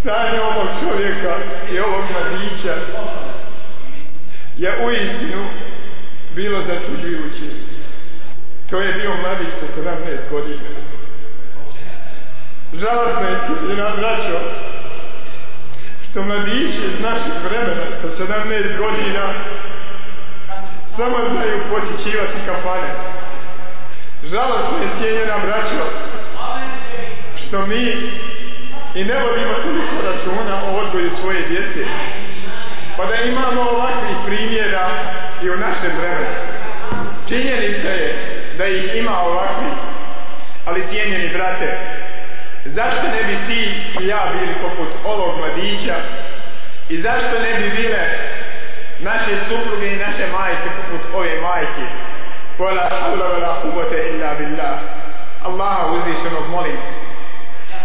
Stanje 0.00 0.40
ovog 0.40 0.68
čovjeka 0.80 1.36
i 1.72 1.78
ovog 1.78 2.04
mladića 2.12 2.74
je 4.56 4.86
u 4.86 4.90
istinu 4.90 5.46
bilo 6.34 6.62
začuđujuće. 6.62 7.48
To 8.70 8.80
je 8.80 8.92
bio 8.92 9.14
mladić 9.16 9.48
sa 9.60 9.80
17 9.80 10.30
godina. 10.30 10.62
Žalostno 12.72 13.28
je 13.28 13.36
cijena 13.46 13.90
braćo 13.96 14.38
što 16.14 16.22
mladići 16.22 16.80
iz 16.84 17.00
naših 17.00 17.32
vremena 17.44 17.84
sa 18.00 18.24
17 18.24 18.78
godina 18.78 19.24
samo 20.96 21.16
znaju 21.30 21.58
posjećivati 21.70 22.38
kafane. 22.46 22.90
Žalostno 24.22 24.78
je 24.82 24.94
cijenjena 24.98 25.38
braćo 25.46 25.84
što 27.36 27.66
mi 27.66 27.82
i 28.94 29.04
ne 29.04 29.14
vodimo 29.14 29.54
toliko 29.54 29.96
računa 30.10 30.62
o 30.64 30.76
odgoju 30.76 31.10
svoje 31.20 31.48
djece. 31.48 31.84
Pa 32.96 33.04
da 33.04 33.14
imamo 33.14 33.60
ovakvih 33.60 34.16
primjera 34.26 34.88
i 35.42 35.50
u 35.50 35.56
našem 35.56 35.92
vremenu. 35.98 36.36
Činjenica 37.28 37.88
je 37.88 38.14
da 38.58 38.66
ih 38.66 38.94
ima 38.94 39.20
ovakvi, 39.20 39.70
ali 40.66 40.86
cijenjeni 40.90 41.28
brate, 41.28 41.78
zašto 42.64 43.06
ne 43.08 43.22
bi 43.22 43.38
ti 43.46 43.82
i 44.00 44.06
ja 44.06 44.22
bili 44.32 44.54
poput 44.62 44.88
ovog 45.04 45.38
mladića? 45.38 45.94
I 46.88 47.00
zašto 47.00 47.40
ne 47.40 47.60
bi 47.60 47.70
bile 47.76 47.98
naše 48.98 49.34
supruge 49.48 49.86
i 49.92 49.96
naše 49.96 50.26
majke 50.26 50.68
poput 50.76 51.14
ove 51.14 51.40
majke? 51.40 51.86
Vola 52.58 52.88
havla 53.00 53.26
vela 53.26 53.60
kubote 53.62 54.10
illa 54.10 54.34
billah. 54.38 54.78
Allaha 55.44 55.86
uzvišenog 55.86 56.48
molim 56.50 56.76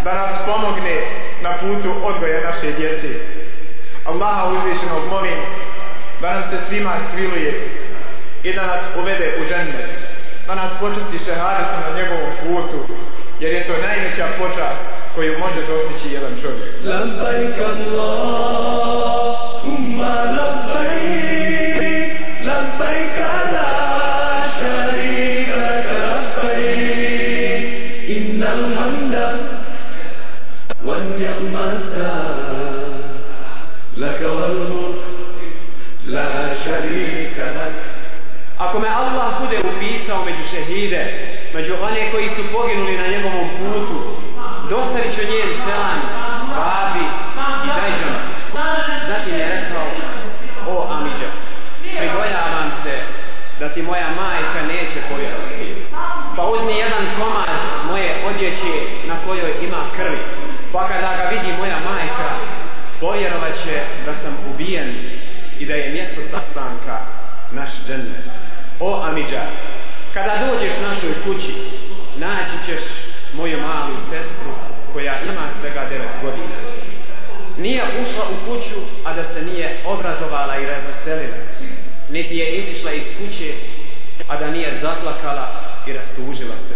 da 0.04 0.14
nas 0.14 0.46
pomogne 0.46 1.02
na 1.42 1.58
putu 1.58 1.94
odgoja 2.04 2.42
naše 2.50 2.72
djece. 2.72 3.08
Allaha 4.06 4.46
uzvišenog 4.46 5.08
molim 5.10 5.40
da 6.22 6.34
nam 6.34 6.44
se 6.44 6.58
svima 6.68 6.94
sviluje 7.14 7.68
i 8.44 8.54
da 8.54 8.66
nas 8.66 8.82
uvede 9.00 9.34
u 9.42 9.50
džennet 9.50 10.10
da 10.48 10.56
nas 10.56 10.72
početi 10.80 11.26
šehadetom 11.26 11.80
na 11.90 12.02
njegovom 12.02 12.32
putu. 12.44 12.80
jer 13.41 13.53
je 13.53 13.67
to 13.67 13.73
najveća 13.73 14.27
počast 14.39 14.81
koju 15.15 15.39
može 15.39 15.61
dostići 15.67 16.15
jedan 16.15 16.33
čovjek. 16.43 16.75
لبيك 16.85 17.59
اللهم 17.75 19.19
لبيك 20.37 21.79
لبيك 22.49 23.19
لا 23.55 23.73
شريك 24.61 25.49
لك 25.49 25.89
لبيك 26.05 27.65
إن 28.17 28.43
الحمد 28.43 29.15
نعمتا 31.19 32.15
لك 33.97 34.21
والملك 34.23 35.03
لا 36.07 36.55
شريك 36.65 37.39
لك 37.39 37.75
Ako 38.59 38.79
me 38.79 38.89
Allah 38.89 39.41
bude 39.41 39.59
upisao 39.59 40.25
među 40.25 40.45
šehide, 40.51 41.03
među 41.54 41.74
one 41.82 42.12
koji 42.12 42.30
su 42.30 42.44
poginuli 42.54 42.98
na 42.98 43.08
njegovom 43.08 43.50
putu, 43.58 44.00
dostavit 44.70 45.16
ću 45.16 45.22
njen 45.22 45.50
selan, 45.66 46.00
babi 46.56 47.06
i 47.66 47.68
dajđama. 47.78 48.20
Zatim 49.08 49.34
je 49.34 49.46
rekao, 49.56 49.86
o 50.68 50.88
Amidža, 50.92 51.32
prigoljavam 51.82 52.72
se 52.84 53.00
da 53.60 53.70
ti 53.70 53.82
moja 53.82 54.10
majka 54.10 54.62
neće 54.68 55.00
povjerovati. 55.10 55.76
Pa 56.36 56.44
uzmi 56.44 56.74
jedan 56.74 57.06
komad 57.20 57.50
moje 57.90 58.16
odjeće 58.30 58.74
na 59.08 59.16
kojoj 59.26 59.52
ima 59.64 59.82
krvi. 59.96 60.20
Pa 60.74 60.88
kada 60.88 61.18
ga 61.18 61.30
vidi 61.30 61.58
moja 61.58 61.78
majka, 61.90 62.30
povjerovat 63.00 63.56
će 63.64 63.82
da 64.06 64.16
sam 64.16 64.38
ubijen 64.54 64.96
i 65.60 65.66
da 65.66 65.74
je 65.74 65.92
mjesto 65.92 66.22
sastanka 66.22 66.98
naš 67.52 67.70
džennet. 67.88 68.26
O 68.80 69.02
Amidža, 69.04 69.44
kada 70.14 70.46
dođeš 70.46 70.74
našoj 70.82 71.14
kući, 71.24 71.54
naći 72.18 72.56
ćeš 72.66 72.84
moju 73.34 73.62
malu 73.62 73.96
sestru 74.10 74.52
koja 74.94 75.14
ima 75.22 75.48
svega 75.62 75.82
9 75.92 76.22
godina. 76.22 76.56
Nije 77.58 77.84
ušla 77.84 78.26
u 78.30 78.46
kuću, 78.46 78.80
a 79.06 79.14
da 79.14 79.24
se 79.24 79.42
nije 79.42 79.78
obrazovala 79.86 80.58
i 80.58 80.66
razveselila. 80.66 81.38
Niti 82.10 82.38
je 82.38 82.58
izišla 82.58 82.92
iz 82.92 83.04
kuće, 83.18 83.54
a 84.28 84.38
da 84.38 84.52
nije 84.52 84.80
zaplakala 84.82 85.48
i 85.88 85.94
rastužila 85.94 86.56
se. 86.68 86.76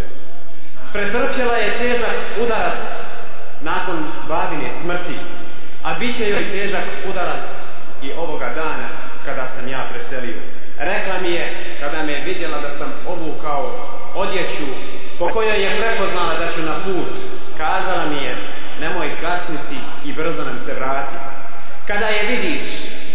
Pretrpjela 0.92 1.56
je 1.56 1.78
težak 1.78 2.16
udarac 2.42 2.84
nakon 3.62 4.04
babine 4.28 4.70
smrti, 4.82 5.18
a 5.82 5.94
bit 5.98 6.16
će 6.16 6.28
joj 6.28 6.50
težak 6.52 6.84
udarac 7.10 7.50
i 8.02 8.12
ovoga 8.12 8.48
dana 8.54 8.88
kada 9.24 9.48
sam 9.48 9.68
ja 9.68 9.88
preselio. 9.90 10.53
Rekla 10.84 11.14
mi 11.22 11.30
je, 11.30 11.54
kada 11.80 12.02
me 12.02 12.12
je 12.12 12.24
vidjela 12.24 12.58
da 12.60 12.78
sam 12.78 12.92
obukao 13.06 13.70
odjeću 14.14 14.66
po 15.18 15.28
kojoj 15.28 15.62
je 15.62 15.76
prepoznala 15.80 16.34
da 16.34 16.52
ću 16.52 16.62
na 16.62 16.74
put, 16.84 17.14
kazala 17.56 18.06
mi 18.10 18.16
je, 18.16 18.36
nemoj 18.80 19.10
kasniti 19.20 19.78
i 20.04 20.12
brzo 20.12 20.44
nam 20.44 20.58
se 20.58 20.74
vrati. 20.74 21.16
Kada 21.86 22.06
je 22.06 22.26
vidiš, 22.28 22.66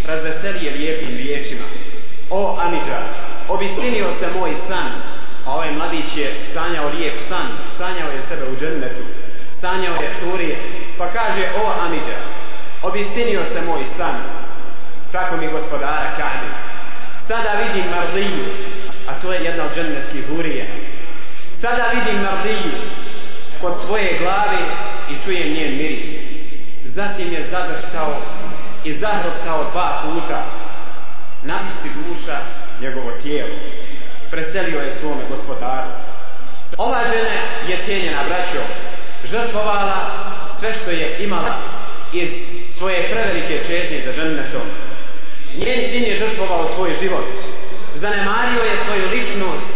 razveseli 0.06 0.64
je 0.64 0.72
lijepim 0.72 1.16
riječima. 1.16 1.66
O 2.30 2.58
Amidža, 2.60 3.00
obistinio 3.48 4.06
se 4.20 4.26
moj 4.38 4.54
san, 4.68 4.90
a 5.46 5.54
ovaj 5.54 5.72
mladić 5.72 6.16
je 6.16 6.34
sanjao 6.54 6.88
lijep 6.88 7.14
san, 7.28 7.46
sanjao 7.78 8.10
je 8.10 8.22
sebe 8.28 8.42
u 8.44 8.56
džennetu, 8.60 9.02
sanjao 9.60 9.94
je 9.94 10.14
turije, 10.20 10.58
pa 10.98 11.06
kaže, 11.06 11.42
o 11.64 11.72
Amidža, 11.80 12.18
obistinio 12.82 13.40
se 13.52 13.60
moj 13.60 13.82
san, 13.96 14.16
tako 15.12 15.36
mi 15.36 15.48
gospodara 15.48 16.10
kaže. 16.16 16.69
Sada 17.30 17.52
vidim 17.62 17.90
Mardiju, 17.90 18.44
a 19.06 19.20
to 19.20 19.32
je 19.32 19.44
jedna 19.44 19.64
od 19.64 19.74
džennetskih 19.74 20.26
hurija. 20.28 20.64
Sada 21.60 21.84
vidim 21.94 22.22
Mardiju 22.22 22.72
kod 23.60 23.72
svoje 23.86 24.18
glave 24.18 24.58
i 25.10 25.24
čujem 25.24 25.52
njen 25.52 25.76
miris. 25.76 26.08
Zatim 26.84 27.32
je 27.32 27.46
zadrhtao 27.50 28.22
i 28.84 28.98
zahrotao 28.98 29.70
dva 29.70 30.02
puta. 30.02 30.44
Napusti 31.42 31.88
duša 32.08 32.36
njegovo 32.80 33.10
tijelo. 33.22 33.54
Preselio 34.30 34.80
je 34.80 34.96
svome 34.96 35.22
gospodaru. 35.30 35.90
Ova 36.78 37.00
žena 37.12 37.36
je 37.68 37.84
cijenjena 37.84 38.22
braćo, 38.28 38.62
žrtvovala 39.24 40.10
sve 40.58 40.74
što 40.74 40.90
je 40.90 41.24
imala 41.24 41.56
iz 42.12 42.28
svoje 42.72 43.10
prevelike 43.10 43.60
čežnje 43.66 44.02
za 44.04 44.12
džennetom. 44.12 44.89
Njen 45.58 45.90
sin 45.90 46.04
je 46.04 46.16
žrtvovao 46.16 46.68
svoj 46.74 46.90
život. 47.00 47.26
Zanemario 47.94 48.62
je 48.62 48.84
svoju 48.84 49.08
ličnost 49.10 49.66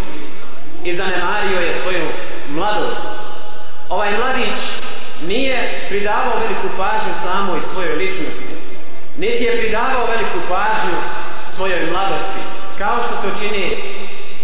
i 0.85 0.97
zanemario 0.97 1.61
je 1.61 1.81
svoju 1.83 2.07
mladost. 2.49 3.07
Ovaj 3.89 4.11
mladić 4.19 4.61
nije 5.27 5.87
pridavao 5.89 6.41
veliku 6.41 6.69
pažnju 6.77 7.13
samoj 7.25 7.61
svojoj 7.73 7.97
ličnosti. 7.97 8.45
Niti 9.19 9.45
je 9.45 9.59
pridavao 9.59 10.07
veliku 10.07 10.39
pažnju 10.49 10.99
svojoj 11.55 11.91
mladosti. 11.91 12.43
Kao 12.79 12.97
što 13.05 13.15
to 13.23 13.39
čini 13.39 13.77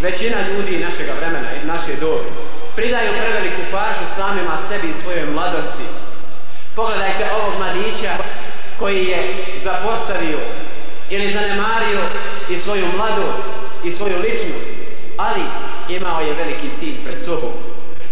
većina 0.01 0.37
ljudi 0.49 0.85
našega 0.85 1.13
vremena 1.13 1.51
i 1.53 1.67
naše 1.67 2.01
dobe. 2.01 2.25
Pridaju 2.77 3.13
preveliku 3.19 3.63
pažnju 3.73 4.07
samima 4.17 4.59
sebi 4.69 4.89
i 4.89 5.03
svojoj 5.03 5.27
mladosti. 5.27 5.87
Pogledajte 6.77 7.25
ovog 7.39 7.55
mladića 7.59 8.13
koji 8.79 9.05
je 9.07 9.45
zapostavio 9.65 10.39
ili 11.11 11.33
zanemario 11.33 12.01
i 12.49 12.57
svoju 12.57 12.87
mladost 12.97 13.43
i 13.85 13.91
svoju 13.91 14.19
ličnost, 14.19 14.71
ali 15.17 15.43
imao 15.89 16.21
je 16.21 16.35
veliki 16.35 16.69
cilj 16.79 17.05
pred 17.05 17.25
sobom. 17.25 17.53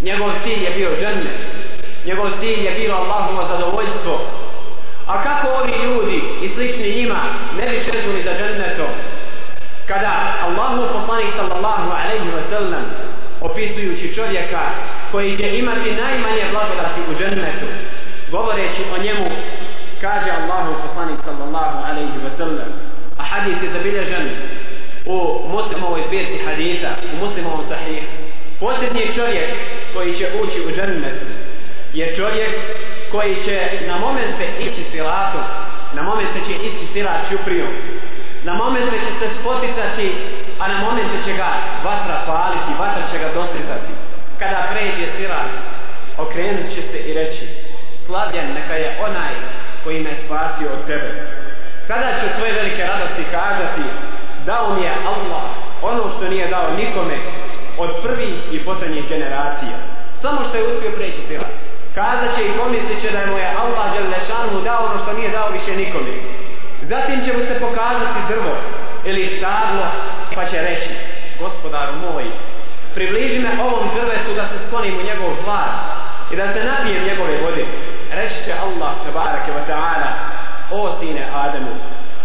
Njegov 0.02 0.30
cilj 0.42 0.64
je 0.64 0.70
bio 0.70 0.90
džennet, 1.00 1.46
njegov 2.06 2.28
cilj 2.40 2.64
je 2.64 2.78
bilo 2.78 2.94
Allahovo 2.96 3.46
zadovoljstvo. 3.48 4.20
A 5.06 5.22
kako 5.22 5.48
ovi 5.48 5.72
ljudi 5.84 6.22
i 6.42 6.48
slični 6.48 6.94
njima 6.96 7.20
ne 7.58 7.68
bi 7.68 7.84
čezuli 7.84 8.22
za 8.22 8.32
džennetom? 8.38 8.92
Kada 9.86 10.12
Allahu 10.46 10.92
poslanik 10.92 11.32
sallallahu 11.36 11.90
alaihi 11.90 12.28
wa 12.36 12.42
sallam 12.50 12.84
opisujući 13.40 14.14
čovjeka 14.14 14.60
koji 15.10 15.36
će 15.36 15.58
imati 15.58 15.90
najmanje 15.90 16.44
blagodati 16.50 17.00
u 17.10 17.18
džennetu, 17.18 17.66
govoreći 18.30 18.82
o 18.94 19.02
njemu, 19.02 19.30
kaže 20.00 20.30
Allahu 20.30 20.74
poslanik 20.82 21.18
sallallahu 21.24 21.78
alaihi 21.84 22.18
wa 22.24 22.36
sallam, 22.36 22.70
hadis 23.30 23.62
je 23.62 23.70
zabilježen 23.70 24.28
u 25.06 25.48
muslimovoj 25.48 26.02
zbirci 26.06 26.44
hadisa, 26.44 26.90
u 27.12 27.16
muslimovom 27.24 27.64
sahih. 27.64 28.02
Posljednji 28.60 29.14
čovjek 29.14 29.50
koji 29.94 30.12
će 30.12 30.26
ući 30.42 30.60
u 30.66 30.70
džennet 30.76 31.20
je 31.92 32.14
čovjek 32.16 32.50
koji 33.10 33.36
će 33.44 33.70
na 33.86 33.98
momente 33.98 34.44
ići 34.60 34.84
silatom, 34.90 35.42
na 35.94 36.02
momente 36.02 36.38
će 36.46 36.52
ići 36.52 36.92
silat 36.92 37.20
čuprijom, 37.30 37.72
na 38.44 38.54
momente 38.54 38.96
će 39.04 39.10
se 39.18 39.34
spoticati, 39.40 40.14
a 40.58 40.68
na 40.68 40.78
momente 40.78 41.16
će 41.24 41.32
ga 41.32 41.48
vatra 41.84 42.22
paliti, 42.26 42.78
vatra 42.78 43.02
će 43.12 43.18
ga 43.18 43.28
dostizati. 43.34 43.92
Kada 44.38 44.68
pređe 44.72 45.12
silat, 45.16 45.50
okrenut 46.18 46.74
će 46.74 46.82
se 46.82 46.98
i 46.98 47.14
reći, 47.14 47.48
slavljen 48.06 48.54
neka 48.54 48.74
je 48.74 48.98
onaj 49.00 49.34
koji 49.84 50.00
me 50.00 50.10
spasio 50.24 50.68
od 50.72 50.86
tebe. 50.86 51.37
Tada 51.88 52.08
će 52.20 52.36
svoje 52.36 52.52
velike 52.52 52.82
radosti 52.82 53.24
kazati, 53.30 53.84
dao 54.46 54.74
mi 54.74 54.82
je 54.82 54.92
Allah 55.12 55.44
ono 55.82 56.04
što 56.16 56.28
nije 56.28 56.46
dao 56.48 56.70
nikome 56.70 57.16
od 57.78 57.90
prvih 58.02 58.34
i 58.52 58.64
potonjih 58.64 59.08
generacija. 59.08 59.76
Samo 60.22 60.40
što 60.48 60.56
je 60.56 60.68
uspio 60.68 60.90
preći 60.96 61.20
silat. 61.20 61.52
Kazat 61.94 62.36
će 62.36 62.42
i 62.44 62.56
pomislit 62.58 63.00
će 63.02 63.10
da 63.10 63.18
je 63.18 63.26
mu 63.26 63.38
je 63.38 63.54
Allah 63.62 63.92
Đelešanu 63.92 64.60
dao 64.64 64.84
ono 64.84 64.98
što 65.02 65.12
nije 65.12 65.30
dao 65.30 65.48
više 65.50 65.76
nikome. 65.76 66.12
Zatim 66.82 67.24
će 67.24 67.32
mu 67.32 67.40
se 67.40 67.60
pokazati 67.60 68.20
drvo 68.28 68.54
ili 69.04 69.36
stablo 69.38 69.86
pa 70.34 70.44
će 70.44 70.62
reći 70.62 70.90
gospodaru 71.40 71.92
moj 71.92 72.24
približi 72.94 73.38
me 73.38 73.62
ovom 73.62 73.88
drvetu 73.94 74.30
da 74.36 74.44
se 74.44 74.66
sklonim 74.66 74.94
u 74.98 75.02
njegov 75.02 75.30
hlad 75.44 75.72
i 76.32 76.36
da 76.36 76.52
se 76.52 76.64
napijem 76.64 77.04
njegove 77.04 77.40
vode. 77.42 77.64
Reći 78.12 78.34
će 78.44 78.52
Allah 78.52 78.92
tabarake 79.04 79.50
wa 79.52 79.64
ta'ala 79.70 80.10
o 80.70 80.96
sine 81.00 81.26
Adamu, 81.34 81.76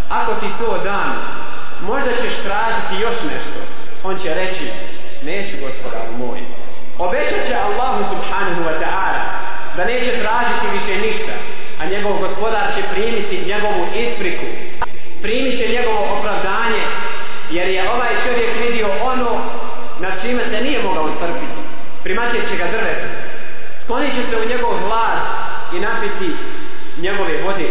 ako 0.09 0.33
ti 0.33 0.47
to 0.59 0.77
dam 0.83 1.13
možda 1.81 2.11
ćeš 2.11 2.33
tražiti 2.45 3.01
još 3.01 3.17
nešto. 3.31 3.59
On 4.03 4.19
će 4.19 4.33
reći, 4.33 4.71
neću 5.23 5.55
gospodaru 5.65 6.13
moj. 6.17 6.39
Obećat 6.97 7.47
će 7.47 7.55
Allahu 7.55 8.03
subhanahu 8.13 8.61
wa 8.69 8.75
ta'ala 8.83 9.23
da 9.77 9.85
neće 9.85 10.11
tražiti 10.23 10.73
više 10.73 11.07
ništa, 11.07 11.33
a 11.81 11.85
njegov 11.85 12.17
gospodar 12.17 12.67
će 12.75 12.81
primiti 12.93 13.45
njegovu 13.51 13.85
ispriku. 13.95 14.45
Primit 15.21 15.57
će 15.57 15.73
njegovo 15.75 16.17
opravdanje, 16.17 16.83
jer 17.51 17.67
je 17.67 17.89
ovaj 17.89 18.13
čovjek 18.25 18.51
vidio 18.67 18.87
ono 19.03 19.41
na 19.99 20.09
čime 20.21 20.43
se 20.49 20.61
nije 20.61 20.83
mogao 20.83 21.09
strpiti. 21.09 21.59
Primatjet 22.03 22.49
će 22.49 22.57
ga 22.57 22.67
drvetu. 22.71 23.07
Sklonit 23.83 24.13
će 24.15 24.23
se 24.29 24.35
u 24.37 24.49
njegov 24.49 24.73
hlad 24.79 25.19
i 25.73 25.79
napiti 25.79 26.29
njegove 26.97 27.43
vode 27.43 27.69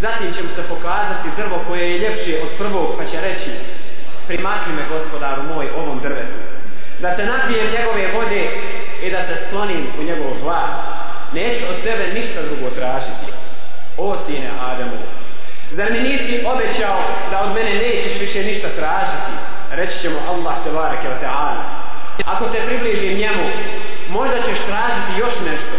zatim 0.00 0.34
će 0.34 0.42
mu 0.42 0.48
se 0.48 0.62
pokazati 0.68 1.36
drvo 1.36 1.64
koje 1.68 1.90
je 1.90 1.98
ljepše 1.98 2.42
od 2.42 2.48
prvog, 2.58 2.94
pa 2.98 3.04
će 3.04 3.20
reći, 3.20 3.50
primakni 4.26 4.72
me 4.72 4.88
gospodaru 4.88 5.42
moj 5.54 5.66
ovom 5.76 6.00
drvetu, 6.00 6.38
da 7.00 7.16
se 7.16 7.24
napijem 7.24 7.66
njegove 7.78 8.12
vode 8.16 8.50
i 9.02 9.10
da 9.10 9.22
se 9.22 9.34
sklonim 9.46 9.86
u 10.00 10.02
njegov 10.02 10.30
glad. 10.42 10.70
Neću 11.32 11.64
od 11.70 11.82
tebe 11.82 12.04
ništa 12.14 12.40
drugo 12.42 12.70
tražiti. 12.70 13.26
O 13.96 14.16
sine 14.26 14.50
Adamu, 14.70 14.98
zar 15.72 15.92
mi 15.92 15.98
nisi 15.98 16.44
obećao 16.46 17.00
da 17.30 17.40
od 17.40 17.54
mene 17.54 17.74
nećeš 17.74 18.20
više 18.20 18.42
ništa 18.42 18.68
tražiti? 18.68 19.32
Reći 19.70 20.00
ćemo 20.02 20.18
Allah 20.28 20.54
te 20.64 20.70
barake 20.70 21.08
wa 21.08 21.18
ta'ala. 21.24 21.62
Ako 22.24 22.44
te 22.48 22.58
približim 22.66 23.18
njemu, 23.18 23.46
možda 24.08 24.36
ćeš 24.36 24.58
tražiti 24.66 25.20
još 25.20 25.32
nešto 25.50 25.76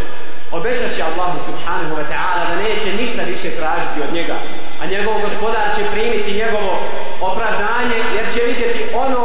obećat 0.57 0.91
će 0.95 1.03
Allahu 1.03 1.37
subhanahu 1.49 1.93
wa 1.99 2.05
ta'ala 2.11 2.41
da 2.49 2.55
neće 2.55 2.89
ništa 3.01 3.21
više 3.23 3.49
tražiti 3.59 3.99
od 4.07 4.13
njega, 4.13 4.37
a 4.81 4.85
njegov 4.85 5.21
gospodar 5.21 5.67
će 5.75 5.83
primiti 5.91 6.39
njegovo 6.41 6.73
opravdanje 7.21 7.97
jer 8.15 8.25
će 8.33 8.41
vidjeti 8.51 8.83
ono 8.93 9.23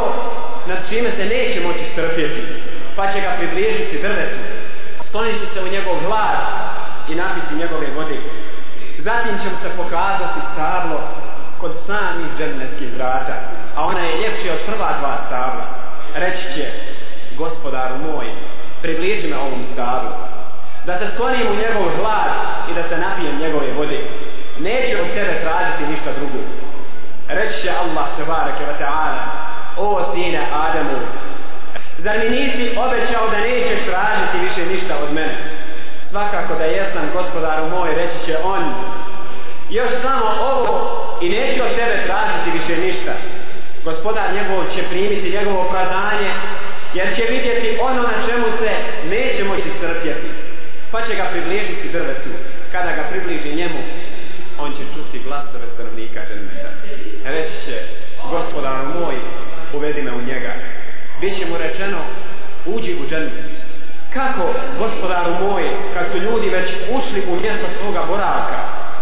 nad 0.67 0.79
čime 0.89 1.09
se 1.11 1.25
neće 1.25 1.61
moći 1.67 1.83
strpjeti, 1.93 2.41
pa 2.95 3.11
će 3.11 3.21
ga 3.21 3.31
približiti 3.37 4.01
drvetu, 4.01 4.41
sklonit 5.07 5.39
će 5.39 5.45
se 5.53 5.59
u 5.61 5.71
njegov 5.75 5.95
glad 6.05 6.37
i 7.09 7.15
napiti 7.15 7.55
njegove 7.55 7.87
vode. 7.95 8.17
Zatim 8.99 9.39
će 9.41 9.49
mu 9.49 9.57
se 9.57 9.69
pokazati 9.77 10.39
stablo 10.53 10.99
kod 11.59 11.71
samih 11.85 12.29
džennetskih 12.37 12.89
vrata, 12.95 13.35
a 13.75 13.85
ona 13.85 13.99
je 13.99 14.17
ljepša 14.21 14.53
od 14.53 14.65
prva 14.65 14.89
dva 14.99 15.17
stabla. 15.27 15.65
Reći 16.15 16.43
će, 16.55 16.65
gospodaru 17.37 17.95
moj, 17.97 18.27
približi 18.81 19.27
me 19.27 19.37
ovom 19.37 19.63
stablu, 19.73 20.11
da 20.85 20.97
se 20.97 21.05
sklonim 21.13 21.47
u 21.47 21.55
njegov 21.55 21.95
hlad 21.97 22.31
i 22.71 22.73
da 22.73 22.83
se 22.83 22.97
napijem 22.97 23.37
njegove 23.39 23.73
vode. 23.73 23.99
Neće 24.59 25.01
od 25.01 25.07
tebe 25.13 25.33
tražiti 25.43 25.91
ništa 25.91 26.09
drugo. 26.17 26.41
Reći 27.27 27.61
će 27.61 27.69
Allah 27.69 28.07
tebareke 28.17 28.63
wa 28.69 28.77
ta'ala, 28.81 29.23
o 29.77 30.13
sine 30.13 30.41
Adamu, 30.53 30.99
zar 31.97 32.17
mi 32.19 32.29
nisi 32.29 32.77
obećao 32.77 33.29
da 33.29 33.39
nećeš 33.39 33.79
tražiti 33.89 34.37
više 34.43 34.73
ništa 34.73 34.93
od 35.03 35.13
mene? 35.13 35.37
Svakako 36.09 36.53
da 36.55 36.63
jesam, 36.63 37.09
gospodaru 37.13 37.69
moj, 37.69 37.95
reći 37.95 38.25
će 38.25 38.37
on, 38.43 38.73
još 39.69 39.89
samo 40.01 40.25
ovo 40.53 40.91
i 41.21 41.29
neću 41.29 41.63
od 41.63 41.75
tebe 41.75 42.03
tražiti 42.05 42.57
više 42.57 42.81
ništa. 42.81 43.11
Gospodar 43.83 44.33
njegov 44.33 44.63
će 44.75 44.83
primiti 44.89 45.37
njegovo 45.37 45.61
opravdanje, 45.61 46.31
jer 46.93 47.15
će 47.15 47.21
vidjeti 47.21 47.79
ono 47.81 48.01
na 48.01 48.27
čemu 48.29 48.45
se 48.59 48.71
neće 49.09 49.43
moći 49.43 49.69
strpjeti 49.77 50.40
pa 50.91 51.01
će 51.01 51.15
ga 51.15 51.29
približiti 51.31 51.89
drvetu. 51.91 52.29
Kada 52.71 52.91
ga 52.91 53.03
približi 53.11 53.55
njemu, 53.55 53.79
on 54.59 54.71
će 54.71 54.83
čuti 54.93 55.23
glasove 55.27 55.67
stanovnika 55.73 56.21
dženneta. 56.27 56.69
Reći 57.25 57.65
će, 57.65 57.75
gospodaru 58.29 58.85
moj, 58.99 59.15
uvedi 59.73 60.01
me 60.01 60.11
u 60.11 60.21
njega. 60.21 60.53
Biće 61.21 61.45
mu 61.49 61.57
rečeno, 61.57 61.97
uđi 62.65 62.95
u 63.01 63.09
džennet. 63.09 63.51
Kako, 64.13 64.53
gospodaru 64.79 65.33
moj, 65.45 65.63
kad 65.93 66.11
su 66.11 66.17
ljudi 66.17 66.49
već 66.49 66.69
ušli 66.69 67.21
u 67.31 67.41
mjesto 67.41 67.67
svoga 67.79 68.03
boravka 68.07 68.59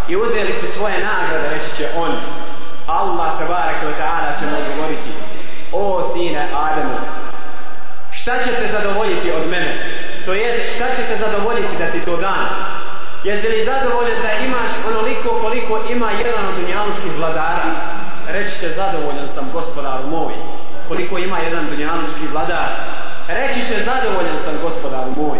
i 0.09 0.15
uzeli 0.15 0.53
su 0.53 0.67
svoje 0.77 0.97
nagrade, 0.99 1.49
reći 1.49 1.77
će 1.77 1.89
on, 1.97 2.11
Allah 2.87 3.39
tabarak 3.39 3.83
wa 3.83 3.93
ta'ala 4.01 4.39
će 4.39 4.45
mu 4.45 4.57
odgovoriti, 4.57 5.09
o 5.71 6.13
sine 6.13 6.47
Ademu, 6.53 6.97
šta 8.11 8.43
ćete 8.43 8.67
zadovoljiti 8.71 9.31
od 9.31 9.49
mene? 9.49 9.99
To 10.29 10.33
je 10.33 10.67
šta 10.75 10.85
će 10.95 11.01
te 11.07 11.15
zadovoljiti 11.25 11.77
da 11.79 11.91
ti 11.91 11.99
to 12.05 12.15
dan 12.17 12.45
jesi 13.23 13.47
li 13.47 13.65
zadovoljen 13.65 14.17
da 14.25 14.31
imaš 14.45 14.71
onoliko 14.89 15.29
koliko 15.43 15.73
ima 15.89 16.11
jedan 16.11 16.45
od 16.49 16.55
dunjalučkih 16.59 17.11
vladara? 17.17 17.69
Reći 18.27 18.59
će 18.59 18.69
zadovoljan 18.69 19.27
sam 19.35 19.49
gospodaru 19.53 20.07
moj 20.07 20.33
koliko 20.87 21.17
ima 21.17 21.39
jedan 21.39 21.65
dunjalučki 21.69 22.27
vladar. 22.31 22.71
Reći 23.27 23.59
će 23.67 23.75
zadovoljan 23.89 24.39
sam 24.45 24.55
gospodaru 24.61 25.11
moj 25.17 25.39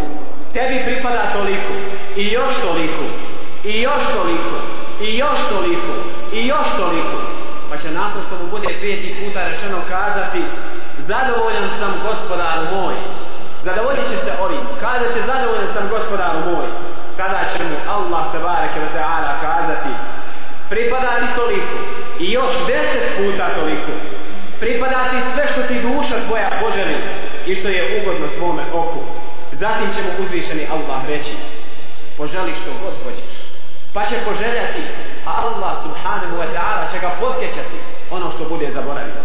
tebi 0.54 0.78
pripada 0.86 1.24
toliko 1.34 1.74
i 2.16 2.24
još 2.28 2.54
toliko 2.66 3.04
i 3.64 3.82
još 3.82 4.04
toliko 4.16 4.56
i 5.02 5.18
još 5.18 5.40
toliko 5.50 5.94
i 6.34 6.48
još 6.48 6.68
toliko. 6.78 7.18
Pa 7.70 7.78
će 7.78 7.92
nakon 7.92 8.22
što 8.26 8.36
mu 8.40 8.46
bude 8.52 8.68
peti 8.82 9.16
puta 9.20 9.48
rečeno 9.48 9.80
kazati 9.90 10.42
zadovoljan 11.08 11.70
sam 11.80 11.94
gospodaru 12.08 12.66
moj 12.76 12.96
zadovoljit 13.64 14.08
će 14.12 14.18
se 14.26 14.32
ovim. 14.44 14.64
Kada 14.80 15.06
će 15.14 15.20
zadovoljen 15.32 15.70
sam 15.74 15.90
gospodar 15.90 16.34
moj, 16.46 16.68
kada 17.18 17.42
će 17.52 17.64
mu 17.64 17.78
Allah 17.96 18.24
tabareke 18.34 18.80
wa 18.86 18.92
ta'ala 18.98 19.32
kazati 19.42 19.94
pripada 20.70 21.10
ti 21.20 21.28
toliko 21.36 21.78
i 22.20 22.32
još 22.32 22.54
deset 22.68 23.06
puta 23.18 23.46
toliko. 23.60 23.92
Pripada 24.60 25.00
ti 25.12 25.18
sve 25.34 25.44
što 25.52 25.62
ti 25.70 25.86
duša 25.88 26.16
tvoja 26.28 26.50
poželi 26.62 26.98
i 27.46 27.56
što 27.56 27.68
je 27.68 28.02
ugodno 28.02 28.28
tvome 28.38 28.64
oku. 28.74 29.02
Zatim 29.52 29.94
će 29.94 30.00
mu 30.02 30.24
uzvišeni 30.24 30.68
Allah 30.76 31.00
reći 31.08 31.36
poželi 32.18 32.54
što 32.62 32.70
god 32.84 32.94
hoćeš. 33.04 33.36
Pa 33.94 34.02
će 34.10 34.16
poželjati, 34.28 34.82
a 35.30 35.32
Allah 35.46 35.74
subhanahu 35.86 36.36
wa 36.42 36.48
ta'ala 36.56 36.84
će 36.92 36.98
ga 37.00 37.10
podsjećati 37.20 37.78
ono 38.12 38.32
što 38.32 38.44
bude 38.54 38.68
zaboravio. 38.74 39.22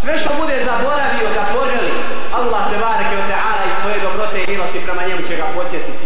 Sve 0.00 0.18
što 0.18 0.30
bude 0.40 0.56
zaboravio 0.70 1.28
da 1.36 1.44
poželi, 1.56 1.92
Allah 2.38 2.62
te 2.70 2.76
bareke 2.84 3.14
o 3.22 3.24
ta'ala 3.32 3.61
svoje 3.82 4.00
dobrote 4.00 4.38
i 4.42 4.50
milosti 4.50 4.80
prema 4.84 5.02
njemu 5.06 5.22
će 5.28 5.36
ga 5.36 5.46
podsjetiti. 5.54 6.04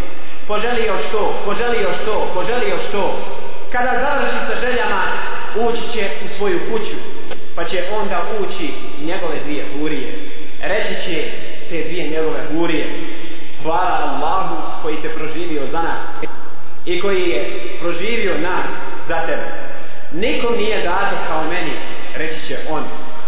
Poželi 0.48 0.86
još 0.86 1.02
to, 1.12 1.34
poželi 1.44 1.82
još 1.82 1.96
to, 2.04 2.30
poželi 2.34 2.70
još 2.70 2.84
to. 2.92 3.18
Kada 3.72 3.92
završi 4.00 4.38
sa 4.46 4.66
željama, 4.66 5.02
ući 5.56 5.92
će 5.92 6.08
u 6.24 6.28
svoju 6.28 6.60
kuću, 6.70 6.96
pa 7.56 7.64
će 7.64 7.84
onda 8.00 8.22
ući 8.40 8.70
njegove 9.04 9.36
dvije 9.44 9.64
hurije. 9.72 10.12
Reći 10.62 10.94
će 11.04 11.24
te 11.68 11.82
dvije 11.88 12.08
njegove 12.08 12.40
hurije. 12.52 12.86
Hvala 13.62 13.98
Allahu 14.10 14.56
koji 14.82 15.02
te 15.02 15.08
proživio 15.08 15.66
za 15.72 15.82
nas 15.82 16.30
i 16.84 17.00
koji 17.00 17.28
je 17.28 17.50
proživio 17.80 18.38
nas 18.38 18.66
za 19.08 19.20
tebe. 19.20 19.46
Nikom 20.12 20.56
nije 20.56 20.82
dato 20.82 21.16
kao 21.28 21.44
meni, 21.44 21.72
reći 22.16 22.46
će 22.48 22.58
on. 22.70 22.84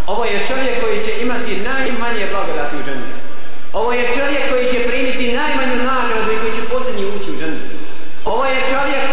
Ovo 0.06 0.24
je 0.24 0.46
čovjek 0.48 0.80
koji 0.80 1.04
će 1.04 1.22
imati 1.22 1.56
najmanje 1.56 2.26
blagodati 2.30 2.76
u 2.76 2.82
džennetu. 2.82 3.27
Ovo 3.72 3.92
je 3.92 4.12
čovjek 4.16 4.42
koji 4.50 4.64
će 4.72 4.88
primiti 4.88 5.33
najmanju 5.33 5.76
nagradu 5.85 6.33
i 6.33 6.38
koji 6.40 6.52
će 6.52 6.68
posljednji 6.72 7.04
ući 7.04 7.31
u 7.31 7.38
džennetu. 7.38 7.76
Ovo 8.24 8.44
je 8.44 8.68
čovjek 8.70 9.04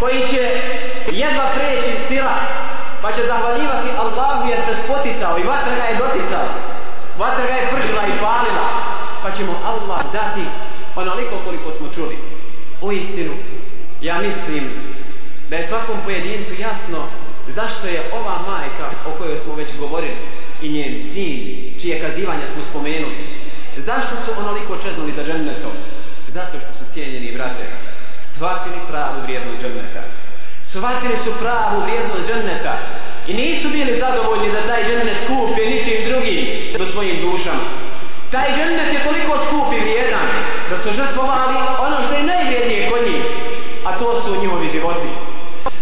koji 0.00 0.20
će 0.30 0.42
jedva 1.12 1.52
preći 1.54 1.92
sila 2.08 2.34
pa 3.02 3.12
će 3.12 3.26
zahvaljivati 3.26 3.88
Allahu 3.98 4.48
jer 4.48 4.58
se 4.66 4.82
spoticao 4.84 5.38
i 5.38 5.42
vatra 5.42 5.74
ga 5.74 5.82
je 5.82 5.98
doticao. 5.98 6.48
Vatra 7.18 7.46
ga 7.46 7.52
je 7.52 7.68
pržila 7.70 8.02
i 8.06 8.18
palila 8.20 8.68
pa 9.22 9.30
će 9.30 9.44
mu 9.44 9.52
Allah 9.64 10.12
dati 10.12 10.44
onoliko 10.96 11.34
koliko 11.44 11.72
smo 11.72 11.88
čuli. 11.94 12.18
U 12.82 12.92
istinu, 12.92 13.32
ja 14.00 14.18
mislim 14.18 14.70
da 15.50 15.56
je 15.56 15.68
svakom 15.68 15.96
pojedincu 16.04 16.52
jasno 16.58 16.98
zašto 17.54 17.86
je 17.86 18.10
ova 18.12 18.38
majka 18.48 18.90
o 19.06 19.18
kojoj 19.18 19.38
smo 19.38 19.54
već 19.54 19.68
govorili 19.80 20.16
i 20.62 20.68
njen 20.68 21.10
sin 21.14 21.62
čije 21.80 22.00
kazivanja 22.00 22.46
smo 22.54 22.62
spomenuli 22.70 23.16
zašto 23.80 24.14
su 24.24 24.30
onoliko 24.40 24.76
čeznuli 24.84 25.12
za 25.12 25.22
džennetom? 25.24 25.74
Zato 26.28 26.54
što 26.62 26.70
su 26.78 26.84
cijenjeni 26.92 27.32
brate. 27.32 27.64
Shvatili 28.34 28.78
pravu 28.90 29.22
vrijednost 29.22 29.60
dženneta. 29.62 30.02
Shvatili 30.70 31.16
su 31.24 31.30
pravu 31.42 31.82
vrijednost 31.82 32.24
dženneta. 32.28 32.74
I 33.26 33.32
nisu 33.34 33.68
bili 33.68 34.00
zadovoljni 34.00 34.52
da 34.52 34.66
taj 34.68 34.82
džennet 34.88 35.18
kupi 35.26 35.62
ničim 35.72 35.98
drugim 36.08 36.40
do 36.78 36.86
svojim 36.92 37.16
dušama. 37.20 37.66
Taj 38.30 38.48
džennet 38.56 38.88
je 38.94 39.04
toliko 39.08 39.34
skup 39.46 39.68
i 39.72 39.80
vrijedan 39.80 40.28
da 40.70 40.76
su 40.82 40.88
žrtvovali 40.98 41.56
ono 41.86 41.96
što 42.04 42.14
je 42.14 42.28
najvrijednije 42.32 42.90
kod 42.90 43.02
njih 43.08 43.24
a 43.88 43.98
to 43.98 44.22
su 44.22 44.40
njihovi 44.40 44.68
životi. 44.68 45.08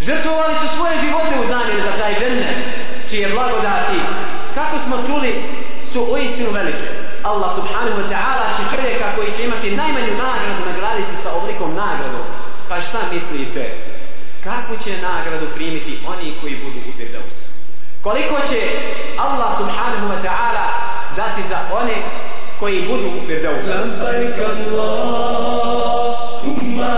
Žrtvovali 0.02 0.54
su 0.54 0.76
svoje 0.76 0.94
živote 1.04 1.34
u 1.40 1.48
zamjenu 1.48 1.80
za 1.80 1.92
taj 1.98 2.14
džennet, 2.14 2.56
čije 3.10 3.28
blagodati, 3.28 3.98
kako 4.54 4.76
smo 4.78 4.96
čuli, 5.06 5.42
su 5.92 6.00
u 6.02 6.18
istinu 6.18 6.50
velike. 6.50 6.88
Allah 7.26 7.50
subhanahu 7.58 7.98
wa 8.02 8.08
ta'ala 8.14 8.46
će 8.56 8.62
čovjeka 8.76 9.06
koji 9.16 9.30
će 9.36 9.44
imati 9.44 9.76
najmanju 9.76 10.12
nagradu 10.26 10.62
nagraditi 10.70 11.14
sa 11.22 11.28
oblikom 11.38 11.74
nagradu. 11.74 12.22
Pa 12.68 12.80
šta 12.80 13.00
mislite? 13.12 13.62
Kako 14.44 14.72
će 14.84 15.02
nagradu 15.02 15.46
primiti 15.54 15.98
oni 16.06 16.34
koji 16.40 16.54
budu 16.64 16.78
u 16.88 16.92
Firdaus? 16.96 17.36
Koliko 18.02 18.36
će 18.50 18.60
Allah 19.18 19.58
subhanahu 19.58 20.06
wa 20.12 20.18
ta'ala 20.26 20.66
dati 21.16 21.42
za 21.48 21.58
one 21.72 21.96
koji 22.60 22.88
budu 22.88 23.08
u 23.08 23.26
Firdausu? 23.26 23.68
Lampajk 23.68 24.38
Allah, 24.38 26.16
kuma 26.42 26.94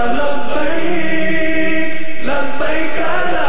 lampajk, 2.29 2.99
la 3.35 3.49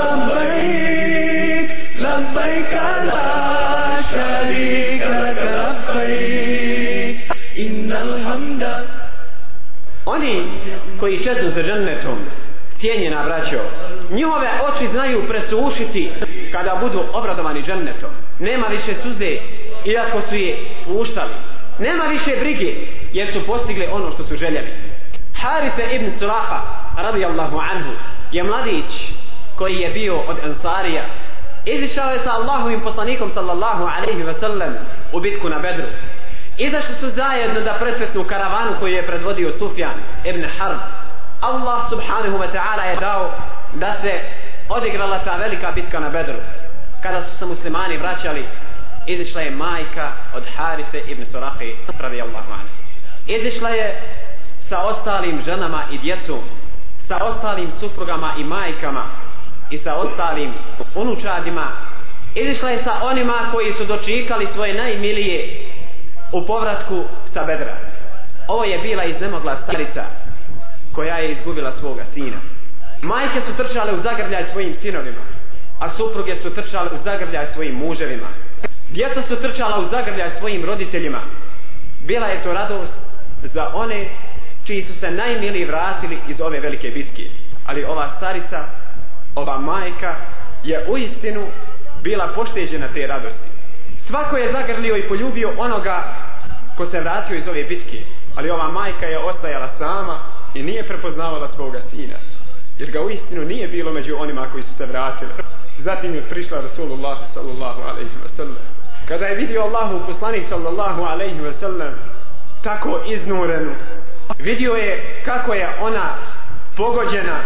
لبيك 0.00 1.70
لبيك 1.98 2.72
لا 3.10 4.02
شريك 4.12 5.02
لك 5.02 5.40
لبيك 5.58 7.18
إن 7.58 7.92
الحمد 7.92 8.62
Oni 10.06 10.42
koji 11.00 11.24
čeznu 11.24 11.50
za 11.50 11.62
džennetom, 11.62 12.18
cijenjena 12.78 13.22
braćo, 13.24 13.60
njihove 14.10 14.48
oči 14.68 14.86
znaju 14.88 15.22
presušiti 15.28 16.10
kada 16.52 16.78
budu 16.80 17.02
obradovani 17.12 17.62
džennetom. 17.62 18.10
Nema 18.38 18.66
više 18.66 18.94
suze, 19.02 19.36
iako 19.84 20.20
su 20.28 20.34
je 20.34 20.56
puštali. 20.84 21.32
Nema 21.78 22.04
više 22.04 22.36
brige, 22.40 22.74
jer 23.12 23.32
su 23.32 23.46
postigli 23.46 23.86
ono 23.92 24.10
što 24.12 24.24
su 24.24 24.36
željeli. 24.36 24.89
Harife 25.41 25.95
ibn 25.95 26.19
Suraha, 26.19 26.61
radijallahu 26.97 27.59
anhu, 27.59 27.91
je 28.31 28.43
mladić 28.43 29.11
koji 29.55 29.75
je 29.75 29.89
bio 29.89 30.19
od 30.19 30.37
Ansarija. 30.43 31.03
Izišao 31.65 32.11
je 32.11 32.19
sa 32.19 32.31
Allahovim 32.31 32.81
poslanikom 32.81 33.31
sallallahu 33.33 33.83
alaihi 33.83 34.23
ve 34.23 34.33
sellem 34.33 34.77
u 35.13 35.19
bitku 35.19 35.49
na 35.49 35.59
Bedru. 35.59 35.87
Izašli 36.57 36.95
su 36.95 37.09
zajedno 37.09 37.61
da 37.61 37.73
presretnu 37.79 38.23
karavanu 38.23 38.71
koju 38.79 38.93
je 38.93 39.07
predvodio 39.07 39.51
Sufjan 39.51 39.93
ibn 40.23 40.45
Harb. 40.57 40.79
Allah 41.41 41.89
subhanahu 41.89 42.37
wa 42.37 42.51
ta'ala 42.53 42.83
je 42.83 42.95
dao 42.95 43.31
da 43.73 43.95
se 44.01 44.19
odigrala 44.69 45.19
ta 45.19 45.35
velika 45.37 45.71
bitka 45.71 45.99
na 45.99 46.09
Bedru. 46.09 46.37
Kada 47.03 47.23
su 47.23 47.37
se 47.37 47.45
muslimani 47.45 47.97
vraćali, 47.97 48.45
izišla 49.07 49.41
je 49.41 49.51
majka 49.51 50.11
od 50.35 50.43
Harife 50.57 50.99
ibn 51.07 51.25
Surahi 51.25 51.75
radijallahu 51.99 52.51
anhu. 52.53 52.67
Izišla 53.27 53.69
je 53.69 54.01
sa 54.71 54.79
ostalim 54.79 55.41
ženama 55.45 55.83
i 55.91 55.97
djecom, 55.97 56.39
sa 57.07 57.17
ostalim 57.17 57.71
suprugama 57.79 58.33
i 58.37 58.43
majkama 58.43 59.05
i 59.69 59.77
sa 59.77 59.95
ostalim 59.95 60.53
unučadima. 60.95 61.71
Izišla 62.35 62.69
je 62.69 62.77
sa 62.77 62.93
onima 63.03 63.33
koji 63.51 63.73
su 63.73 63.85
dočikali 63.85 64.47
svoje 64.53 64.73
najmilije 64.73 65.65
u 66.31 66.45
povratku 66.45 67.03
sa 67.33 67.43
bedra. 67.43 67.77
Ovo 68.47 68.63
je 68.63 68.79
bila 68.79 69.03
iznemogla 69.03 69.55
starica 69.55 70.03
koja 70.93 71.17
je 71.17 71.31
izgubila 71.31 71.71
svoga 71.71 72.05
sina. 72.13 72.37
Majke 73.01 73.41
su 73.41 73.53
trčale 73.57 73.93
u 73.93 74.01
zagrljaj 74.01 74.45
svojim 74.45 74.75
sinovima, 74.75 75.21
a 75.79 75.89
supruge 75.89 76.35
su 76.35 76.49
trčale 76.49 76.89
u 76.93 76.97
zagrljaj 77.03 77.45
svojim 77.53 77.75
muževima. 77.75 78.27
Djeca 78.89 79.21
su 79.21 79.35
trčala 79.35 79.79
u 79.79 79.89
zagrljaj 79.89 80.31
svojim 80.39 80.65
roditeljima. 80.65 81.19
Bila 82.07 82.27
je 82.27 82.43
to 82.43 82.53
radost 82.53 82.93
za 83.43 83.71
one 83.73 84.05
čiji 84.63 84.83
su 84.83 84.95
se 84.95 85.11
najmiliji 85.11 85.65
vratili 85.65 86.17
iz 86.27 86.41
ove 86.41 86.59
velike 86.59 86.89
bitke. 86.89 87.23
Ali 87.65 87.83
ova 87.83 88.09
starica, 88.17 88.65
ova 89.35 89.57
majka 89.57 90.15
je 90.63 90.85
u 90.89 90.97
istinu 90.97 91.47
bila 92.03 92.27
pošteđena 92.35 92.87
te 92.93 93.07
radosti. 93.07 93.49
Svako 94.07 94.37
je 94.37 94.51
zagrlio 94.51 94.97
i 94.97 95.07
poljubio 95.07 95.53
onoga 95.57 96.13
ko 96.77 96.85
se 96.85 96.99
vratio 96.99 97.37
iz 97.37 97.47
ove 97.47 97.63
bitke. 97.63 98.01
Ali 98.35 98.49
ova 98.49 98.71
majka 98.71 99.05
je 99.05 99.17
ostajala 99.17 99.69
sama 99.77 100.19
i 100.53 100.63
nije 100.63 100.83
prepoznavala 100.83 101.47
svoga 101.47 101.81
sina. 101.81 102.15
Jer 102.79 102.91
ga 102.91 103.01
u 103.01 103.09
istinu 103.09 103.45
nije 103.45 103.67
bilo 103.67 103.93
među 103.93 104.15
onima 104.17 104.47
koji 104.51 104.63
su 104.63 104.73
se 104.73 104.85
vratili. 104.85 105.31
Zatim 105.77 106.15
je 106.15 106.29
prišla 106.29 106.61
Rasulullah 106.61 107.17
sallallahu 107.33 107.81
alaihi 107.81 108.09
wa 108.25 108.29
sallam. 108.35 108.57
Kada 109.07 109.25
je 109.25 109.35
vidio 109.35 109.61
Allahu 109.61 110.05
poslanik 110.07 110.45
sallallahu 110.47 111.03
alaihi 111.03 111.39
wa 111.39 111.53
sallam 111.53 111.93
tako 112.63 113.01
iznurenu, 113.07 113.71
vidio 114.39 114.73
je 114.73 115.21
kako 115.25 115.53
je 115.53 115.69
ona 115.81 116.15
pogođena, 116.77 117.39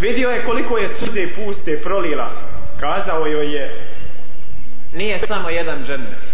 vidio 0.00 0.30
je 0.30 0.44
koliko 0.44 0.78
je 0.78 0.88
suze 0.88 1.28
puste 1.36 1.80
prolila, 1.82 2.30
kazao 2.80 3.26
joj 3.26 3.54
je 3.54 3.86
nije 4.92 5.26
samo 5.26 5.50
jedan 5.50 5.84
džennet 5.86 6.32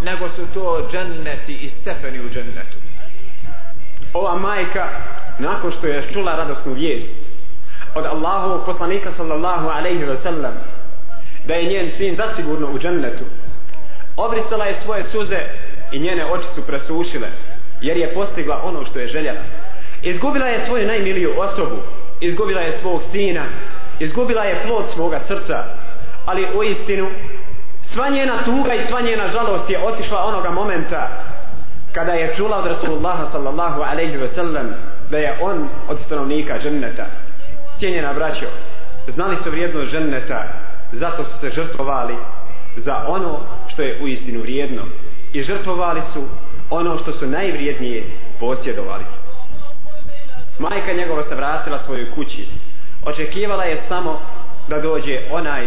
nego 0.00 0.28
su 0.28 0.46
to 0.54 0.88
dženneti 0.92 1.54
i 1.54 1.70
stepeni 1.70 2.20
u 2.20 2.30
džennetu. 2.30 2.78
Ova 4.12 4.38
majka 4.38 4.88
nakon 5.38 5.72
što 5.72 5.86
je 5.86 6.02
čula 6.12 6.36
radosnu 6.36 6.72
vijest 6.72 7.10
od 7.94 8.06
Allahovog 8.06 8.66
poslanika 8.66 9.12
sallallahu 9.12 9.68
alaihi 9.68 10.04
wa 10.04 10.22
sallam 10.22 10.54
da 11.44 11.54
je 11.54 11.68
njen 11.68 11.90
sin 11.92 12.16
zasigurno 12.16 12.70
u 12.70 12.78
džennetu 12.78 13.24
obrisala 14.16 14.64
je 14.64 14.74
svoje 14.74 15.04
suze 15.04 15.38
i 15.92 15.98
njene 15.98 16.32
oči 16.32 16.46
su 16.54 16.62
presušile 16.66 17.28
jer 17.80 17.96
je 17.96 18.14
postigla 18.14 18.62
ono 18.64 18.84
što 18.84 18.98
je 18.98 19.06
željela. 19.06 19.40
Izgubila 20.02 20.46
je 20.46 20.66
svoju 20.66 20.86
najmiliju 20.86 21.40
osobu 21.40 21.76
izgubila 22.20 22.60
je 22.60 22.72
svog 22.72 23.02
sina 23.02 23.44
izgubila 23.98 24.44
je 24.44 24.62
plod 24.62 24.90
svoga 24.90 25.20
srca 25.20 25.64
ali 26.26 26.46
u 26.56 26.62
istinu 26.62 27.08
sva 27.82 28.08
njena 28.08 28.42
tuga 28.44 28.74
i 28.74 28.86
sva 28.86 29.00
njena 29.00 29.28
žalost 29.28 29.70
je 29.70 29.84
otišla 29.84 30.24
onoga 30.24 30.50
momenta 30.50 31.08
kada 31.92 32.12
je 32.12 32.34
čula 32.36 32.56
od 32.58 32.66
Rasulullaha 32.66 33.26
sallallahu 33.26 33.82
alaihi 33.82 34.16
ve 34.16 34.28
sellem 34.28 34.74
da 35.10 35.18
je 35.18 35.38
on 35.40 35.68
od 35.88 35.98
stanovnika 35.98 36.58
dženneta. 36.62 37.06
Cijenjena 37.78 38.12
braćo 38.12 38.46
znali 39.06 39.36
su 39.36 39.50
vrijednost 39.50 39.92
dženneta 39.92 40.44
zato 40.92 41.24
su 41.24 41.38
se 41.38 41.50
žrtvovali 41.50 42.16
za 42.76 43.04
ono 43.08 43.40
što 43.68 43.82
je 43.82 44.00
u 44.02 44.08
istinu 44.08 44.40
vrijedno. 44.40 44.82
I 45.32 45.42
žrtvovali 45.42 46.02
su 46.12 46.22
ono 46.70 46.98
što 46.98 47.12
su 47.12 47.26
najvrijednije 47.26 48.04
posjedovali 48.40 49.04
majka 50.58 50.92
njegova 50.92 51.22
se 51.22 51.34
vratila 51.34 51.78
svojoj 51.78 52.10
kući 52.10 52.46
očekivala 53.04 53.64
je 53.64 53.82
samo 53.88 54.20
da 54.68 54.80
dođe 54.80 55.20
onaj 55.30 55.66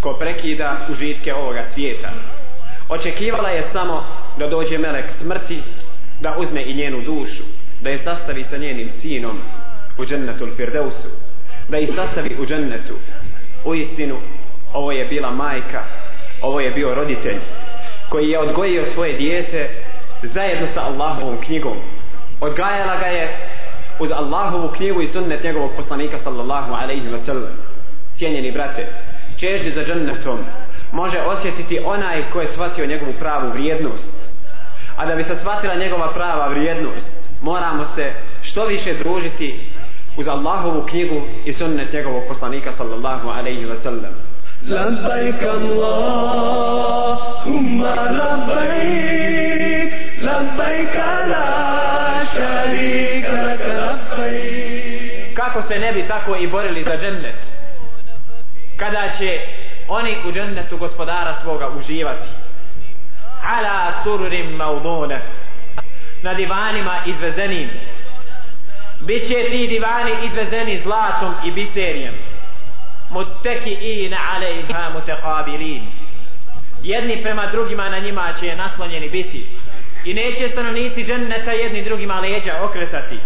ko 0.00 0.12
prekida 0.12 0.86
užitke 0.92 1.34
ovoga 1.34 1.64
svijeta. 1.74 2.10
Očekivala 2.88 3.48
je 3.48 3.62
samo 3.72 4.04
da 4.38 4.46
dođe 4.46 4.78
melek 4.78 5.04
smrti, 5.20 5.62
da 6.20 6.36
uzme 6.38 6.62
i 6.62 6.74
njenu 6.74 7.00
dušu, 7.00 7.42
da 7.80 7.90
je 7.90 7.98
sastavi 7.98 8.44
sa 8.44 8.56
njenim 8.56 8.90
sinom 8.90 9.38
u 9.98 10.04
džennetu 10.04 10.48
firdeusu, 10.56 11.08
da 11.68 11.78
ih 11.78 11.90
sastavi 11.94 12.36
u 12.40 12.46
džennetu. 12.46 12.94
U 13.64 13.74
istinu, 13.74 14.16
ovo 14.72 14.92
je 14.92 15.04
bila 15.04 15.30
majka, 15.30 15.82
ovo 16.42 16.60
je 16.60 16.70
bio 16.70 16.94
roditelj, 16.94 17.38
koji 18.08 18.30
je 18.30 18.38
odgojio 18.38 18.84
svoje 18.86 19.12
dijete 19.12 19.83
zajedno 20.23 20.67
sa 20.67 20.81
Allahovom 20.81 21.37
knjigom. 21.41 21.77
Odgajala 22.41 22.95
ga 22.95 23.05
je 23.05 23.37
uz 23.99 24.11
Allahovu 24.11 24.67
knjigu 24.67 25.01
i 25.01 25.07
sunnet 25.07 25.43
njegovog 25.43 25.71
poslanika 25.75 26.19
sallallahu 26.19 26.73
alaihi 26.73 27.07
wa 27.07 27.17
sallam. 27.17 27.51
Cijenjeni 28.15 28.51
brate, 28.51 28.87
čežnje 29.37 29.69
za 29.69 29.83
džennetom 29.83 30.39
može 30.91 31.19
osjetiti 31.19 31.79
onaj 31.85 32.23
ko 32.33 32.41
je 32.41 32.47
shvatio 32.47 32.85
njegovu 32.85 33.13
pravu 33.19 33.49
vrijednost. 33.49 34.13
A 34.97 35.05
da 35.05 35.15
bi 35.15 35.23
se 35.23 35.35
shvatila 35.35 35.75
njegova 35.75 36.13
prava 36.13 36.47
vrijednost, 36.47 37.11
moramo 37.41 37.85
se 37.85 38.11
što 38.41 38.65
više 38.65 38.93
družiti 38.93 39.69
uz 40.17 40.27
Allahovu 40.27 40.85
knjigu 40.89 41.21
i 41.45 41.53
sunnet 41.53 41.93
njegovog 41.93 42.23
poslanika 42.27 42.71
sallallahu 42.71 43.29
alaihi 43.29 43.65
wa 43.65 43.75
sallam. 43.75 44.13
لبيك 44.63 45.43
اللهم 45.43 47.85
لبيك 47.85 50.02
لبيك 50.23 50.95
لا 51.31 52.25
شريك 52.33 53.25
لك 53.25 53.61
لبيك 53.61 54.69
Kako 55.35 55.61
se 55.61 55.79
ne 55.79 55.91
bi 55.91 56.07
tako 56.07 56.35
i 56.35 56.47
borili 56.47 56.83
za 56.83 56.97
džennet? 56.97 57.35
Kada 58.77 59.09
će 59.17 59.39
oni 59.87 60.17
u 60.25 60.31
džennetu 60.31 60.77
gospodara 60.77 61.33
svoga 61.41 61.69
uživati. 61.69 62.27
Ala 63.43 64.03
sururim 64.03 64.55
maudune. 64.55 65.19
Na 66.21 66.33
divanima 66.33 66.95
izvezenim. 67.05 67.69
Biće 68.99 69.49
ti 69.49 69.67
divani 69.67 70.11
izvezeni 70.23 70.81
zlatom 70.83 71.33
i 71.45 71.51
biserijem. 71.51 72.15
Mutekiina 73.09 74.17
alejha 74.35 74.89
mutekabilin. 74.93 75.85
Jedni 76.83 77.23
prema 77.23 77.45
drugima 77.45 77.89
na 77.89 77.99
njima 77.99 78.33
će 78.39 78.55
naslonjeni 78.55 79.09
biti. 79.09 79.47
I 80.04 80.14
neće 80.14 80.48
stanovnici 80.48 81.04
dženneta 81.04 81.52
jedni 81.52 81.84
drugima 81.84 82.20
leđa 82.20 82.62
okretati. 82.62 83.18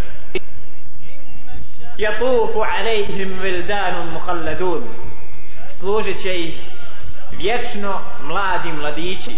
Jatufu 1.99 2.61
alejhim 2.79 3.39
vildanum 3.43 4.13
muhalladun. 4.13 4.85
Služit 5.79 6.23
će 6.23 6.35
ih 6.35 6.55
vječno 7.33 8.01
mladi 8.23 8.73
mladići. 8.73 9.31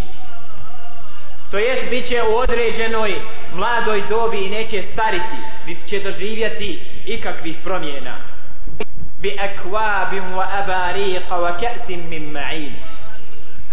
To 1.50 1.58
jest 1.58 1.90
bit 1.90 2.08
će 2.08 2.22
u 2.22 2.36
određenoj 2.36 3.14
mladoj 3.54 4.02
dobi 4.08 4.44
i 4.44 4.50
neće 4.50 4.82
stariti, 4.92 5.36
niti 5.66 5.88
će 5.88 6.00
doživjeti 6.00 6.80
ikakvih 7.06 7.56
promjena. 7.64 8.16
Bi 9.18 9.38
akvabim 9.38 10.24
wa 10.24 10.46
abariqa 10.60 11.36
wa 11.36 11.52
ka'sim 11.60 12.08
min 12.08 12.32
ma'in. 12.32 12.72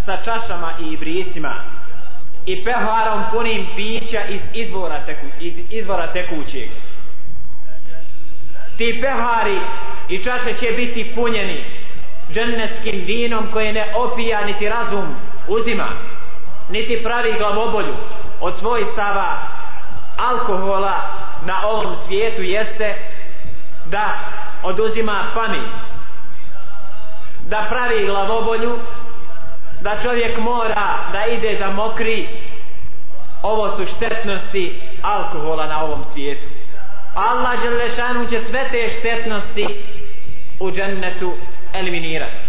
Sa 0.06 0.18
čašama 0.24 0.74
i 0.80 0.94
ibricima 0.94 1.77
i 2.48 2.64
peharom 2.64 3.24
punim 3.32 3.68
pića 3.76 4.26
iz 4.26 4.42
izvora, 4.54 5.06
teku, 5.06 5.26
iz 5.40 5.54
izvora 5.70 6.12
tekućeg. 6.12 6.70
Ti 8.78 9.00
pehari 9.02 9.60
i 10.10 10.24
čaše 10.24 10.54
će 10.60 10.72
biti 10.72 11.12
punjeni 11.16 11.64
džennetskim 12.34 13.04
vinom 13.06 13.48
koje 13.54 13.74
ne 13.74 13.86
opija 13.96 14.46
niti 14.46 14.70
razum 14.70 15.16
uzima 15.48 15.88
niti 16.70 17.04
pravi 17.04 17.34
glavobolju 17.38 17.96
od 18.42 18.58
svojstava 18.58 19.38
alkohola 20.18 21.02
na 21.46 21.68
ovom 21.68 21.96
svijetu 22.06 22.42
jeste 22.42 22.96
da 23.86 24.20
oduzima 24.64 25.32
pamet 25.34 25.70
da 27.50 27.68
pravi 27.70 28.06
glavobolju 28.06 28.80
da 29.82 29.98
čovjek 30.04 30.38
mora 30.38 31.10
da 31.12 31.26
ide 31.26 31.56
da 31.60 31.70
mokri. 31.72 32.28
Ovo 33.42 33.78
su 33.78 33.96
štetnosti 33.96 34.82
alkohola 35.02 35.68
na 35.68 35.84
ovom 35.84 36.06
svijetu. 36.14 36.48
Allah 37.16 37.62
Đelešanu 37.62 38.28
će 38.30 38.42
sve 38.50 38.70
te 38.72 38.90
štetnosti 39.00 39.68
u 40.60 40.72
džennetu 40.72 41.34
eliminirati. 41.74 42.44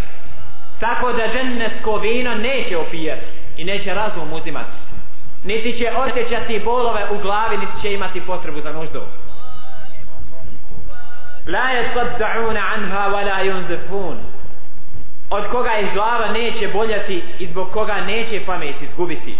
Tako 0.80 1.12
da 1.12 1.28
džennetsko 1.32 1.96
vino 1.96 2.34
neće 2.34 2.78
opijati 2.78 3.26
i 3.56 3.64
neće 3.64 3.94
razum 3.94 4.32
uzimati. 4.32 4.78
Niti 5.44 5.78
će 5.78 5.90
osjećati 5.90 6.62
bolove 6.64 7.10
u 7.10 7.18
glavi 7.22 7.56
niti 7.56 7.80
će 7.82 7.92
imati 7.92 8.20
potrebu 8.20 8.60
za 8.60 8.72
nuždu. 8.72 9.00
La 11.46 11.68
yasadda'una 11.72 12.62
anha 12.74 13.08
wa 13.08 13.22
la 13.24 13.44
yunzifun 13.44 14.16
od 15.30 15.46
koga 15.50 15.78
iz 15.78 15.88
glava 15.94 16.32
neće 16.32 16.68
boljati 16.68 17.22
i 17.38 17.46
zbog 17.46 17.70
koga 17.70 17.94
neće 18.00 18.40
pamet 18.46 18.82
izgubiti. 18.82 19.36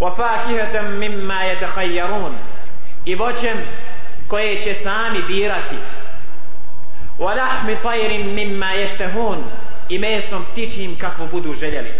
Wa 0.00 0.10
مِمَّا 0.16 0.98
mimma 0.98 1.34
yatakhayyarun 1.34 2.32
i 3.04 3.14
voćem 3.14 3.56
koje 4.28 4.62
će 4.62 4.74
sami 4.82 5.22
birati. 5.28 5.76
Wa 7.18 7.34
طَيْرٍ 7.66 7.82
tayrin 7.82 8.34
mimma 8.34 8.66
yashtahun. 8.66 9.42
I 9.88 9.98
mesom 9.98 10.44
ptičim 10.52 10.98
kakvo 10.98 11.26
budu 11.26 11.54
željeli. 11.54 11.92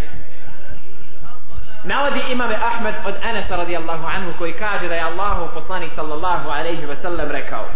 Navodi 1.85 2.21
imame 2.31 2.55
Ahmed 2.55 2.95
od 3.07 3.15
Anasa 3.23 3.57
radijallahu 3.57 4.07
anhu 4.07 4.33
koji 4.39 4.53
kaže 4.53 4.89
da 4.89 4.95
je 4.95 5.03
Allahu 5.03 5.55
poslanik 5.55 5.93
sallallahu 5.93 6.49
alaihi 6.49 6.87
ve 6.87 6.97
sellem 6.97 7.31
rekao 7.31 7.67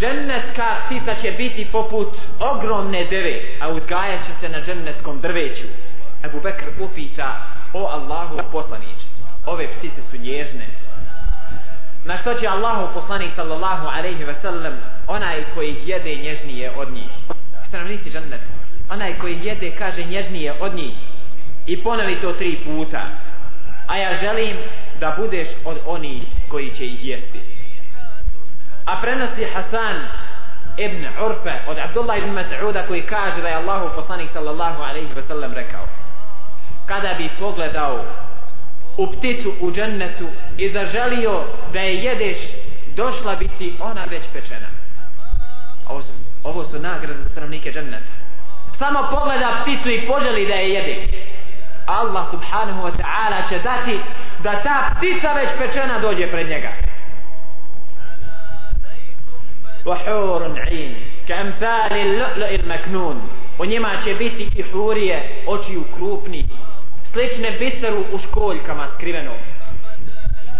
džennetska 0.00 0.76
ptica 0.86 1.14
će 1.14 1.32
biti 1.32 1.66
poput 1.72 2.08
ogromne 2.38 3.04
deve 3.04 3.42
a 3.60 3.68
uzgajat 3.68 4.26
će 4.26 4.32
se 4.40 4.48
na 4.48 4.60
džennetskom 4.60 5.20
drveću. 5.20 5.66
Ebu 6.24 6.40
Bekr 6.40 6.64
upita 6.80 7.46
o 7.72 7.86
Allahu 7.86 8.38
poslanić 8.52 8.98
ove 9.46 9.66
ptice 9.66 10.02
su 10.10 10.16
nježne. 10.16 10.66
Na 12.04 12.16
što 12.16 12.34
će 12.34 12.46
Allahu 12.46 12.94
poslanik 12.94 13.30
sallallahu 13.36 13.86
alaihi 13.86 14.24
ve 14.24 14.34
sellem, 14.34 14.72
onaj 15.06 15.44
koji 15.54 15.76
jede 15.84 16.14
nježnije 16.14 16.70
od 16.76 16.92
njih. 16.92 17.10
Stanovnici 17.68 18.10
džennet 18.10 18.40
onaj 18.90 19.18
koji 19.18 19.40
jede 19.42 19.70
kaže 19.70 20.04
nježnije 20.04 20.52
od 20.60 20.74
njih. 20.74 20.96
I 21.66 21.82
ponovi 21.82 22.20
to 22.20 22.32
tri 22.32 22.58
puta. 22.64 23.06
A 23.86 23.96
ja 23.96 24.16
želim 24.20 24.56
da 25.00 25.14
budeš 25.18 25.48
od 25.64 25.76
onih 25.86 26.22
koji 26.48 26.70
će 26.70 26.86
ih 26.86 27.04
jesti 27.04 27.59
a 28.84 29.00
prenosi 29.00 29.44
Hasan 29.54 29.96
ibn 30.76 31.06
Urfe 31.24 31.52
od 31.68 31.78
Abdullah 31.78 32.18
ibn 32.18 32.30
Mas'uda 32.30 32.86
koji 32.86 33.02
kaže 33.02 33.42
da 33.42 33.48
je 33.48 33.54
Allahu 33.54 33.88
poslanik 33.96 34.30
sallallahu 34.30 34.82
alaihi 34.82 35.14
wa 35.16 35.22
sallam 35.22 35.52
rekao 35.52 35.86
kada 36.86 37.14
bi 37.18 37.30
pogledao 37.38 38.04
u 38.96 39.06
pticu 39.06 39.52
u 39.60 39.72
džennetu 39.72 40.28
i 40.56 40.68
zaželio 40.68 41.44
da 41.72 41.80
je 41.80 41.94
jedeš 41.94 42.38
došla 42.96 43.36
bi 43.36 43.48
ti 43.48 43.74
ona 43.80 44.04
već 44.04 44.22
pečena. 44.32 44.66
Ovo 45.88 46.02
su, 46.02 46.12
ovo 46.44 46.64
su 46.64 46.78
nagrade 46.78 47.22
za 47.22 47.28
stanovnike 47.28 47.72
dženneta. 47.72 48.12
Samo 48.78 49.08
pogleda 49.10 49.62
pticu 49.62 49.90
i 49.90 50.06
poželi 50.06 50.46
da 50.46 50.54
je 50.54 50.70
jede. 50.70 51.08
Allah 51.86 52.30
subhanahu 52.30 52.80
wa 52.82 52.92
ta'ala 52.92 53.48
će 53.48 53.58
dati 53.58 54.00
da 54.38 54.62
ta 54.62 54.90
ptica 54.96 55.32
već 55.32 55.48
pečena 55.58 55.98
dođe 55.98 56.30
pred 56.30 56.48
njega. 56.48 56.68
وحور 59.85 60.59
عين 60.59 60.95
كأمثال 61.27 61.93
اللؤلؤ 61.93 62.51
المكنون 62.59 63.21
u 63.59 63.65
njima 63.65 63.91
će 64.03 64.13
biti 64.13 64.49
i 64.55 64.61
hurije 64.61 65.43
očiju 65.47 65.83
krupni 65.95 66.45
slične 67.11 67.51
biseru 67.51 68.03
u 68.13 68.19
školjkama 68.19 68.87
skriveno 68.95 69.31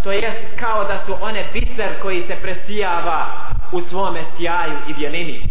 to 0.04 0.12
jest 0.12 0.40
kao 0.60 0.84
da 0.84 0.98
su 1.06 1.16
one 1.22 1.46
biser 1.54 2.02
koji 2.02 2.22
se 2.22 2.36
presijava 2.42 3.28
u 3.72 3.82
svome 3.82 4.20
sjaju 4.38 4.78
i 4.88 4.94
bjelini 4.94 5.42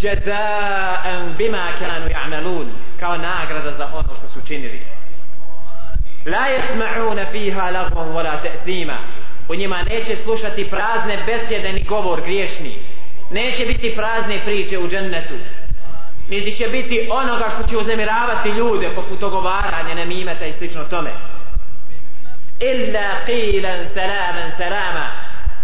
jazaan 0.00 1.34
bima 1.38 1.68
kanu 1.78 2.06
ya'malun 2.06 2.66
kao 3.00 3.16
nagrada 3.16 3.72
za 3.76 3.86
ono 3.94 4.14
što 4.18 4.28
su 4.28 4.46
činili 4.46 4.80
la 6.26 6.46
yasma'una 6.56 7.24
fiha 7.32 7.70
lagwan 7.70 8.08
wala 8.14 8.42
ta'thima 8.42 8.96
u 9.49 9.55
njima 9.55 9.83
neće 9.83 10.15
slušati 10.15 10.69
prazne 10.69 11.23
besjede 11.25 11.73
ni 11.73 11.83
govor 11.83 12.21
griješni. 12.21 12.75
Neće 13.31 13.65
biti 13.65 13.95
prazne 13.95 14.41
priče 14.45 14.79
u 14.79 14.87
džennetu. 14.87 15.33
Niti 16.29 16.51
će 16.51 16.67
biti 16.67 17.07
onoga 17.11 17.49
što 17.49 17.67
će 17.69 17.77
uznemiravati 17.77 18.49
ljude 18.49 18.89
poput 18.95 19.23
ogovaranja 19.23 19.95
nemimeta 19.95 20.45
i 20.45 20.53
slično 20.53 20.83
tome. 20.83 21.11
Illa 22.59 23.09
qilan 23.27 23.93
salaman 23.93 24.51
salama. 24.57 25.11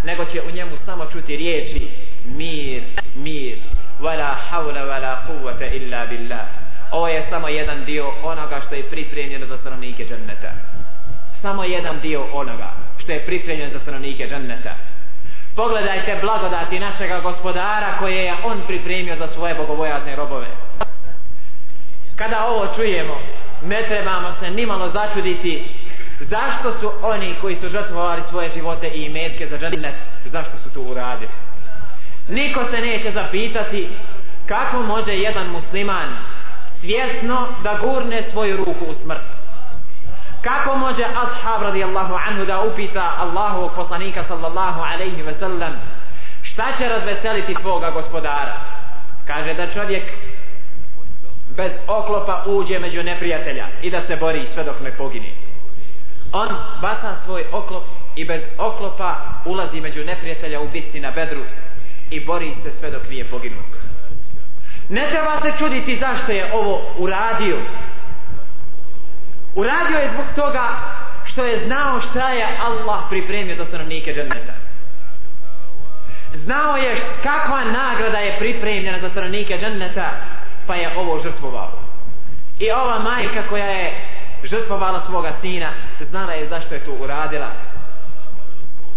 Nego 0.04 0.26
će 0.26 0.42
u 0.42 0.52
njemu 0.52 0.72
samo 0.86 1.06
čuti 1.06 1.38
riječi 1.38 1.88
mir, 2.26 2.82
mir 3.16 3.58
wala 4.02 4.36
hawla 4.50 4.82
wala 4.90 5.14
quwwata 5.28 5.76
illa 5.76 6.06
billah. 6.06 6.46
Ovo 6.92 7.08
je 7.08 7.26
samo 7.30 7.48
jedan 7.48 7.86
dio 7.86 8.14
onoga 8.24 8.62
što 8.66 8.76
je 8.76 8.90
pripremljeno 8.90 9.46
za 9.46 9.58
stanovnike 9.58 10.06
dženneta. 10.06 10.52
Samo 11.42 11.64
jedan 11.64 12.00
dio 12.00 12.28
onoga 12.34 12.72
što 13.02 13.12
je 13.12 13.26
pripremljen 13.26 13.72
za 13.72 13.80
stanovnike 13.80 14.28
dženneta. 14.28 14.76
Pogledajte 15.56 16.18
blagodati 16.22 16.80
našega 16.80 17.20
gospodara 17.20 17.98
koje 18.00 18.26
je 18.26 18.34
on 18.44 18.62
pripremio 18.68 19.16
za 19.16 19.28
svoje 19.28 19.56
bogobojazne 19.56 20.16
robove. 20.16 20.48
Kada 22.16 22.46
ovo 22.46 22.68
čujemo 22.76 23.18
ne 23.62 23.84
trebamo 23.88 24.32
se 24.32 24.52
nimalo 24.52 24.90
začuditi 24.90 25.64
zašto 26.20 26.72
su 26.80 26.92
oni 27.02 27.36
koji 27.42 27.56
su 27.56 27.70
žrtvovali 27.70 28.22
svoje 28.30 28.50
živote 28.54 28.88
i 28.88 29.06
imetke 29.06 29.48
za 29.48 29.58
džennet 29.58 29.96
zašto 30.26 30.58
su 30.58 30.70
to 30.74 30.82
uradili. 30.82 31.32
Niko 32.28 32.66
se 32.66 32.78
neće 32.78 33.12
zapitati 33.12 33.90
kako 34.46 34.82
može 34.82 35.14
jedan 35.14 35.48
musliman 35.48 36.18
svjesno 36.80 37.48
da 37.64 37.78
gurne 37.82 38.24
svoju 38.32 38.58
ruku 38.58 38.86
u 38.88 38.94
smrt 38.94 39.41
kako 40.42 40.78
može 40.78 41.04
ashab 41.04 41.62
radijallahu 41.62 42.14
anhu 42.28 42.46
da 42.46 42.62
upita 42.62 43.14
Allahu 43.20 43.70
poslanika 43.76 44.24
sallallahu 44.24 44.82
alaihi 44.82 45.22
ve 45.22 45.34
sellem 45.34 45.74
šta 46.42 46.72
će 46.78 46.90
razveseliti 46.90 47.54
tvoga 47.62 47.92
gospodara? 47.92 48.62
Kaže 49.28 49.54
da 49.54 49.68
čovjek 49.68 50.04
bez 51.58 51.72
oklopa 51.88 52.44
uđe 52.46 52.80
među 52.80 53.04
neprijatelja 53.04 53.68
i 53.82 53.90
da 53.90 54.02
se 54.02 54.16
bori 54.16 54.48
sve 54.54 54.64
dok 54.64 54.80
ne 54.80 54.92
pogini 54.92 55.34
on 56.32 56.50
baca 56.82 57.16
svoj 57.26 57.44
oklop 57.52 57.84
i 58.16 58.26
bez 58.26 58.42
oklopa 58.58 59.16
ulazi 59.46 59.82
među 59.82 60.04
neprijatelja 60.06 60.62
u 60.62 60.68
bitci 60.68 61.00
na 61.00 61.12
bedru 61.12 61.42
i 62.10 62.26
bori 62.26 62.56
se 62.64 62.72
sve 62.80 62.92
dok 62.92 63.10
nije 63.10 63.26
poginuo 63.26 63.64
ne 64.92 65.10
treba 65.10 65.42
se 65.42 65.58
čuditi 65.58 65.98
zašto 66.00 66.32
je 66.32 66.54
ovo 66.54 66.82
uradio. 66.98 67.58
Uradio 69.56 69.98
je 69.98 70.12
zbog 70.14 70.26
toga 70.36 70.70
što 71.26 71.46
je 71.46 71.66
znao 71.66 72.02
šta 72.02 72.30
je 72.30 72.58
Allah 72.62 73.04
pripremio 73.10 73.56
za 73.56 73.66
stanovnike 73.66 74.14
dženneta. 74.14 74.54
Znao 76.34 76.78
je 76.78 76.96
kakva 77.24 77.64
nagrada 77.64 78.18
je 78.18 78.38
pripremljena 78.40 79.00
za 79.00 79.10
stanovnike 79.10 79.58
dženneta, 79.58 80.12
pa 80.68 80.76
je 80.76 80.98
ovo 80.98 81.20
žrtvovao. 81.20 81.72
I 82.60 82.72
ova 82.72 83.00
majka 83.00 83.44
koja 83.50 83.66
je 83.66 83.94
žrtvovala 84.44 85.06
svoga 85.06 85.32
sina, 85.42 85.74
znala 86.10 86.34
je 86.34 86.48
zašto 86.48 86.76
je 86.76 86.86
to 86.86 86.92
uradila. 86.92 87.48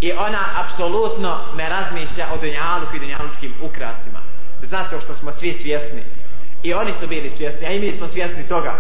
I 0.01 0.13
ona 0.13 0.45
apsolutno 0.55 1.41
ne 1.57 1.69
razmišlja 1.69 2.27
o 2.35 2.37
dunjaluku 2.37 2.97
i 2.97 2.99
dunjalučkim 2.99 3.55
ukrasima. 3.63 4.19
Zato 4.63 5.01
što 5.01 5.15
smo 5.15 5.33
svi 5.33 5.59
svjesni. 5.63 6.03
I 6.63 6.75
oni 6.75 6.93
su 7.01 7.07
bili 7.07 7.33
svjesni, 7.37 7.67
a 7.67 7.71
i 7.71 7.81
mi 7.81 7.97
smo 7.97 8.09
svjesni 8.09 8.49
toga 8.49 8.75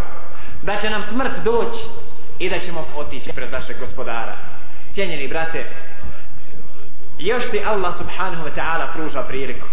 da 0.65 0.77
će 0.81 0.91
nam 0.91 1.03
smrt 1.09 1.45
doći 1.45 1.81
i 2.39 2.51
da 2.51 2.59
ćemo 2.59 2.87
otići 2.97 3.33
pred 3.33 3.53
vašeg 3.53 3.77
gospodara. 3.79 4.37
Cijenjeni 4.93 5.29
brate, 5.29 5.65
još 7.19 7.51
ti 7.51 7.61
Allah 7.67 7.95
subhanahu 7.99 8.45
wa 8.45 8.55
ta'ala 8.57 8.87
pruža 8.93 9.23
priliku. 9.23 9.67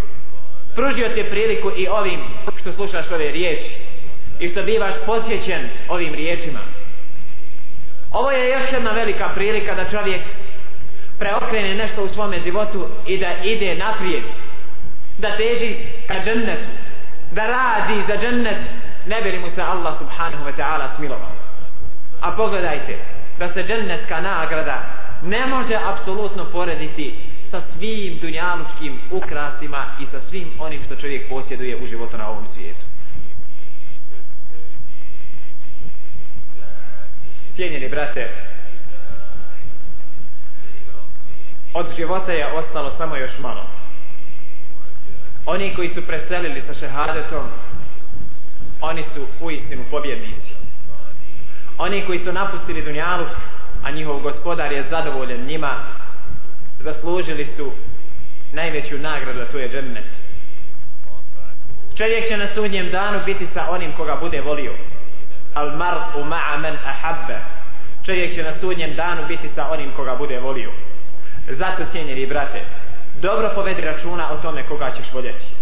Pružio 0.75 1.09
ti 1.09 1.23
priliku 1.29 1.71
i 1.77 1.87
ovim 1.87 2.19
što 2.59 2.71
slušaš 2.71 3.11
ove 3.11 3.31
riječi 3.31 3.71
i 4.39 4.47
što 4.47 4.63
bivaš 4.63 4.93
posjećen 5.05 5.69
ovim 5.89 6.13
riječima. 6.13 6.59
Ovo 8.11 8.31
je 8.31 8.49
još 8.49 8.71
jedna 8.71 8.91
velika 8.91 9.29
prilika 9.35 9.75
da 9.75 9.89
čovjek 9.89 10.21
preokrene 11.19 11.75
nešto 11.75 12.03
u 12.03 12.09
svome 12.09 12.39
životu 12.39 12.87
i 13.07 13.17
da 13.17 13.35
ide 13.43 13.75
naprijed 13.75 14.23
da 15.17 15.37
teži 15.37 15.75
ka 16.07 16.13
džennetu, 16.23 16.69
da 17.31 17.47
radi 17.47 18.01
za 18.07 18.17
džennet, 18.17 18.61
ne 19.05 19.21
bi 19.21 19.31
li 19.31 19.39
mu 19.39 19.49
se 19.49 19.61
Allah 19.61 19.97
subhanahu 19.97 20.43
wa 20.43 20.53
ta'ala 20.57 20.95
smilovao. 20.95 21.31
A 22.21 22.31
pogledajte, 22.31 22.97
da 23.39 23.49
se 23.49 23.63
džennetska 23.63 24.21
nagrada 24.21 24.83
ne 25.23 25.45
može 25.45 25.75
apsolutno 25.75 26.45
porediti 26.45 27.15
sa 27.51 27.61
svim 27.61 28.17
dunjalučkim 28.21 28.99
ukrasima 29.11 29.85
i 29.99 30.05
sa 30.05 30.21
svim 30.21 30.47
onim 30.59 30.83
što 30.85 30.95
čovjek 30.95 31.29
posjeduje 31.29 31.77
u 31.83 31.87
životu 31.87 32.17
na 32.17 32.29
ovom 32.29 32.47
svijetu. 32.47 32.85
Cijenjeni 37.55 37.89
brate, 37.89 38.29
od 41.73 41.85
života 41.97 42.31
je 42.31 42.53
ostalo 42.53 42.91
samo 42.97 43.15
još 43.15 43.39
malo. 43.39 43.65
Oni 45.45 45.75
koji 45.75 45.89
su 45.89 46.01
preselili 46.07 46.61
sa 46.61 46.73
šehadetom, 46.73 47.47
oni 48.81 49.03
su 49.13 49.45
u 49.45 49.51
istinu 49.51 49.83
pobjednici. 49.91 50.53
Oni 51.77 52.05
koji 52.05 52.19
su 52.19 52.33
napustili 52.33 52.81
Dunjaluk, 52.81 53.29
a 53.83 53.91
njihov 53.91 54.19
gospodar 54.19 54.71
je 54.71 54.85
zadovoljen 54.89 55.45
njima, 55.45 55.77
zaslužili 56.79 57.47
su 57.57 57.71
najveću 58.53 58.97
nagradu, 58.97 59.41
a 59.41 59.45
to 59.45 59.59
je 59.59 59.69
džennet. 59.69 60.05
Čovjek 61.97 62.27
će 62.27 62.37
na 62.37 62.47
sudnjem 62.47 62.91
danu 62.91 63.19
biti 63.25 63.47
sa 63.53 63.69
onim 63.69 63.91
koga 63.91 64.17
bude 64.21 64.41
volio. 64.41 64.73
Al 65.53 65.67
mar'u 65.67 66.23
ma'a 66.23 66.57
man 66.61 66.77
ahabba. 66.85 67.39
Čovjek 68.05 68.35
će 68.35 68.43
na 68.43 68.53
sudnjem 68.59 68.95
danu 68.95 69.21
biti 69.27 69.49
sa 69.55 69.69
onim 69.71 69.91
koga 69.95 70.15
bude 70.15 70.39
volio. 70.39 70.71
Zato 71.49 71.85
cijenjeni 71.91 72.25
brate, 72.25 72.61
dobro 73.21 73.51
povedi 73.55 73.81
računa 73.81 74.31
o 74.31 74.37
tome 74.37 74.63
koga 74.63 74.91
ćeš 74.91 75.13
voljeti. 75.13 75.60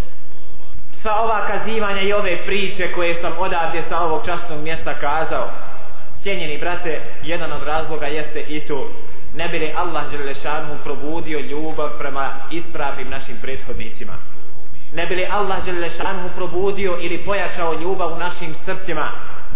Sva 1.02 1.20
ova 1.22 1.46
kazivanja 1.46 2.00
i 2.00 2.12
ove 2.12 2.36
priče 2.46 2.92
koje 2.92 3.14
sam 3.14 3.32
odavde 3.38 3.82
sa 3.88 4.00
ovog 4.00 4.26
časnog 4.26 4.60
mjesta 4.60 4.94
kazao, 4.94 5.48
cijenjeni 6.22 6.58
brate, 6.58 7.00
jedan 7.22 7.52
od 7.52 7.62
razloga 7.62 8.06
jeste 8.06 8.40
i 8.40 8.60
to 8.60 8.88
ne 9.34 9.48
bi 9.48 9.58
li 9.58 9.72
Allah 9.76 10.10
Đelešanu 10.10 10.78
probudio 10.84 11.40
ljubav 11.40 11.88
prema 11.98 12.34
ispravnim 12.50 13.10
našim 13.10 13.36
prethodnicima. 13.42 14.12
Ne 14.94 15.06
bi 15.06 15.14
li 15.14 15.26
Allah 15.30 15.64
Đelešanu 15.64 16.28
probudio 16.36 16.98
ili 17.00 17.18
pojačao 17.18 17.74
ljubav 17.74 18.12
u 18.12 18.18
našim 18.18 18.54
srcima 18.64 19.10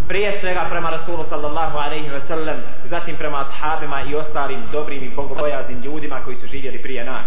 prije 0.09 0.41
svega 0.41 0.67
prema 0.71 0.91
Rasulu 0.91 1.25
sallallahu 1.29 1.79
alaihi 1.79 2.09
wa 2.11 2.27
sallam, 2.27 2.57
zatim 2.85 3.17
prema 3.17 3.41
ashabima 3.41 4.03
i 4.03 4.15
ostalim 4.15 4.63
dobrim 4.73 5.05
i 5.05 5.15
bogobojaznim 5.17 5.83
ljudima 5.83 6.21
koji 6.25 6.37
su 6.37 6.47
živjeli 6.47 6.83
prije 6.83 7.05
nas. 7.05 7.27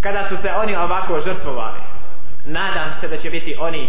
Kada 0.00 0.24
su 0.28 0.36
se 0.36 0.50
oni 0.62 0.76
ovako 0.76 1.20
žrtvovali, 1.20 1.78
nadam 2.46 2.94
se 3.00 3.08
da 3.08 3.16
će 3.16 3.30
biti 3.30 3.56
oni 3.58 3.88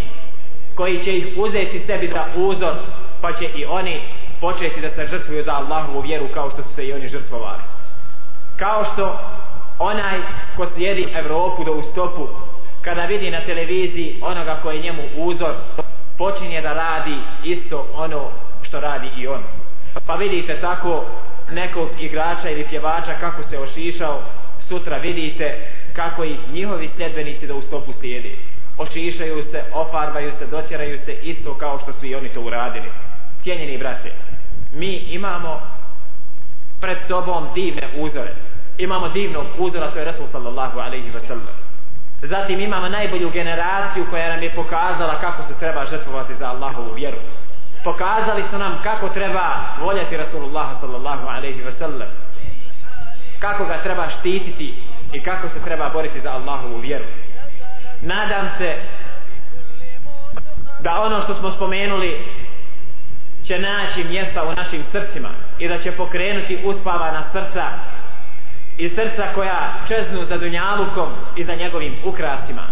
koji 0.75 1.03
će 1.03 1.17
ih 1.17 1.27
uzeti 1.37 1.83
sebi 1.87 2.07
za 2.07 2.25
uzor, 2.35 2.73
pa 3.21 3.33
će 3.33 3.45
i 3.55 3.65
oni 3.65 4.01
početi 4.41 4.81
da 4.81 4.89
se 4.89 5.07
žrtvuju 5.07 5.43
za 5.43 5.53
Allahovu 5.53 6.01
vjeru 6.01 6.27
kao 6.33 6.49
što 6.49 6.63
su 6.63 6.73
se 6.73 6.87
i 6.87 6.93
oni 6.93 7.09
žrtvovali. 7.09 7.61
Kao 8.57 8.85
što 8.93 9.19
onaj 9.79 10.19
ko 10.57 10.65
slijedi 10.65 11.07
Evropu 11.15 11.63
do 11.63 11.71
ustopu 11.71 12.27
kada 12.81 13.05
vidi 13.05 13.31
na 13.31 13.41
televiziji 13.41 14.19
onoga 14.21 14.59
koji 14.61 14.75
je 14.75 14.83
njemu 14.83 15.03
uzor, 15.15 15.53
počinje 16.17 16.61
da 16.61 16.73
radi 16.73 17.17
isto 17.43 17.87
ono 17.95 18.29
što 18.61 18.79
radi 18.79 19.07
i 19.17 19.27
on. 19.27 19.43
Pa 20.05 20.15
vidite 20.15 20.59
tako 20.61 21.05
nekog 21.51 21.89
igrača 21.99 22.49
ili 22.49 22.67
pjevača 22.69 23.13
kako 23.19 23.43
se 23.43 23.59
ošišao, 23.59 24.21
sutra 24.67 24.97
vidite 24.97 25.71
kako 25.93 26.23
ih 26.23 26.37
njihovi 26.53 26.89
sljedbenici 26.95 27.47
do 27.47 27.55
ustopu 27.55 27.93
slijedi. 27.93 28.37
Ošišaju 28.77 29.43
se, 29.43 29.63
ofarbaju 29.73 30.31
se, 30.39 30.45
dotjeraju 30.45 30.99
se 30.99 31.13
isto 31.13 31.53
kao 31.53 31.79
što 31.79 31.93
su 31.93 32.05
i 32.05 32.15
oni 32.15 32.29
to 32.29 32.41
uradili. 32.41 32.89
Cijenjeni 33.43 33.77
brate, 33.77 34.11
mi 34.71 34.95
imamo 34.95 35.61
pred 36.81 36.97
sobom 37.07 37.47
divne 37.55 37.89
uzore. 37.97 38.33
Imamo 38.77 39.09
divnog 39.09 39.45
uzora, 39.57 39.91
to 39.91 39.99
je 39.99 40.05
Rasul 40.05 40.27
sallallahu 40.31 40.79
alaihi 40.79 41.11
wa 41.11 41.27
sallam. 41.27 41.47
Zatim 42.21 42.59
imamo 42.59 42.89
najbolju 42.89 43.29
generaciju 43.29 44.05
koja 44.09 44.29
nam 44.29 44.43
je 44.43 44.55
pokazala 44.55 45.21
kako 45.21 45.43
se 45.43 45.53
treba 45.59 45.85
žrtvovati 45.85 46.35
za 46.35 46.47
Allahovu 46.47 46.93
vjeru. 46.93 47.17
Pokazali 47.83 48.43
su 48.49 48.57
nam 48.57 48.79
kako 48.83 49.09
treba 49.09 49.75
voljeti 49.79 50.17
Rasulullah 50.17 50.79
sallallahu 50.79 51.27
alaihi 51.27 51.63
wa 51.63 51.71
sallam. 51.71 52.07
Kako 53.39 53.65
ga 53.65 53.81
treba 53.83 54.09
štititi 54.09 54.73
i 55.13 55.23
kako 55.23 55.49
se 55.49 55.63
treba 55.63 55.89
boriti 55.89 56.21
za 56.21 56.31
Allahovu 56.31 56.77
vjeru. 56.77 57.05
Nadam 58.01 58.49
se 58.57 58.75
da 60.79 61.01
ono 61.01 61.21
što 61.21 61.33
smo 61.35 61.51
spomenuli 61.51 62.25
će 63.47 63.59
naći 63.59 64.03
mjesta 64.03 64.43
u 64.43 64.53
našim 64.53 64.83
srcima 64.83 65.29
i 65.59 65.67
da 65.67 65.77
će 65.77 65.91
pokrenuti 65.91 66.59
uspavana 66.63 67.23
srca 67.31 67.65
i 68.77 68.89
srca 68.89 69.23
koja 69.35 69.73
čeznu 69.87 70.25
za 70.25 70.37
dunjalukom 70.37 71.09
i 71.35 71.43
za 71.43 71.55
njegovim 71.55 71.95
ukrasima. 72.03 72.63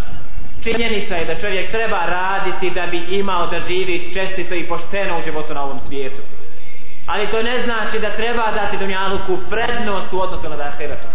Činjenica 0.64 1.16
je 1.16 1.26
da 1.26 1.42
čovjek 1.42 1.72
treba 1.72 2.06
raditi 2.06 2.70
da 2.70 2.88
bi 2.88 2.98
imao 2.98 3.48
da 3.48 3.60
živi 3.68 4.12
čestito 4.14 4.56
i 4.56 4.68
pošteno 4.68 5.20
u 5.20 5.24
životu 5.24 5.54
na 5.54 5.64
ovom 5.64 5.80
svijetu. 5.80 6.22
Ali 7.08 7.28
to 7.28 7.44
ne 7.44 7.64
znači 7.64 8.00
da 8.00 8.16
treba 8.16 8.52
dati 8.52 8.78
dunjaluku 8.78 9.38
prednost 9.50 10.14
u 10.14 10.22
odnosu 10.22 10.50
na 10.50 10.56
ahiretu. 10.56 11.08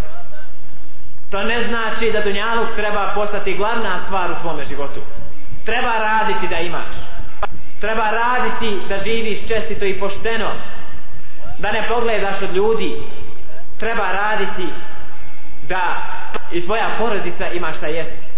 To 1.31 1.43
ne 1.43 1.69
znači 1.69 2.13
da 2.13 2.21
dunjaluk 2.21 2.69
treba 2.77 3.13
postati 3.15 3.55
glavna 3.55 4.01
stvar 4.07 4.31
u 4.31 4.35
svome 4.41 4.65
životu. 4.65 5.01
Treba 5.65 5.93
raditi 5.99 6.49
da 6.49 6.59
imaš. 6.59 6.93
Treba 7.81 8.11
raditi 8.11 8.79
da 8.89 9.03
živiš 9.05 9.49
čestito 9.49 9.85
i 9.85 10.01
pošteno. 10.01 10.51
Da 11.59 11.73
ne 11.73 11.89
pogledaš 11.89 12.43
od 12.43 12.55
ljudi. 12.55 13.03
Treba 13.79 14.13
raditi 14.13 14.67
da 15.69 16.03
i 16.53 16.65
tvoja 16.65 16.97
porodica 16.99 17.51
ima 17.51 17.73
šta 17.73 17.87
jesti 17.87 18.31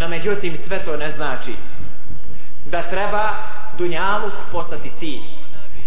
no 0.00 0.08
međutim 0.08 0.58
sve 0.66 0.78
to 0.84 0.96
ne 0.96 1.12
znači 1.12 1.54
da 2.64 2.82
treba 2.82 3.34
dunjaluk 3.78 4.32
postati 4.52 4.90
cilj. 4.98 5.20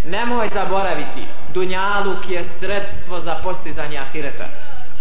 Nemoj 0.05 0.49
zaboraviti 0.53 1.23
dunjaluk 1.53 2.29
je 2.29 2.45
sredstvo 2.59 3.19
za 3.19 3.39
postizanje 3.43 3.97
ahireta 3.97 4.45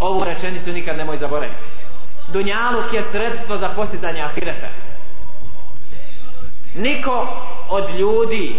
ovu 0.03 0.25
rečenicu 0.25 0.73
nikad 0.73 0.97
nemoj 0.97 1.19
zaboraviti 1.19 1.71
dunjaluk 2.29 2.93
je 2.93 3.03
sredstvo 3.13 3.57
za 3.57 3.69
postizanje 3.69 4.23
ahireta 4.23 4.69
niko 6.75 7.27
od 7.69 7.91
ljudi 7.91 8.57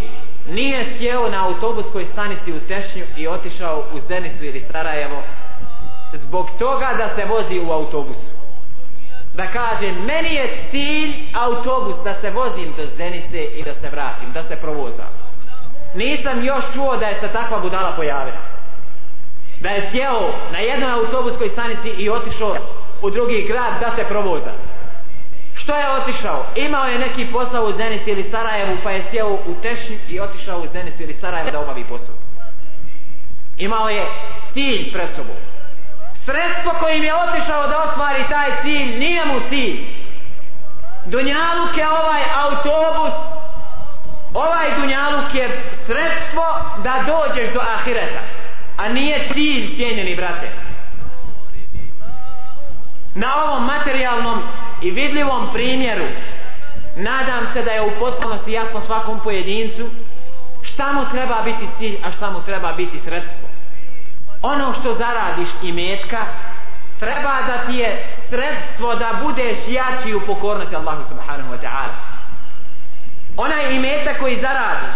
nije 0.49 0.85
sjeo 0.97 1.29
na 1.29 1.47
autobuskoj 1.47 2.05
stanici 2.05 2.53
u 2.53 2.59
Tešnju 2.59 3.03
i 3.17 3.27
otišao 3.27 3.83
u 3.93 3.99
Zenicu 3.99 4.45
ili 4.45 4.65
Sarajevo 4.71 5.23
zbog 6.13 6.49
toga 6.59 6.89
da 6.97 7.15
se 7.15 7.25
vozi 7.25 7.59
u 7.59 7.71
autobusu. 7.71 8.33
Da 9.33 9.47
kaže, 9.47 9.91
meni 9.91 10.33
je 10.33 10.57
cilj 10.71 11.13
autobus 11.33 11.95
da 12.03 12.13
se 12.21 12.29
vozim 12.29 12.73
do 12.77 12.83
Zenice 12.97 13.43
i 13.43 13.63
da 13.63 13.73
se 13.73 13.89
vratim, 13.89 14.31
da 14.33 14.43
se 14.43 14.55
provozam. 14.55 15.09
Nisam 15.93 16.45
još 16.45 16.63
čuo 16.73 16.97
da 16.97 17.05
je 17.05 17.19
se 17.19 17.27
takva 17.27 17.59
budala 17.59 17.91
pojavila. 17.91 18.52
Da 19.63 19.69
je 19.69 19.89
sjeo 19.91 20.33
na 20.51 20.59
jednoj 20.59 20.91
autobuskoj 20.91 21.49
stanici 21.49 21.89
i 21.89 22.09
otišao 22.09 22.55
u 23.01 23.09
drugi 23.09 23.45
grad 23.47 23.79
da 23.79 23.95
se 23.95 24.03
provoza. 24.03 24.51
Što 25.55 25.75
je 25.75 25.89
otišao? 25.89 26.45
Imao 26.55 26.85
je 26.85 26.99
neki 26.99 27.25
posao 27.31 27.65
u 27.65 27.71
Zenici 27.71 28.11
ili 28.11 28.29
Sarajevu 28.31 28.77
pa 28.83 28.91
je 28.91 29.03
sjeo 29.11 29.33
u 29.33 29.55
Tešnju 29.61 29.97
i 30.09 30.19
otišao 30.19 30.59
u 30.59 30.67
Zenicu 30.73 31.03
ili 31.03 31.13
Sarajevu 31.13 31.51
da 31.51 31.59
obavi 31.59 31.83
posao. 31.83 32.15
Imao 33.57 33.89
je 33.89 34.07
cilj 34.53 34.93
pred 34.93 35.09
sobom. 35.15 35.35
Sredstvo 36.25 36.71
kojim 36.79 37.03
je 37.03 37.15
otišao 37.15 37.67
da 37.67 37.83
ostvari 37.83 38.23
taj 38.29 38.61
cilj 38.61 38.99
nije 38.99 39.25
mu 39.25 39.39
cilj. 39.49 39.85
Dunjaluk 41.05 41.77
je 41.77 41.87
ovaj 41.89 42.23
autobus 42.43 43.13
ovaj 44.33 44.67
Dunjaluk 44.79 45.35
je 45.35 45.61
sredstvo 45.85 46.43
da 46.83 46.93
dođeš 47.07 47.53
do 47.53 47.59
ahireta 47.59 48.42
a 48.77 48.89
nije 48.89 49.27
cilj 49.33 49.75
cijenjeni 49.75 50.15
brate. 50.15 50.49
Na 53.15 53.43
ovom 53.43 53.65
materijalnom 53.65 54.41
i 54.81 54.91
vidljivom 54.91 55.49
primjeru 55.53 56.05
nadam 56.95 57.47
se 57.53 57.61
da 57.61 57.71
je 57.71 57.81
u 57.81 57.91
potpunosti 57.99 58.51
jasno 58.51 58.81
svakom 58.81 59.19
pojedincu 59.19 59.89
šta 60.61 60.93
mu 60.93 61.01
treba 61.11 61.41
biti 61.41 61.67
cilj 61.77 61.97
a 62.05 62.11
šta 62.11 62.31
mu 62.31 62.41
treba 62.41 62.73
biti 62.73 62.99
sredstvo. 62.99 63.47
Ono 64.41 64.73
što 64.73 64.93
zaradiš 64.93 65.49
i 65.61 65.71
metka 65.71 66.25
treba 66.99 67.41
da 67.47 67.65
ti 67.67 67.77
je 67.77 68.05
sredstvo 68.29 68.95
da 68.95 69.19
budeš 69.23 69.57
jači 69.67 70.13
u 70.13 70.21
pokornosti 70.25 70.75
Allahu 70.75 71.03
subhanahu 71.09 71.53
wa 71.53 71.61
ta'ala. 71.61 71.95
Onaj 73.37 73.75
imetak 73.75 74.19
koji 74.19 74.41
zaradiš 74.41 74.95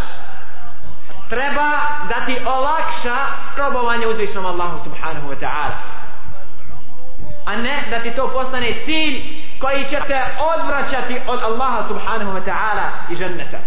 treba 1.30 1.71
da 2.09 2.25
ti 2.25 2.38
olakša 2.45 3.17
probovanje 3.55 4.07
uzvišnom 4.07 4.45
Allahu 4.45 4.84
subhanahu 4.84 5.28
wa 5.30 5.36
ta'ala. 5.39 5.78
A 7.45 7.55
ne 7.55 7.84
da 7.89 7.99
ti 7.99 8.11
to 8.11 8.28
postane 8.28 8.73
cilj 8.86 9.23
koji 9.59 9.86
će 9.89 9.99
te 10.07 10.21
odvraćati 10.55 11.19
od 11.28 11.43
Allaha 11.43 11.88
subhanahu 11.88 12.32
wa 12.32 12.43
ta'ala 12.45 12.89
i 13.09 13.15
ženneta. 13.15 13.57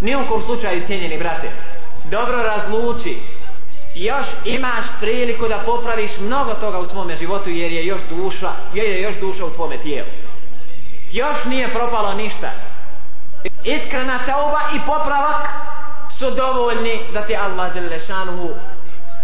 Nijukom 0.00 0.42
slučaju 0.42 0.86
cijenjeni 0.86 1.18
brate 1.18 1.50
dobro 2.10 2.42
razluči. 2.42 3.18
Još 3.94 4.26
imaš 4.44 4.84
priliku 5.00 5.48
da 5.48 5.58
popraviš 5.58 6.10
mnogo 6.20 6.54
toga 6.54 6.78
u 6.78 6.86
svome 6.86 7.16
životu 7.16 7.50
jer 7.50 7.72
je 7.72 7.86
još 7.86 8.00
duša 8.10 8.50
jer 8.74 8.90
je 8.90 9.02
još 9.02 9.14
duša 9.20 9.44
u 9.44 9.50
tvome 9.50 9.78
tijelu. 9.78 10.08
Još 11.12 11.44
nije 11.44 11.68
propalo 11.68 12.14
ništa. 12.14 12.50
Iskrena 13.64 14.18
tauba 14.26 14.60
i 14.74 14.78
popravak 14.86 15.48
su 16.19 16.31
dovoljni 16.31 16.99
da 17.13 17.21
ti 17.21 17.35
Allah 17.35 17.73
Đelešanuhu 17.73 18.49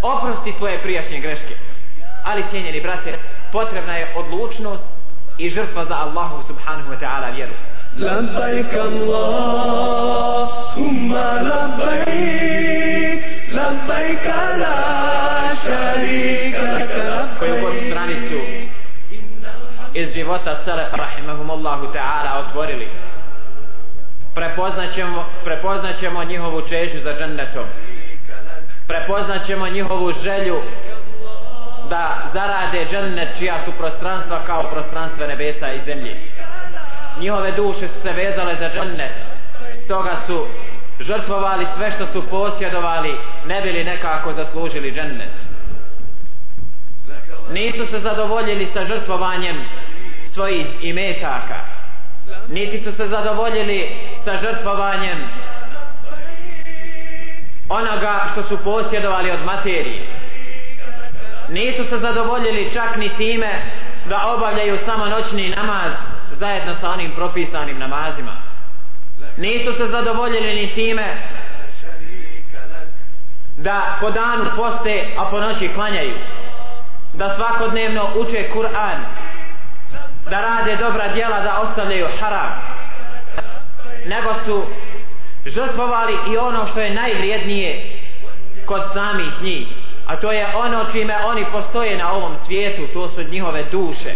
oprosti 0.02 0.54
tvoje 0.58 0.80
prijašnje 0.80 1.20
greške 1.20 1.56
ali 2.26 2.46
cijenjeni 2.50 2.82
brate 2.82 3.20
potrebna 3.52 3.98
je 3.98 4.14
odlučnost 4.16 4.84
i 5.38 5.50
žrtva 5.50 5.86
za 5.86 5.96
Allahu 5.96 6.44
subhanahu 6.44 6.92
wa 6.92 7.00
ta'ala 7.00 7.36
vjeru 7.36 7.54
لبيك 7.98 8.74
اللهم 8.74 9.58
لبيك 11.50 13.24
لبيك 13.52 14.26
لا 14.64 15.56
شريك 15.66 16.56
لك 16.56 16.92
koju 17.40 17.62
god 17.62 17.74
لبيك 17.74 17.92
stranicu 17.92 18.40
iz 19.94 20.14
života 20.14 20.56
Selef 20.66 20.94
rahimahumullahu 20.94 21.86
ta'ala 21.94 22.40
otvorili 22.40 22.88
prepoznaćemo, 24.35 25.25
prepoznaćemo 25.45 26.25
njihovu 26.25 26.63
čežnju 26.69 27.01
za 27.01 27.15
džennetom. 27.15 27.65
Prepoznaćemo 28.87 29.69
njihovu 29.69 30.13
želju 30.13 30.63
da 31.91 32.31
zarade 32.33 32.87
džennet 32.91 33.29
čija 33.39 33.65
su 33.65 33.73
prostranstva 33.73 34.41
kao 34.47 34.63
prostranstva 34.63 35.27
nebesa 35.27 35.73
i 35.73 35.81
zemlje. 35.81 36.17
Njihove 37.21 37.53
duše 37.53 37.89
su 37.89 38.01
se 38.01 38.13
vezale 38.13 38.57
za 38.57 38.69
džennet. 38.69 39.17
Stoga 39.85 40.17
su 40.27 40.47
žrtvovali 41.01 41.67
sve 41.77 41.91
što 41.91 42.07
su 42.07 42.31
posjedovali 42.31 43.19
ne 43.47 43.63
bili 43.63 43.85
nekako 43.85 44.33
zaslužili 44.33 44.93
džennet. 44.93 45.33
Nisu 47.51 47.87
se 47.87 47.99
zadovoljili 47.99 48.67
sa 48.67 48.85
žrtvovanjem 48.85 49.57
svojih 50.27 50.67
imetaka 50.83 51.74
niti 52.49 52.81
su 52.85 52.93
se 52.93 53.09
zadovoljili 53.09 53.91
sa 54.25 54.37
žrtvovanjem 54.43 55.19
onoga 57.69 58.25
što 58.33 58.43
su 58.43 58.65
posjedovali 58.65 59.31
od 59.31 59.45
materije. 59.45 60.07
Nisu 61.49 61.85
se 61.85 61.99
zadovoljili 61.99 62.71
čak 62.73 62.97
ni 62.97 63.17
time 63.17 63.63
da 64.09 64.27
obavljaju 64.27 64.79
samo 64.85 65.07
noćni 65.07 65.49
namaz 65.49 65.93
zajedno 66.33 66.75
sa 66.81 66.91
onim 66.91 67.11
propisanim 67.11 67.79
namazima. 67.79 68.33
Nisu 69.37 69.73
se 69.73 69.87
zadovoljili 69.87 70.55
ni 70.55 70.75
time 70.75 71.17
da 73.57 73.97
po 74.01 74.11
danu 74.11 74.45
poste 74.57 75.07
a 75.19 75.25
po 75.31 75.41
noći 75.41 75.71
klanjaju. 75.75 76.15
Da 77.13 77.35
svakodnevno 77.35 78.09
uče 78.17 78.51
Kur'an 78.55 79.24
da 80.31 80.41
rade 80.41 80.77
dobra 80.77 81.09
djela 81.09 81.41
da 81.41 81.61
ostavljaju 81.61 82.07
haram. 82.21 82.53
Nego 84.07 84.35
su 84.45 84.67
žrtvovali 85.47 86.19
i 86.33 86.37
ono 86.37 86.67
što 86.67 86.81
je 86.81 86.95
najvrijednije 86.95 87.99
kod 88.67 88.83
samih 88.93 89.43
njih. 89.43 89.69
A 90.07 90.17
to 90.17 90.33
je 90.33 90.47
ono 90.57 90.85
čime 90.93 91.15
oni 91.25 91.45
postoje 91.53 91.99
na 91.99 92.13
ovom 92.13 92.37
svijetu 92.47 92.87
to 92.93 93.09
su 93.09 93.23
njihove 93.23 93.65
duše. 93.73 94.15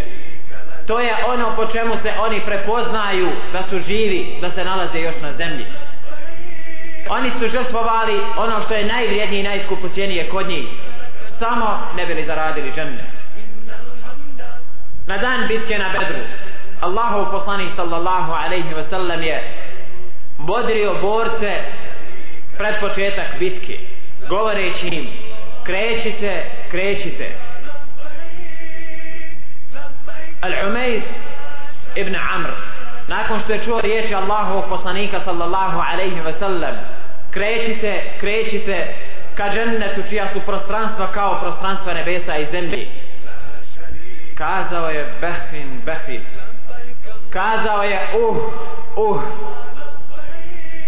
To 0.87 0.99
je 0.99 1.15
ono 1.27 1.55
po 1.55 1.65
čemu 1.65 1.93
se 2.01 2.13
oni 2.19 2.45
prepoznaju 2.45 3.31
da 3.53 3.63
su 3.63 3.79
živi 3.79 4.37
da 4.41 4.51
se 4.51 4.65
nalaze 4.65 4.99
još 4.99 5.15
na 5.21 5.33
zemlji. 5.33 5.65
Oni 7.09 7.31
su 7.31 7.47
žrtvovali 7.47 8.21
ono 8.37 8.61
što 8.61 8.73
je 8.73 8.85
najvrijednije 8.85 9.39
i 9.39 9.43
najskupocijenije 9.43 10.29
kod 10.29 10.47
njih. 10.47 10.67
Samo 11.27 11.79
ne 11.95 12.05
bili 12.05 12.25
zaradili 12.25 12.71
džennet 12.71 13.18
na 15.09 15.17
dan 15.17 15.47
bitke 15.47 15.77
na 15.77 15.89
Bedru. 15.89 16.21
Allahov 16.81 17.31
poslanik 17.31 17.73
sallallahu 17.75 18.31
alaihi 18.31 18.73
ve 18.73 18.83
sellem 18.89 19.21
je 19.23 19.37
bodrio 20.37 21.01
borce 21.01 21.53
pred 22.57 22.79
početak 22.79 23.39
bitke 23.39 23.77
govoreći 24.29 24.87
im 24.87 25.07
krećite, 25.63 26.43
krećite. 26.71 27.27
Al-Umayr 30.41 31.01
ibn 31.95 32.15
Amr 32.15 32.49
nakon 33.07 33.39
što 33.39 33.53
je 33.53 33.63
čuo 33.65 33.81
riječi 33.81 34.15
Allahovog 34.15 34.65
poslanika 34.69 35.19
sallallahu 35.19 35.79
alaihi 35.91 36.21
ve 36.21 36.33
sellem 36.33 36.75
krećite, 37.31 38.01
krećite 38.19 38.95
ka 39.35 39.49
džennetu 39.49 40.01
čija 40.09 40.27
su 40.33 40.39
prostranstva 40.45 41.07
kao 41.07 41.39
prostranstva 41.41 41.93
nebesa 41.93 42.37
i 42.37 42.45
zemlje 42.51 42.87
kazao 44.39 44.89
je 44.89 45.13
behfin, 45.21 45.81
behfin 45.85 46.21
kazao 47.29 47.83
je 47.83 48.07
uh, 48.19 48.37
uh. 48.95 49.21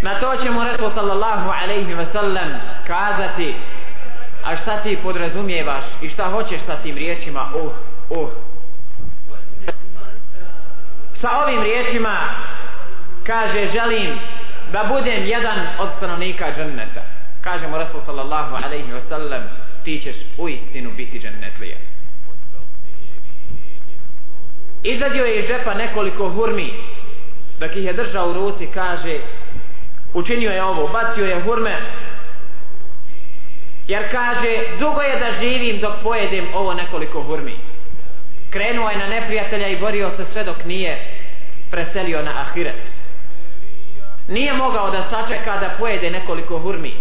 Na 0.02 0.20
to 0.20 0.36
će 0.44 0.50
mu 0.52 0.64
Resul 0.64 0.90
sallallahu 0.90 1.50
alaihi 1.64 1.94
ve 1.94 2.06
sellem 2.06 2.52
kazati 2.88 3.56
a 4.44 4.58
šta 4.58 4.78
ti 4.78 5.00
podrazumijevaš 5.04 5.84
i 6.02 6.10
šta 6.10 6.30
hoćeš 6.30 6.62
sa 6.62 6.76
tim 6.76 6.96
riječima 6.96 7.50
uh, 7.56 7.72
uh? 8.10 8.30
Sa 11.14 11.30
ovim 11.44 11.64
riječima 11.64 12.18
kaže 13.24 13.68
želim 13.68 14.20
da 14.72 14.84
budem 14.84 15.26
jedan 15.26 15.68
od 15.80 15.90
stanovnika 15.98 16.46
dženneta. 16.56 17.02
Kaže 17.42 17.68
mu 17.68 17.78
Resul 17.78 18.02
sallallahu 18.06 18.56
alaihi 18.56 18.92
ve 18.92 19.02
sellem 19.02 19.44
ti 19.84 20.00
ćeš 20.00 20.16
u 20.38 20.50
istinu 20.50 20.92
biti 20.98 21.20
džennetlija 21.20 21.91
izadio 24.84 25.26
je 25.26 25.40
iz 25.40 25.48
džepa 25.48 25.74
nekoliko 25.74 26.30
hurmi. 26.30 26.74
Dok 27.60 27.76
ih 27.76 27.86
je 27.86 27.94
držao 27.94 28.30
u 28.30 28.34
ruci 28.34 28.68
kaže 28.74 29.20
učinio 30.14 30.52
je 30.52 30.64
ovo 30.64 30.88
bacio 30.88 31.26
je 31.26 31.42
hurme. 31.42 31.82
Jer 33.88 34.12
kaže 34.12 34.64
dugo 34.80 35.02
je 35.02 35.20
da 35.20 35.32
živim 35.40 35.80
dok 35.82 35.94
pojedem 36.04 36.48
ovo 36.54 36.74
nekoliko 36.74 37.24
hurmi. 37.24 37.56
Krenuo 38.50 38.90
je 38.90 38.98
na 38.98 39.08
neprijatelja 39.08 39.68
i 39.68 39.80
borio 39.80 40.12
se 40.18 40.26
sve 40.26 40.44
dok 40.44 40.66
nije 40.66 41.22
preselio 41.72 42.22
na 42.22 42.42
ahiret. 42.42 43.02
Nije 44.28 44.54
mogao 44.54 44.92
da 44.92 45.04
sačeka 45.04 45.58
da 45.58 45.76
pojede 45.80 46.10
nekoliko 46.10 46.60
hurmi. 46.60 46.94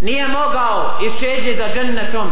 Nije 0.00 0.28
mogao 0.28 0.98
iščeđi 1.02 1.54
za 1.54 1.68
džennetom 1.74 2.30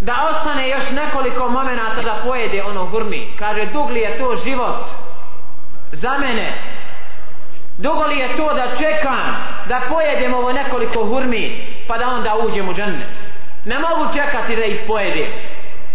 da 0.00 0.28
ostane 0.30 0.68
još 0.68 0.90
nekoliko 0.90 1.48
momenata 1.48 2.02
da 2.02 2.20
pojede 2.24 2.62
ono 2.62 2.84
hurmi 2.84 3.28
kaže 3.38 3.66
dug 3.66 3.90
li 3.90 4.00
je 4.00 4.18
to 4.18 4.36
život? 4.44 4.86
Za 5.92 6.18
mene. 6.18 6.52
Dugo 7.78 8.06
li 8.06 8.18
je 8.18 8.36
to 8.36 8.54
da 8.54 8.76
čekam 8.76 9.36
da 9.68 9.80
pojedem 9.88 10.34
ovo 10.34 10.52
nekoliko 10.52 11.04
hurmi 11.04 11.66
pa 11.88 11.98
da 11.98 12.08
onda 12.08 12.36
uđem 12.36 12.68
u 12.68 12.74
džennet? 12.74 13.08
Ne 13.64 13.78
mogu 13.78 14.14
čekati 14.14 14.56
da 14.56 14.64
ih 14.64 14.80
pojedem. 14.86 15.32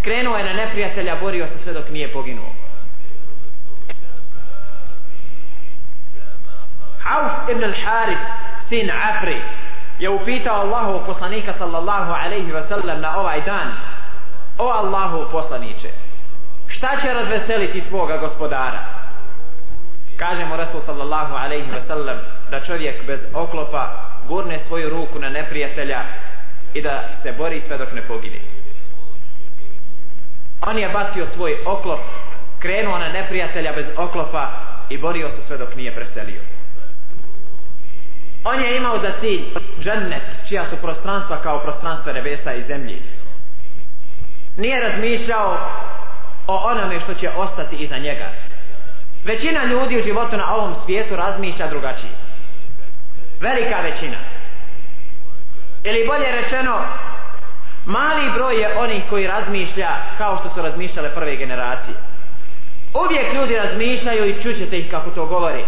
Krenuo 0.01 0.37
je 0.37 0.43
na 0.43 0.53
neprijatelja 0.53 1.15
borio 1.15 1.47
se 1.47 1.63
sve 1.63 1.73
dok 1.73 1.89
nije 1.89 2.13
poginuo. 2.13 2.51
Auf 7.11 7.49
ibn 7.49 7.63
al-Harith 7.63 8.25
sin 8.69 8.91
Afri 8.91 9.41
je 10.01 10.09
upitao 10.09 10.61
Allahu 10.61 11.05
poslanika 11.05 11.53
sallallahu 11.57 12.11
alaihi 12.11 12.51
ve 12.51 12.61
sellem 12.67 13.01
na 13.01 13.17
ovaj 13.17 13.41
dan 13.41 13.71
o 14.57 14.67
Allahu 14.69 15.31
poslaniče 15.31 15.89
šta 16.67 16.97
će 17.01 17.13
razveseliti 17.13 17.81
tvoga 17.89 18.17
gospodara? 18.17 18.79
Kaže 20.17 20.45
mu 20.45 20.57
Rasul 20.57 20.81
sallallahu 20.81 21.35
alaihi 21.35 21.71
ve 21.71 21.81
sellem 21.81 22.17
da 22.51 22.59
čovjek 22.59 23.05
bez 23.07 23.19
oklopa 23.33 23.89
gurne 24.27 24.59
svoju 24.59 24.89
ruku 24.89 25.19
na 25.19 25.29
neprijatelja 25.29 26.01
i 26.73 26.81
da 26.81 27.03
se 27.21 27.31
bori 27.31 27.61
sve 27.61 27.77
dok 27.77 27.91
ne 27.93 28.01
pogine. 28.01 28.39
On 30.61 30.77
je 30.77 30.89
bacio 30.89 31.27
svoj 31.27 31.57
oklop 31.65 31.99
krenuo 32.59 32.97
na 32.97 33.09
neprijatelja 33.09 33.71
bez 33.73 33.85
oklopa 33.97 34.49
i 34.89 34.97
borio 34.97 35.29
se 35.29 35.41
sve 35.41 35.57
dok 35.57 35.75
nije 35.75 35.95
preselio 35.95 36.41
on 38.43 38.59
je 38.59 38.77
imao 38.77 38.99
za 38.99 39.11
cilj 39.19 39.41
džennet 39.81 40.23
čija 40.47 40.65
su 40.69 40.77
prostranstva 40.77 41.37
kao 41.41 41.59
prostranstva 41.59 42.13
nebesa 42.13 42.53
i 42.53 42.63
zemlje 42.63 42.99
nije 44.57 44.79
razmišljao 44.79 45.57
o 46.47 46.55
onome 46.55 46.99
što 46.99 47.13
će 47.13 47.29
ostati 47.29 47.75
iza 47.75 47.97
njega 47.97 48.29
većina 49.23 49.65
ljudi 49.65 49.99
u 49.99 50.03
životu 50.03 50.37
na 50.37 50.55
ovom 50.55 50.75
svijetu 50.85 51.15
razmišlja 51.15 51.67
drugačije 51.67 52.11
velika 53.39 53.81
većina 53.81 54.17
ili 55.83 56.07
bolje 56.07 56.31
rečeno 56.31 56.81
Mali 57.85 58.31
broj 58.33 58.61
je 58.61 58.77
onih 58.77 59.03
koji 59.09 59.27
razmišlja 59.27 59.89
kao 60.17 60.37
što 60.37 60.49
su 60.49 60.61
razmišljale 60.61 61.09
prve 61.15 61.35
generacije. 61.35 61.95
Uvijek 63.05 63.33
ljudi 63.33 63.55
razmišljaju 63.55 64.25
i 64.25 64.41
čućete 64.41 64.79
ih 64.79 64.91
kako 64.91 65.09
to 65.09 65.25
govori. 65.25 65.65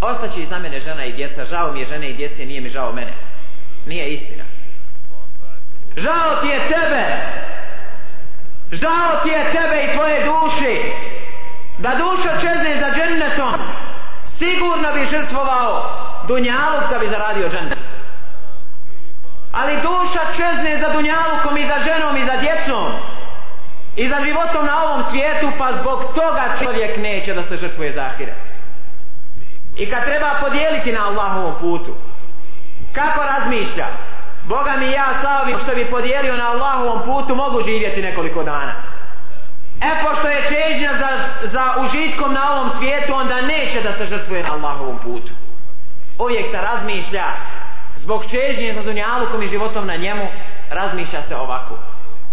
Ostaće 0.00 0.40
iza 0.42 0.58
mene 0.58 0.80
žena 0.80 1.04
i 1.04 1.12
djeca, 1.12 1.44
žao 1.44 1.72
mi 1.72 1.80
je 1.80 1.86
žene 1.86 2.10
i 2.10 2.14
djece, 2.14 2.46
nije 2.46 2.60
mi 2.60 2.70
žao 2.70 2.92
mene. 2.92 3.12
Nije 3.86 4.12
istina. 4.14 4.44
Žao 5.96 6.40
ti 6.40 6.46
je 6.46 6.60
tebe. 6.68 7.04
Žao 8.72 9.22
ti 9.22 9.28
je 9.28 9.52
tebe 9.52 9.84
i 9.84 9.96
tvoje 9.96 10.24
duše. 10.24 10.74
Da 11.78 11.90
duša 11.94 12.40
čezne 12.40 12.80
za 12.80 12.90
džennetom, 12.96 13.54
sigurno 14.38 14.92
bi 14.94 15.06
žrtvovao 15.06 15.90
dunjaluk 16.28 16.90
da 16.90 16.98
bi 16.98 17.08
zaradio 17.08 17.48
džennet. 17.48 17.78
Ali 19.52 19.76
duša 19.76 20.20
čezne 20.36 20.80
za 20.80 20.88
dunjalukom 20.88 21.56
i 21.56 21.66
za 21.66 21.78
ženom 21.84 22.16
i 22.16 22.26
za 22.26 22.36
djecom 22.36 22.92
i 23.96 24.08
za 24.08 24.16
životom 24.24 24.66
na 24.66 24.82
ovom 24.82 25.04
svijetu, 25.10 25.50
pa 25.58 25.72
zbog 25.80 26.04
toga 26.14 26.44
čovjek 26.62 26.96
neće 26.96 27.34
da 27.34 27.42
se 27.42 27.56
žrtvuje 27.56 27.92
za 27.92 28.02
ahiret. 28.02 28.57
I 29.78 29.90
kad 29.90 30.04
treba 30.04 30.40
podijeliti 30.40 30.92
na 30.92 31.06
Allahovom 31.08 31.54
putu, 31.60 31.94
kako 32.92 33.20
razmišlja? 33.24 33.86
Boga 34.44 34.76
mi 34.78 34.90
ja 34.90 35.08
sa 35.22 35.40
ovim 35.42 35.58
što 35.62 35.74
bi 35.74 35.90
podijelio 35.90 36.36
na 36.36 36.50
Allahovom 36.50 37.02
putu 37.04 37.34
mogu 37.34 37.62
živjeti 37.62 38.02
nekoliko 38.02 38.42
dana. 38.42 38.72
E 39.80 39.90
pošto 40.04 40.28
je 40.28 40.42
čežnja 40.48 40.92
za, 40.98 41.08
za 41.52 41.74
užitkom 41.80 42.34
na 42.34 42.52
ovom 42.52 42.70
svijetu, 42.78 43.14
onda 43.14 43.40
neće 43.40 43.82
da 43.82 43.92
se 43.92 44.06
žrtvuje 44.06 44.42
na 44.42 44.52
Allahovom 44.52 44.98
putu. 44.98 45.32
Uvijek 46.18 46.46
se 46.50 46.60
razmišlja 46.62 47.24
zbog 47.96 48.24
čežnje 48.30 48.74
za 48.74 48.82
dunjalukom 48.82 49.42
i 49.42 49.48
životom 49.48 49.86
na 49.86 49.96
njemu, 49.96 50.26
razmišlja 50.70 51.22
se 51.22 51.36
ovako. 51.36 51.78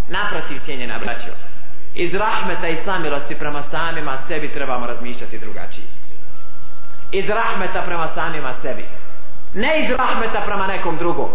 Naprotiv 0.08 0.60
cijenjena 0.66 1.00
braćo. 1.00 1.34
Iz 1.96 2.14
rahmeta 2.14 2.68
i 2.68 2.78
samilosti 2.86 3.36
prema 3.36 3.64
samima 3.72 4.18
sebi 4.28 4.54
trebamo 4.54 4.86
razmišljati 4.86 5.39
drugačije. 5.39 5.95
Iz 7.16 7.30
rahmeta 7.30 7.82
prema 7.82 8.07
samima 8.16 8.53
sebi. 8.61 8.86
Ne 9.53 9.80
iz 9.84 9.89
rahmeta 9.89 10.41
prema 10.45 10.68
nekom 10.68 10.97
drugom. 10.97 11.30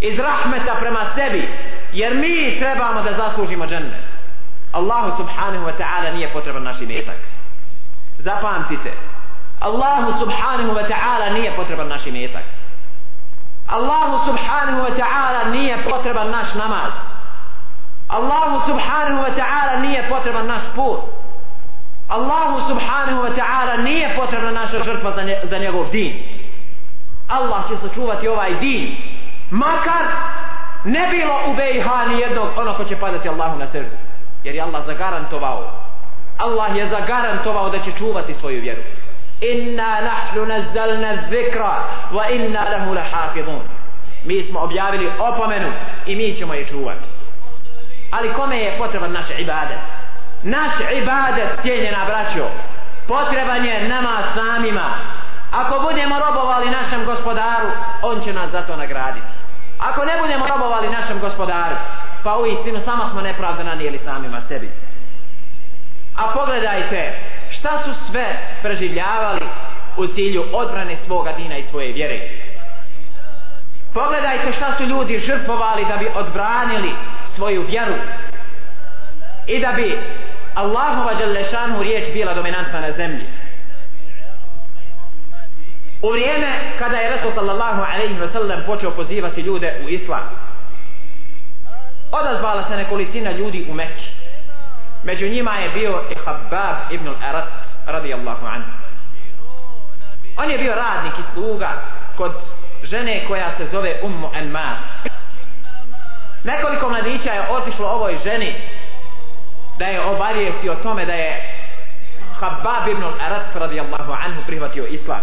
Iz 0.00 0.18
rahmeta 0.18 0.74
prema 0.80 1.00
sebi. 1.14 1.48
Jer 1.92 2.14
mi 2.14 2.58
trebamo 2.58 3.02
da 3.02 3.12
zaslužimo 3.12 3.66
džennet. 3.66 4.04
Allahu 4.72 5.16
subhanahu 5.16 5.66
wa 5.66 5.72
ta'ala 5.78 6.12
nije 6.12 6.28
potreban 6.32 6.62
naš 6.62 6.80
imetak. 6.80 7.16
Zapamtite. 8.18 8.92
Allahu 9.60 10.18
subhanahu 10.18 10.72
wa 10.74 10.84
ta'ala 10.88 11.32
nije 11.32 11.56
potreban 11.56 11.88
naš 11.88 12.06
imetak. 12.06 12.42
Allahu 13.66 14.24
subhanahu 14.26 14.80
wa 14.82 14.92
ta'ala 14.98 15.50
nije 15.50 15.76
potreban 15.84 16.30
naš 16.30 16.54
namaz. 16.54 16.92
Allahu 18.08 18.60
subhanahu 18.68 19.22
wa 19.22 19.32
ta'ala 19.36 19.80
nije 19.80 20.08
potreban 20.08 20.46
naš 20.46 20.62
post. 20.76 21.23
Allahu 22.08 22.68
subhanahu 22.68 23.22
wa 23.22 23.32
ta'ala 23.32 23.82
nije 23.82 24.16
potrebna 24.16 24.50
naša 24.50 24.82
žrtva 24.82 25.12
za, 25.12 25.22
nje, 25.22 25.36
za 25.42 25.58
njegov 25.58 25.90
din. 25.90 26.12
Allah 27.28 27.68
će 27.68 27.76
sačuvati 27.76 28.28
ovaj 28.28 28.54
din. 28.54 28.96
Makar 29.50 30.06
ne 30.84 31.08
bilo 31.10 31.40
u 31.48 31.54
BiH 31.54 31.86
ni 32.08 32.20
jednog 32.20 32.48
ono 32.56 32.74
ko 32.74 32.84
će 32.84 32.96
padati 32.96 33.28
Allahu 33.28 33.58
na 33.58 33.66
srdu. 33.66 33.96
Jer 34.44 34.54
je 34.54 34.62
Allah 34.62 34.86
zagarantovao. 34.86 35.70
Allah 36.38 36.76
je 36.76 36.86
zagarantovao 36.86 37.70
da 37.70 37.78
će 37.78 37.92
čuvati 37.98 38.34
svoju 38.34 38.60
vjeru. 38.60 38.82
Inna 39.40 40.00
nahnu 40.00 40.46
nazzalna 40.46 41.16
zikra 41.30 41.84
wa 42.12 42.34
inna 42.34 42.64
lahu 42.70 42.94
lahafidun. 42.94 43.60
Mi 44.24 44.42
smo 44.42 44.60
objavili 44.60 45.10
opomenu 45.18 45.72
i 46.06 46.16
mi 46.16 46.36
ćemo 46.38 46.54
je 46.54 46.66
čuvati. 46.66 47.08
Ali 48.10 48.32
kome 48.32 48.58
je 48.58 48.78
potreban 48.78 49.12
naš 49.12 49.26
ibadet? 49.38 49.78
Naš 50.44 50.72
ibadet, 51.02 51.48
cijenjena 51.62 52.04
braćo, 52.04 52.48
potreban 53.08 53.64
je 53.64 53.88
nama 53.88 54.22
samima. 54.34 54.94
Ako 55.52 55.80
budemo 55.80 56.18
robovali 56.18 56.70
našem 56.70 57.04
gospodaru, 57.04 57.68
on 58.02 58.20
će 58.20 58.32
nas 58.32 58.50
za 58.50 58.62
to 58.62 58.76
nagraditi. 58.76 59.26
Ako 59.78 60.04
ne 60.04 60.18
budemo 60.20 60.46
robovali 60.46 60.90
našem 60.90 61.20
gospodaru, 61.20 61.76
pa 62.22 62.36
u 62.38 62.46
istinu 62.46 62.80
samo 62.84 63.06
smo 63.10 63.20
nepravda 63.20 63.62
nanijeli 63.62 63.98
samima 63.98 64.40
sebi. 64.48 64.70
A 66.16 66.28
pogledajte 66.34 67.12
šta 67.50 67.78
su 67.78 67.90
sve 68.10 68.24
preživljavali 68.62 69.46
u 69.96 70.06
cilju 70.06 70.44
odbrane 70.52 70.96
svoga 70.96 71.32
dina 71.32 71.56
i 71.56 71.62
svoje 71.62 71.92
vjere. 71.92 72.20
Pogledajte 73.94 74.52
šta 74.52 74.76
su 74.76 74.84
ljudi 74.84 75.18
žrtvovali 75.18 75.84
da 75.84 75.96
bi 75.96 76.08
odbranili 76.14 76.94
svoju 77.34 77.64
vjeru 77.68 77.94
i 79.46 79.60
da 79.60 79.72
bi 79.72 79.98
Allahova 80.54 81.14
Đalešanu 81.14 81.82
riječ 81.82 82.12
bila 82.12 82.34
dominantna 82.34 82.80
na 82.80 82.92
zemlji. 82.92 83.26
U 86.02 86.10
vrijeme 86.10 86.48
kada 86.78 86.96
je 86.96 87.10
Resul 87.10 87.32
sallallahu 87.34 87.82
alaihi 87.82 88.14
wa 88.14 88.32
sallam 88.32 88.62
počeo 88.66 88.90
pozivati 88.90 89.40
ljude 89.40 89.80
u 89.84 89.88
islam, 89.88 90.30
odazvala 92.12 92.64
se 92.68 92.76
nekolicina 92.76 93.30
ljudi 93.30 93.66
u 93.70 93.74
Mekki. 93.74 94.10
Među 95.02 95.28
njima 95.28 95.54
je 95.54 95.70
bio 95.70 96.02
i 96.10 96.14
Habbab 96.24 96.76
ibn 96.90 97.08
al-Arat 97.08 97.48
radijallahu 97.86 98.46
anhu. 98.46 98.70
On 100.36 100.50
je 100.50 100.58
bio 100.58 100.74
radnik 100.74 101.12
i 101.18 101.32
sluga 101.34 101.82
kod 102.16 102.32
žene 102.82 103.24
koja 103.28 103.56
se 103.56 103.66
zove 103.72 104.00
Ummu 104.02 104.30
Enmar. 104.34 104.76
Nekoliko 106.44 106.88
mladića 106.88 107.32
je 107.32 107.48
otišlo 107.50 107.88
ovoj 107.88 108.18
ženi 108.24 108.54
da 109.78 109.84
je 109.84 110.00
obavijesti 110.00 110.70
o 110.70 110.74
tome 110.74 111.04
da 111.06 111.12
je 111.12 111.54
Habab 112.40 112.88
ibn 112.88 113.02
al-Arat 113.02 113.54
radijallahu 113.54 114.12
anhu 114.12 114.42
prihvatio 114.46 114.86
islam. 114.86 115.20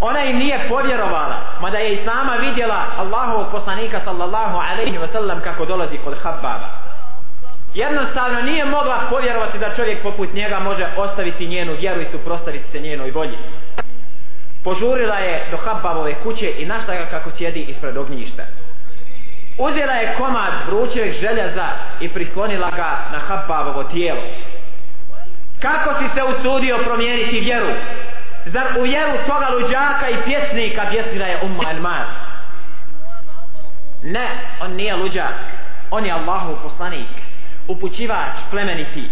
Ona 0.00 0.24
im 0.24 0.36
nije 0.36 0.68
povjerovala, 0.68 1.38
mada 1.60 1.78
je 1.78 1.92
i 1.92 2.04
sama 2.04 2.32
vidjela 2.32 2.84
Allahovog 2.98 3.46
poslanika 3.50 4.00
sallallahu 4.04 4.56
alaihi 4.56 4.98
wa 4.98 5.12
sallam 5.12 5.40
kako 5.40 5.64
dolazi 5.64 5.98
kod 6.04 6.14
Hababa. 6.22 6.68
Jednostavno 7.74 8.42
nije 8.42 8.64
mogla 8.64 9.06
povjerovati 9.10 9.58
da 9.58 9.74
čovjek 9.76 10.02
poput 10.02 10.34
njega 10.34 10.58
može 10.58 10.86
ostaviti 10.96 11.46
njenu 11.46 11.72
vjeru 11.80 12.00
i 12.00 12.10
suprostaviti 12.10 12.70
se 12.70 12.80
njenoj 12.80 13.10
volji. 13.10 13.38
Požurila 14.64 15.16
je 15.16 15.46
do 15.50 15.56
Hababove 15.56 16.14
kuće 16.14 16.52
i 16.58 16.66
našla 16.66 16.94
ga 16.94 17.06
kako 17.10 17.30
sjedi 17.30 17.60
ispred 17.60 17.96
ognjišta. 17.96 18.42
Uzela 19.58 19.92
je 19.92 20.14
komad 20.18 20.52
vrućeg 20.66 21.12
željeza 21.12 21.68
i 22.00 22.08
prislonila 22.08 22.70
ga 22.70 22.98
na 23.12 23.18
Hababovo 23.18 23.84
tijelo. 23.84 24.22
Kako 25.60 25.94
si 25.98 26.14
se 26.14 26.22
usudio 26.22 26.78
promijeniti 26.84 27.40
vjeru? 27.40 27.72
Zar 28.46 28.66
u 28.78 28.82
vjeru 28.82 29.12
toga 29.26 29.48
luđaka 29.48 30.08
i 30.10 30.22
pjesnika 30.24 30.82
pjesnila 30.90 31.26
je 31.26 31.40
Umma 31.42 31.70
Elmar? 31.70 32.06
Ne, 34.02 34.28
on 34.60 34.72
nije 34.72 34.96
luđak. 34.96 35.34
On 35.90 36.06
je 36.06 36.12
Allahov 36.12 36.56
poslanik. 36.62 37.08
Upućivač 37.68 38.36
plemeniti. 38.50 39.10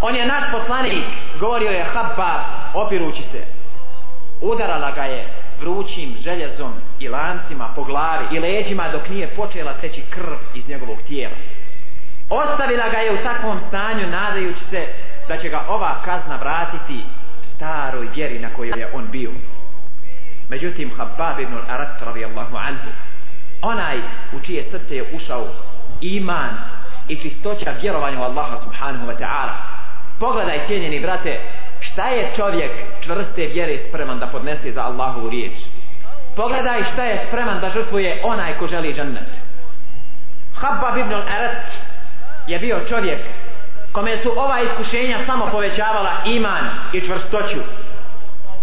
On 0.00 0.16
je 0.16 0.26
naš 0.26 0.44
poslanik. 0.52 1.04
Govorio 1.40 1.70
je 1.70 1.84
Habbab 1.84 2.40
opirući 2.74 3.22
se. 3.22 3.44
Udarala 4.40 4.90
ga 4.90 5.02
je 5.02 5.28
vrućim 5.60 6.16
željezom 6.18 6.72
i 7.00 7.08
lancima 7.08 7.68
po 7.76 7.84
glavi 7.84 8.36
i 8.36 8.38
leđima 8.38 8.88
dok 8.92 9.08
nije 9.08 9.28
počela 9.28 9.72
teći 9.72 10.02
krv 10.10 10.34
iz 10.54 10.68
njegovog 10.68 10.98
tijela. 11.06 11.36
Ostavila 12.30 12.88
ga 12.88 12.98
je 12.98 13.12
u 13.12 13.22
takvom 13.22 13.58
stanju 13.68 14.06
nadajući 14.06 14.64
se 14.64 14.86
da 15.28 15.36
će 15.36 15.48
ga 15.48 15.64
ova 15.68 16.02
kazna 16.04 16.36
vratiti 16.36 17.04
staroj 17.54 18.08
vjeri 18.14 18.38
na 18.38 18.48
kojoj 18.56 18.80
je 18.80 18.88
on 18.94 19.06
bio. 19.10 19.30
Međutim, 20.48 20.90
Habab 20.96 21.40
ibn 21.40 21.54
al-Arat 21.54 22.04
radijallahu 22.04 22.56
anhu, 22.56 22.88
onaj 23.62 23.98
u 24.32 24.40
čije 24.40 24.64
srce 24.70 24.96
je 24.96 25.04
ušao 25.14 25.46
iman 26.00 26.50
i 27.08 27.16
čistoća 27.16 27.70
vjerovanja 27.82 28.20
u 28.20 28.22
Allaha 28.22 28.58
subhanahu 28.64 29.06
wa 29.06 29.18
ta'ala. 29.18 29.52
Pogledaj 30.18 30.66
cijenjeni 30.66 31.00
brate, 31.00 31.40
šta 31.98 32.08
je 32.08 32.30
čovjek 32.36 32.72
čvrste 33.00 33.46
vjere 33.46 33.78
spreman 33.88 34.18
da 34.18 34.26
podnese 34.26 34.72
za 34.72 34.82
Allahu 34.82 35.30
riječ. 35.30 35.52
Pogledaj 36.36 36.84
šta 36.84 37.04
je 37.04 37.24
spreman 37.28 37.60
da 37.60 37.70
žrtvuje 37.70 38.20
onaj 38.24 38.58
ko 38.58 38.66
želi 38.66 38.94
džennet. 38.94 39.28
Habbab 40.54 40.98
ibn 40.98 41.12
al-Arat 41.12 41.70
je 42.46 42.58
bio 42.58 42.80
čovjek 42.88 43.18
kome 43.92 44.16
su 44.16 44.32
ova 44.36 44.60
iskušenja 44.60 45.18
samo 45.26 45.48
povećavala 45.52 46.12
iman 46.26 46.64
i 46.92 47.00
čvrstoću. 47.00 47.60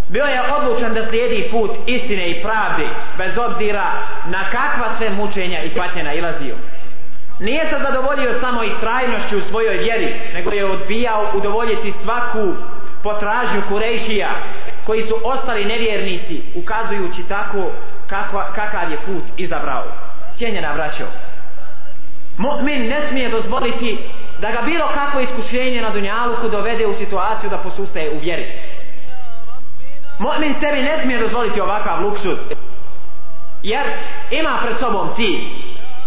Bio 0.09 0.25
je 0.25 0.41
odlučan 0.53 0.93
da 0.93 1.07
slijedi 1.09 1.47
put 1.51 1.71
istine 1.85 2.29
i 2.29 2.43
pravde, 2.43 2.87
bez 3.17 3.37
obzira 3.37 3.91
na 4.25 4.43
kakva 4.43 4.95
sve 4.97 5.09
mučenja 5.09 5.63
i 5.63 5.75
patnje 5.75 6.03
nailazio. 6.03 6.55
Nije 7.39 7.69
se 7.69 7.75
zadovoljio 7.83 8.39
samo 8.39 8.63
istrajnošću 8.63 9.37
u 9.37 9.47
svojoj 9.49 9.77
vjeri, 9.77 10.15
nego 10.33 10.51
je 10.51 10.65
odbijao 10.65 11.31
udovoljiti 11.33 11.93
svaku 12.03 12.53
potražnju 13.05 13.61
Kurejšija, 13.69 14.29
koji 14.85 15.03
su 15.03 15.15
ostali 15.23 15.65
nevjernici, 15.65 16.41
ukazujući 16.55 17.23
tako 17.29 17.71
kako, 18.07 18.43
kakav 18.55 18.91
je 18.91 18.97
put 19.05 19.23
izabrao. 19.37 19.83
cijenjena 20.37 20.73
braćo 20.73 21.05
mu'min 22.37 22.89
ne 22.89 23.07
smije 23.07 23.29
dozvoliti 23.29 23.97
da 24.39 24.51
ga 24.51 24.61
bilo 24.61 24.87
kakvo 24.93 25.21
iskušenje 25.21 25.81
na 25.81 25.89
dunjaluku 25.89 26.49
dovede 26.49 26.85
u 26.85 26.93
situaciju 26.93 27.49
da 27.49 27.57
posustaje 27.57 28.11
u 28.11 28.19
vjeri 28.19 28.45
mu'min 30.19 30.53
sebi 30.59 30.81
ne 30.81 31.01
smije 31.01 31.19
dozvoliti 31.19 31.61
ovakav 31.61 32.01
luksus 32.03 32.39
jer 33.63 33.83
ima 34.31 34.59
pred 34.63 34.77
sobom 34.79 35.09
cilj 35.15 35.39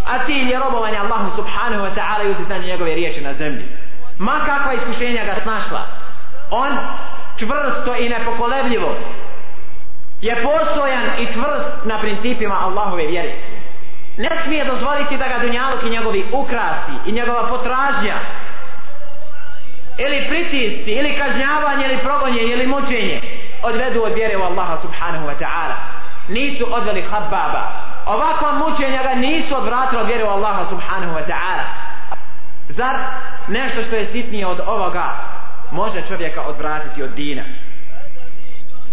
a 0.05 0.25
cilj 0.25 0.51
je 0.51 0.59
robovanje 0.59 0.97
Allahu 0.97 1.35
subhanahu 1.35 1.83
wa 1.83 1.95
ta'ala 1.95 2.27
i 2.27 2.31
uzitanje 2.31 2.67
njegove 2.67 2.95
riječi 2.95 3.21
na 3.21 3.33
zemlji 3.33 3.65
ma 4.17 4.39
kakva 4.45 4.73
iskušenja 4.73 5.25
ga 5.25 5.35
snašla 5.43 5.81
on 6.51 6.77
čvrsto 7.37 7.95
i 7.95 8.09
nepokolebljivo 8.09 8.95
je 10.21 10.43
postojan 10.43 11.05
i 11.19 11.25
čvrst 11.33 11.85
na 11.85 11.99
principima 11.99 12.55
Allahove 12.65 13.07
vjere. 13.07 13.33
Ne 14.17 14.29
smije 14.43 14.65
dozvoliti 14.65 15.17
da 15.17 15.27
ga 15.27 15.37
dunjaluk 15.41 15.83
i 15.83 15.89
njegovi 15.89 16.25
ukrasi 16.31 16.91
i 17.05 17.11
njegova 17.11 17.47
potražnja 17.47 18.15
ili 19.97 20.25
pritisci 20.29 20.91
ili 20.91 21.17
kažnjavanje 21.17 21.85
ili 21.85 21.97
progonje 21.97 22.41
ili 22.41 22.67
mučenje 22.67 23.21
odvedu 23.63 24.03
od 24.03 24.13
vjere 24.13 24.37
u 24.37 24.41
Allaha 24.41 24.77
subhanahu 24.77 25.27
wa 25.27 25.35
ta'ala. 25.39 25.75
Nisu 26.27 26.73
odveli 26.73 27.01
hababa. 27.01 27.71
Ovakva 28.05 28.51
mučenja 28.51 29.03
ga 29.03 29.13
nisu 29.15 29.57
odvratila 29.57 30.01
od 30.01 30.07
vjere 30.07 30.23
u 30.23 30.27
Allaha 30.27 30.65
subhanahu 30.69 31.13
wa 31.13 31.23
ta'ala. 31.27 31.63
Zar 32.69 32.95
nešto 33.47 33.83
što 33.83 33.95
je 33.95 34.05
sitnije 34.05 34.47
od 34.47 34.59
ovoga 34.67 35.13
može 35.71 36.01
čovjeka 36.07 36.41
odvratiti 36.41 37.03
od 37.03 37.09
dina 37.09 37.43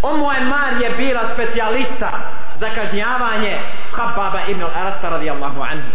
Omu 0.02 0.32
Enmar 0.40 0.82
je 0.82 0.90
bila 0.96 1.20
specijalista 1.34 2.10
za 2.58 2.68
kažnjavanje 2.74 3.58
Hababa 3.92 4.40
ibn 4.48 4.62
al-Arasta 4.62 5.10
radijallahu 5.10 5.62
anhu. 5.62 5.88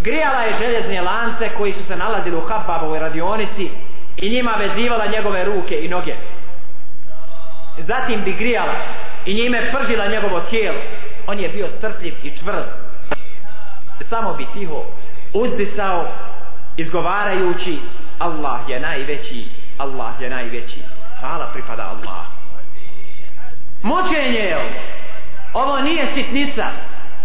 Grijala 0.00 0.40
je 0.40 0.58
željezne 0.58 1.02
lance 1.02 1.48
koji 1.56 1.72
su 1.72 1.84
se 1.84 1.96
nalazili 1.96 2.36
u 2.36 2.46
Hababovoj 2.48 2.98
radionici 2.98 3.70
i 4.16 4.30
njima 4.30 4.54
vezivala 4.58 5.06
njegove 5.06 5.44
ruke 5.44 5.80
i 5.84 5.88
noge. 5.88 6.14
Zatim 7.78 8.24
bi 8.24 8.32
grijala 8.32 8.74
i 9.26 9.34
njime 9.34 9.72
pržila 9.72 10.06
njegovo 10.06 10.40
tijelo. 10.40 10.78
On 11.26 11.38
je 11.38 11.48
bio 11.48 11.68
strpljiv 11.68 12.14
i 12.22 12.38
čvrst. 12.38 12.70
Samo 14.00 14.34
bi 14.34 14.46
tiho 14.54 14.84
uzdisao 15.32 16.08
izgovarajući 16.76 17.78
Allah 18.18 18.60
je 18.68 18.80
najveći, 18.80 19.44
Allah 19.78 20.20
je 20.20 20.30
najveći. 20.30 20.82
Hvala 21.20 21.46
pripada 21.52 21.82
Allah. 21.82 22.24
Mučenje 23.82 24.38
je 24.38 24.56
ovo. 24.56 24.70
Ovo 25.52 25.80
nije 25.80 26.06
sitnica. 26.14 26.66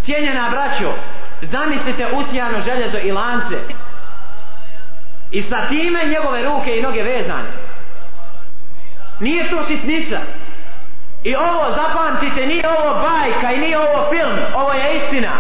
Cijenjena 0.04 0.50
braćo, 0.50 0.93
zamislite 1.41 2.08
usijano 2.14 2.62
željezo 2.62 2.97
i 2.97 3.12
lance. 3.12 3.58
I 5.32 5.41
sa 5.41 5.68
time 5.68 6.06
njegove 6.06 6.43
ruke 6.43 6.78
i 6.78 6.82
noge 6.82 7.04
vezane. 7.04 7.50
Nije 9.20 9.50
to 9.50 9.66
sitnica. 9.66 10.20
I 11.24 11.36
ovo, 11.36 11.76
zapamtite, 11.76 12.45
nije 12.45 12.70
ovo 12.70 12.93
bajka 12.93 13.52
i 13.52 13.60
nije 13.60 13.78
ovo 13.80 14.10
film. 14.10 14.38
Ovo 14.56 14.74
je 14.74 14.95
istina. 14.97 15.32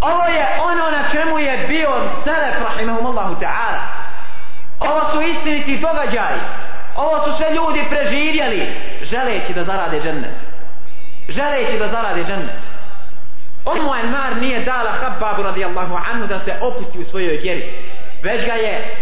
Ovo 0.00 0.24
je 0.24 0.46
ono 0.62 0.90
na 0.90 1.10
čemu 1.12 1.38
je 1.38 1.64
bio 1.68 1.90
Selef, 2.24 2.54
rahimahumullahu 2.62 3.34
ta'ala. 3.40 3.99
Ovo 4.90 5.12
su 5.12 5.20
istiniti 5.22 5.78
događaji. 5.78 6.40
Ovo 6.96 7.24
su 7.24 7.36
sve 7.36 7.54
ljudi 7.54 7.84
preživjeli 7.90 8.66
želeći 9.02 9.54
da 9.54 9.64
zarade 9.64 10.00
džennet. 10.00 10.36
Želeći 11.28 11.78
da 11.78 11.88
zarade 11.88 12.24
džennet. 12.24 12.60
Ummu 13.64 13.94
Enmar 13.94 14.36
nije 14.40 14.60
dala 14.60 14.90
Habbabu 14.90 15.42
radijallahu 15.42 15.94
anhu 15.94 16.26
da 16.26 16.40
se 16.40 16.54
opusti 16.60 16.98
u 16.98 17.04
svojoj 17.04 17.36
vjeri. 17.36 17.72
Već 18.22 18.46
ga 18.46 18.52
je 18.52 18.96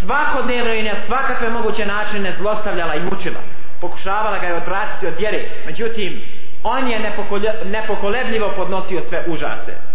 svakodnevno 0.00 0.72
i 0.72 0.82
na 0.82 0.92
svakakve 1.06 1.50
moguće 1.50 1.86
načine 1.86 2.32
zlostavljala 2.38 2.94
i 2.94 3.00
mučila. 3.00 3.40
Pokušavala 3.80 4.38
ga 4.38 4.46
je 4.46 4.54
odvratiti 4.54 5.06
od 5.06 5.14
vjere. 5.18 5.44
Međutim, 5.66 6.22
on 6.62 6.88
je 6.88 7.12
nepokolebljivo 7.64 8.52
podnosio 8.56 9.02
sve 9.08 9.24
užase. 9.26 9.91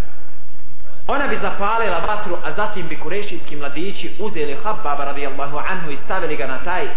Ona 1.07 1.27
bi 1.27 1.37
zapalila 1.41 1.99
vatru, 1.99 2.37
a 2.45 2.51
zatim 2.51 2.87
bi 2.87 2.99
kurešijski 2.99 3.55
mladići 3.55 4.15
uzeli 4.19 4.57
Habbaba 4.63 5.05
radijallahu 5.05 5.57
anhu 5.57 5.91
i 5.91 5.97
stavili 5.97 6.35
ga 6.35 6.47
na 6.47 6.57
taj 6.57 6.87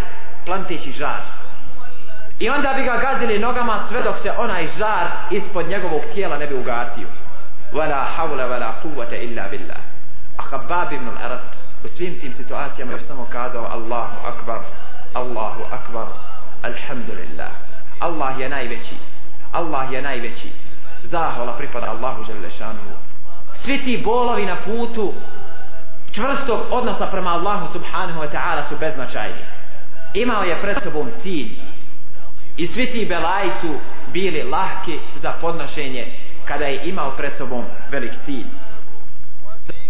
planteći 0.45 0.91
žar. 0.91 1.21
I 2.39 2.49
onda 2.49 2.73
bi 2.73 2.83
ga 2.83 2.97
gazili 2.97 3.39
nogama 3.39 3.79
sve 3.89 4.03
dok 4.03 4.17
se 4.17 4.31
onaj 4.37 4.67
žar 4.77 5.07
ispod 5.29 5.67
njegovog 5.67 6.01
tijela 6.13 6.37
ne 6.37 6.47
bi 6.47 6.55
ugasio. 6.55 7.07
Wala 7.73 8.05
hawla 8.17 8.45
wala 8.45 8.71
quwwata 8.83 9.15
illa 9.23 9.43
billah. 9.49 9.77
A 10.37 10.43
Habbab 10.51 10.91
ibn 10.93 11.07
al-Arat 11.07 11.55
u 11.83 11.87
svim 11.87 12.19
tim 12.19 12.33
situacijama 12.33 12.93
je 12.93 13.01
samo 13.01 13.27
kazao 13.31 13.65
Allahu 13.65 14.27
akbar, 14.27 14.59
Allahu 15.13 15.63
akbar, 15.71 16.05
alhamdulillah. 16.61 17.51
Allah 17.99 18.39
je 18.39 18.49
najveći, 18.49 18.95
Allah 19.51 19.93
je 19.93 20.01
najveći. 20.01 20.51
Zahvala 21.03 21.57
pripada 21.57 21.91
Allahu 21.91 22.23
Đalešanuhu. 22.23 23.10
Svi 23.63 23.83
ti 23.83 23.97
bolovi 23.97 24.45
na 24.45 24.55
putu 24.55 25.13
čvrstog 26.11 26.59
odnosa 26.71 27.07
prema 27.07 27.33
Allahu 27.33 27.73
subhanahu 27.73 28.19
wa 28.19 28.27
ta'ala 28.31 28.69
su 28.69 28.75
beznačajni. 28.77 29.43
Imao 30.13 30.43
je 30.43 30.61
pred 30.61 30.83
sobom 30.83 31.11
cilj 31.21 31.49
i 32.57 32.67
svi 32.67 32.85
ti 32.85 33.05
belaji 33.05 33.51
su 33.61 33.75
bili 34.13 34.43
lahki 34.43 34.99
za 35.21 35.33
podnošenje 35.41 36.05
kada 36.45 36.65
je 36.65 36.89
imao 36.89 37.11
pred 37.11 37.31
sobom 37.37 37.65
velik 37.91 38.11
cilj. 38.25 38.45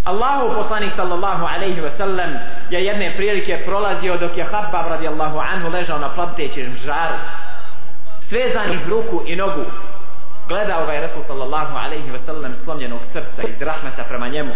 Allahu 0.04 0.56
poslanik 0.56 0.94
sallallahu 0.96 1.46
alaihi 1.46 1.82
wasallam 1.82 2.40
je 2.70 2.86
jedne 2.86 3.14
prilike 3.16 3.58
prolazio 3.66 4.18
dok 4.18 4.38
je 4.38 4.44
Habbab 4.44 4.88
radijallahu 4.88 5.40
anhu 5.40 5.70
ležao 5.70 6.00
na 6.00 6.10
plantećem 6.10 6.78
žaru 6.86 7.18
svezanih 8.22 8.88
ruku 8.90 9.22
i 9.26 9.36
nogu 9.36 9.66
gledao 10.48 10.86
ga 10.86 10.92
je 10.94 11.02
Resul 11.02 11.24
sallallahu 11.28 11.78
alaihi 11.78 12.12
wasallam 12.12 12.64
slomljenog 12.64 13.00
srca 13.12 13.42
iz 13.48 13.62
rahmeta 13.62 14.04
prema 14.04 14.28
njemu 14.28 14.54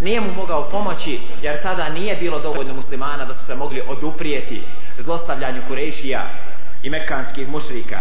nije 0.00 0.20
mu 0.20 0.32
mogao 0.32 0.70
pomoći 0.70 1.20
jer 1.42 1.62
tada 1.62 1.88
nije 1.88 2.16
bilo 2.16 2.38
dovoljno 2.38 2.74
muslimana 2.74 3.24
da 3.24 3.34
su 3.34 3.44
se 3.44 3.54
mogli 3.54 3.82
oduprijeti 3.88 4.62
zlostavljanju 4.98 5.62
Kurešija 5.68 6.26
i 6.82 6.90
mekanskih 6.90 7.48
mušrika. 7.48 8.00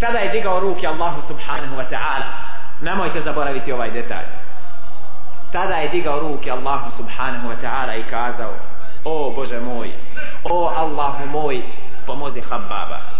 Tada 0.00 0.18
je 0.18 0.32
digao 0.32 0.60
ruke 0.60 0.86
Allahu 0.86 1.22
subhanahu 1.28 1.76
wa 1.76 1.84
ta'ala. 1.90 2.26
Nemojte 2.80 3.20
zaboraviti 3.20 3.72
ovaj 3.72 3.90
detalj. 3.90 4.26
Tada 5.52 5.74
je 5.74 5.88
digao 5.88 6.20
ruke 6.20 6.50
Allahu 6.50 6.90
subhanahu 6.96 7.48
wa 7.48 7.56
ta'ala 7.62 8.00
i 8.00 8.02
kazao 8.10 8.54
O 9.04 9.30
Bože 9.36 9.60
moj, 9.60 9.90
o 10.44 10.68
Allahu 10.76 11.26
moj, 11.26 11.62
pomozi 12.06 12.40
Habbaba. 12.40 13.13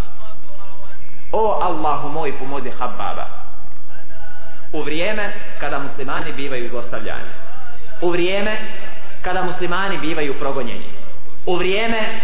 O 1.35 1.59
Allahu 1.61 2.09
moj, 2.09 2.33
pomozi 2.39 2.71
Habbaba. 2.71 3.27
U 4.73 4.83
vrijeme 4.83 5.33
kada 5.61 5.79
muslimani 5.79 6.33
bivaju 6.33 6.69
zlostavljani. 6.69 7.31
U 8.01 8.11
vrijeme 8.11 8.57
kada 9.23 9.43
muslimani 9.43 9.99
bivaju 9.99 10.35
progonjeni. 10.39 10.85
U 11.47 11.57
vrijeme 11.57 12.21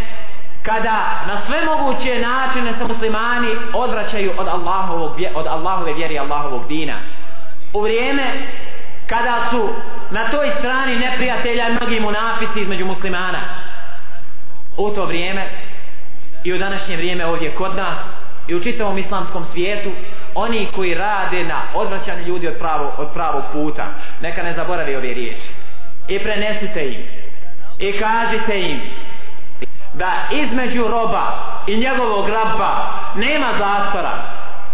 kada 0.63 1.25
na 1.27 1.41
sve 1.41 1.65
moguće 1.65 2.21
načine 2.21 2.75
se 2.79 2.85
muslimani 2.85 3.49
odvraćaju 3.73 4.33
od 4.39 4.49
Allahovog 4.49 5.13
od 5.35 5.47
Allahove 5.47 5.93
vjere 5.93 6.19
Allahovog 6.19 6.69
dina. 6.69 6.97
U 7.73 7.81
vrijeme 7.81 8.25
kada 9.07 9.47
su 9.51 9.69
na 10.11 10.31
toj 10.31 10.51
strani 10.59 10.97
neprijatelja 10.97 11.69
mnogi 11.69 12.01
munafici 12.01 12.61
između 12.61 12.87
muslimana. 12.87 13.41
U 14.77 14.91
to 14.91 15.05
vrijeme 15.05 15.45
i 16.45 16.53
u 16.53 16.59
današnje 16.59 16.97
vrijeme 16.97 17.27
ovdje 17.27 17.55
kod 17.55 17.77
nas 17.77 17.99
i 18.51 18.55
u 18.55 18.63
čitavom 18.63 18.99
islamskom 18.99 19.45
svijetu 19.45 19.91
oni 20.35 20.69
koji 20.75 20.95
rade 20.95 21.45
na 21.45 21.63
odvraćanju 21.75 22.27
ljudi 22.27 22.49
od 22.49 22.55
pravo, 22.59 22.93
od 22.99 23.09
pravog 23.15 23.43
puta 23.53 23.87
neka 24.21 24.43
ne 24.43 24.53
zaboravi 24.53 24.97
ove 24.97 25.15
riječi. 25.15 25.49
I 26.09 26.19
prenesite 26.19 26.89
im. 26.89 27.03
I 27.79 27.99
kažite 27.99 28.61
im 28.61 28.81
da 29.95 30.29
između 30.31 30.89
roba 30.89 31.33
i 31.67 31.77
njegovog 31.77 32.29
rabba 32.29 32.93
nema 33.15 33.49
zastora 33.59 34.23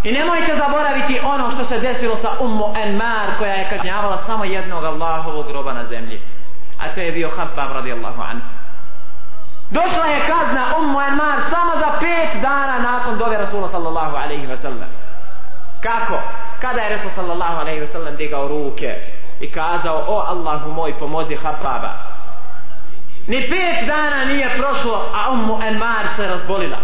i 0.04 0.12
nemojte 0.12 0.56
zaboraviti 0.56 1.20
ono 1.24 1.50
što 1.50 1.64
se 1.64 1.80
desilo 1.80 2.16
sa 2.16 2.30
Ummu 2.40 2.74
Enmar 2.76 3.38
koja 3.38 3.52
je 3.52 3.70
kažnjavala 3.70 4.22
samo 4.26 4.44
jednog 4.44 4.84
Allahovog 4.84 5.50
roba 5.50 5.72
na 5.72 5.84
zemlji 5.84 6.20
a 6.78 6.94
to 6.94 7.00
je 7.00 7.12
bio 7.12 7.30
Habbab 7.36 7.72
radijallahu 7.72 8.22
anhu 8.22 8.65
došla 9.70 10.06
je 10.06 10.20
kazna 10.20 10.76
Ummu 10.78 11.00
Enmar 11.00 11.38
samo 11.50 11.72
za 11.76 11.98
pet 12.00 12.42
dana 12.42 12.78
nakon 12.78 13.18
dove 13.18 13.38
Rasula 13.38 13.68
sallallahu 13.70 14.16
alaihi 14.16 14.46
wa 14.46 14.56
sallam 14.62 14.90
kako? 15.80 16.18
kada 16.60 16.80
je 16.80 16.96
Rasul 16.96 17.10
sallallahu 17.14 17.60
alaihi 17.60 17.80
wa 17.80 17.92
sallam 17.92 18.16
digao 18.16 18.48
ruke 18.48 19.00
i 19.40 19.50
kazao 19.50 20.04
o 20.08 20.24
Allahu 20.28 20.72
moj 20.72 20.98
pomozi 20.98 21.36
Hababa. 21.36 21.92
Ni 23.26 23.40
pet 23.48 23.86
dana 23.86 24.24
nije 24.24 24.50
prošlo, 24.56 25.04
a 25.14 25.30
Ummu 25.32 25.62
Enmar 25.62 26.06
se 26.16 26.26
razbolila. 26.26 26.78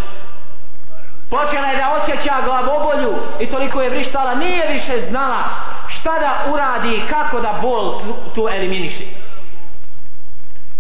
Počela 1.30 1.66
je 1.66 1.76
da 1.76 1.98
osjeća 2.02 2.34
glavobolju 2.44 3.14
i 3.40 3.46
toliko 3.46 3.82
je 3.82 3.90
vrištala, 3.90 4.34
nije 4.34 4.68
više 4.68 5.06
znala 5.08 5.42
šta 5.88 6.18
da 6.18 6.52
uradi 6.52 6.94
i 6.94 7.08
kako 7.10 7.40
da 7.40 7.58
bol 7.62 8.00
tu, 8.00 8.14
tu 8.34 8.48
eliminiši. 8.48 9.08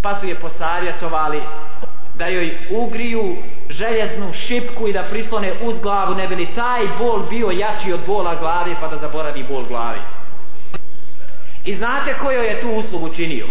Pa 0.02 0.14
su 0.20 0.26
je 0.26 0.40
posavjetovali 0.40 1.42
da 2.14 2.26
joj 2.26 2.58
ugriju 2.70 3.36
željeznu 3.70 4.32
šipku 4.32 4.88
i 4.88 4.92
da 4.92 5.02
prislone 5.02 5.52
uz 5.62 5.78
glavu 5.78 6.14
ne 6.14 6.28
bi 6.28 6.34
li 6.34 6.54
taj 6.54 6.80
bol 6.98 7.22
bio 7.30 7.50
jači 7.50 7.92
od 7.92 8.00
bola 8.06 8.34
glave 8.34 8.74
pa 8.80 8.88
da 8.88 8.98
zaboravi 8.98 9.44
bol 9.48 9.64
glavi. 9.64 10.00
I 11.64 11.76
znate 11.76 12.14
ko 12.18 12.30
joj 12.30 12.46
je 12.46 12.60
tu 12.60 12.70
uslugu 12.70 13.14
činio? 13.14 13.46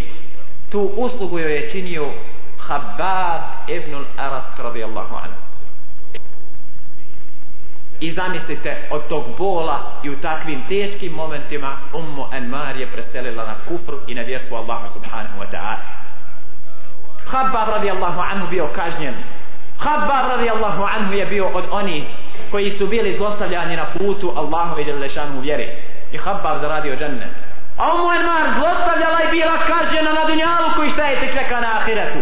Tu 0.70 0.80
uslugu 0.80 1.40
joj 1.40 1.56
je 1.56 1.72
činio 1.72 2.10
Habab 2.68 3.42
ibn 3.68 3.96
al-Arat 3.96 4.60
radijallahu 4.64 5.16
anhu. 5.16 5.42
I 8.00 8.12
zamislite 8.14 8.78
od 8.90 9.08
tog 9.08 9.24
bola 9.38 9.92
i 10.04 10.10
u 10.10 10.18
takvim 10.22 10.64
teškim 10.70 11.14
momentima 11.14 11.78
Ummu 11.94 12.26
Anmar 12.32 12.78
je 12.78 12.88
preselila 12.88 13.46
na 13.46 13.56
kufru 13.68 14.00
i 14.08 14.16
na 14.16 14.22
vjerstvu 14.22 14.56
Allaha 14.56 14.90
subhanahu 14.90 15.40
wa 15.40 15.52
ta'ala. 15.52 16.01
Habbab 17.28 17.70
radijallahu 17.70 18.22
anhu 18.22 18.48
bio 18.48 18.68
kažnjen. 18.68 19.14
Habbab 19.80 20.30
radijallahu 20.30 20.84
anhu 20.84 21.14
je 21.14 21.26
bio 21.26 21.48
od 21.48 21.64
onih 21.72 22.04
koji 22.52 22.78
su 22.78 22.88
bili 22.88 23.18
zlostavljani 23.18 23.76
na 23.76 23.86
putu 23.86 24.34
Allahu 24.38 24.80
i 24.80 24.84
Đelešanu 24.84 25.40
vjeri. 25.42 25.70
I 26.12 26.18
Habbab 26.18 26.62
zaradio 26.62 26.96
džennet. 26.96 27.52
A 27.78 27.94
Umu 27.96 28.12
Enmar 28.12 28.44
zlostavljala 28.60 29.20
i 29.24 29.32
bila 29.32 29.58
kažnjena 29.68 30.14
na 30.14 30.26
dunjalu 30.28 30.70
koji 30.76 30.90
šta 30.90 31.04
je 31.04 31.20
te 31.20 31.28
čeka 31.34 31.60
na 31.60 31.68
ahiretu. 31.68 32.20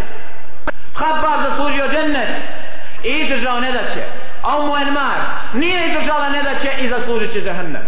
Habbab 0.93 1.41
zaslužio 1.49 1.87
džennet 1.87 2.29
i 3.03 3.09
izdržao 3.09 3.59
nedaće. 3.59 4.03
A 4.41 4.57
Umu 4.57 4.77
Enmar 4.77 5.19
nije 5.53 5.87
izdržala 5.87 6.29
nedaće 6.29 6.71
i 6.79 6.89
zaslužit 6.89 7.33
će 7.33 7.41
džahannam. 7.41 7.83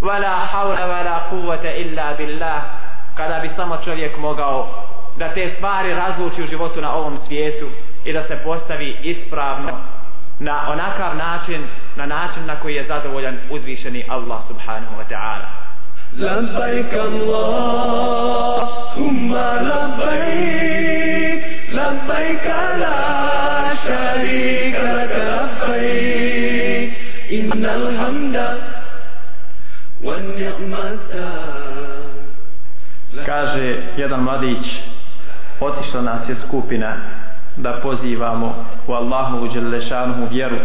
Wala 0.00 0.46
havla, 0.52 0.86
wala 0.86 1.18
kuvvete 1.30 1.72
illa 1.76 2.14
billah. 2.16 2.62
Kada 3.14 3.38
bi 3.40 3.48
samo 3.48 3.76
čovjek 3.84 4.18
mogao 4.18 4.85
da 5.17 5.33
te 5.33 5.49
stvari 5.57 5.93
razluči 5.93 6.43
u 6.43 6.47
životu 6.47 6.81
na 6.81 6.95
ovom 6.95 7.17
svijetu 7.27 7.67
i 8.05 8.13
da 8.13 8.23
se 8.23 8.39
postavi 8.43 8.97
ispravno 9.03 9.77
na 10.39 10.71
onakav 10.71 11.17
način, 11.17 11.61
na 11.95 12.05
način 12.05 12.45
na 12.45 12.55
koji 12.55 12.75
je 12.75 12.83
zadovoljan 12.87 13.37
uzvišeni 13.51 14.05
Allah 14.09 14.39
subhanahu 14.47 14.95
wa 14.99 15.05
ta'ala. 15.09 15.61
لبيك 16.17 16.93
اللهم 16.93 18.11
لبيك 19.69 21.43
لبيك 21.71 22.45
لا 22.83 22.99
شريك 23.85 24.75
لك 24.75 25.13
لبيك 25.31 26.91
إن 27.31 27.65
الحمد 27.65 28.37
والنعمة 30.03 31.11
Kaže 33.25 33.95
jedan 33.97 34.23
mladić, 34.23 34.65
otišla 35.60 36.00
nas 36.00 36.28
je 36.28 36.34
skupina 36.34 36.96
da 37.56 37.80
pozivamo 37.82 38.64
u 38.86 38.92
Allahu 38.92 39.48
Đelešanu 39.48 40.28
vjeru 40.30 40.56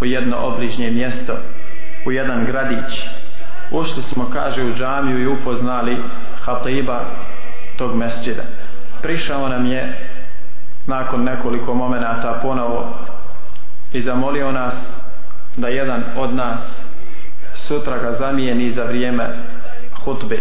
u 0.00 0.04
jedno 0.04 0.36
obližnje 0.36 0.90
mjesto, 0.90 1.32
u 2.06 2.12
jedan 2.12 2.44
gradić. 2.44 3.00
Ušli 3.70 4.02
smo, 4.02 4.30
kaže, 4.32 4.64
u 4.64 4.74
džamiju 4.74 5.20
i 5.20 5.26
upoznali 5.26 6.02
hatiba 6.44 7.00
tog 7.76 7.96
mesđida. 7.96 8.42
Prišao 9.02 9.48
nam 9.48 9.66
je 9.66 10.10
nakon 10.86 11.24
nekoliko 11.24 11.74
momenata 11.74 12.38
ponovo 12.42 12.94
i 13.92 14.02
zamolio 14.02 14.52
nas 14.52 14.74
da 15.56 15.68
jedan 15.68 16.04
od 16.16 16.34
nas 16.34 16.86
sutra 17.54 17.98
ga 17.98 18.12
zamijeni 18.12 18.72
za 18.72 18.84
vrijeme 18.84 19.28
hutbe 20.04 20.38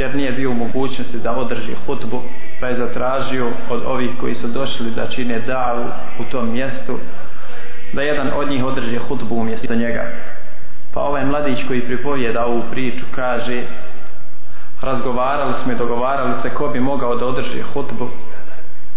jer 0.00 0.14
nije 0.14 0.32
bio 0.32 0.50
u 0.50 0.54
mogućnosti 0.54 1.18
da 1.18 1.32
održi 1.32 1.74
hutbu 1.86 2.22
pa 2.60 2.66
je 2.66 2.74
zatražio 2.74 3.48
od 3.70 3.82
ovih 3.86 4.10
koji 4.20 4.34
su 4.34 4.46
došli 4.46 4.90
da 4.90 5.06
čine 5.06 5.40
davu 5.40 5.84
u 6.18 6.24
tom 6.24 6.52
mjestu 6.52 6.98
da 7.92 8.02
jedan 8.02 8.30
od 8.36 8.48
njih 8.48 8.64
održi 8.64 8.96
hutbu 8.96 9.34
umjesto 9.34 9.74
njega. 9.74 10.04
Pa 10.94 11.00
ovaj 11.00 11.24
mladić 11.24 11.58
koji 11.68 11.80
pripovijeda 11.80 12.46
ovu 12.46 12.62
priču 12.70 13.04
kaže 13.14 13.62
razgovarali 14.82 15.54
smo 15.54 15.72
i 15.72 15.76
dogovarali 15.76 16.32
se 16.42 16.50
ko 16.50 16.68
bi 16.68 16.80
mogao 16.80 17.16
da 17.16 17.26
održi 17.26 17.62
hutbu 17.62 18.08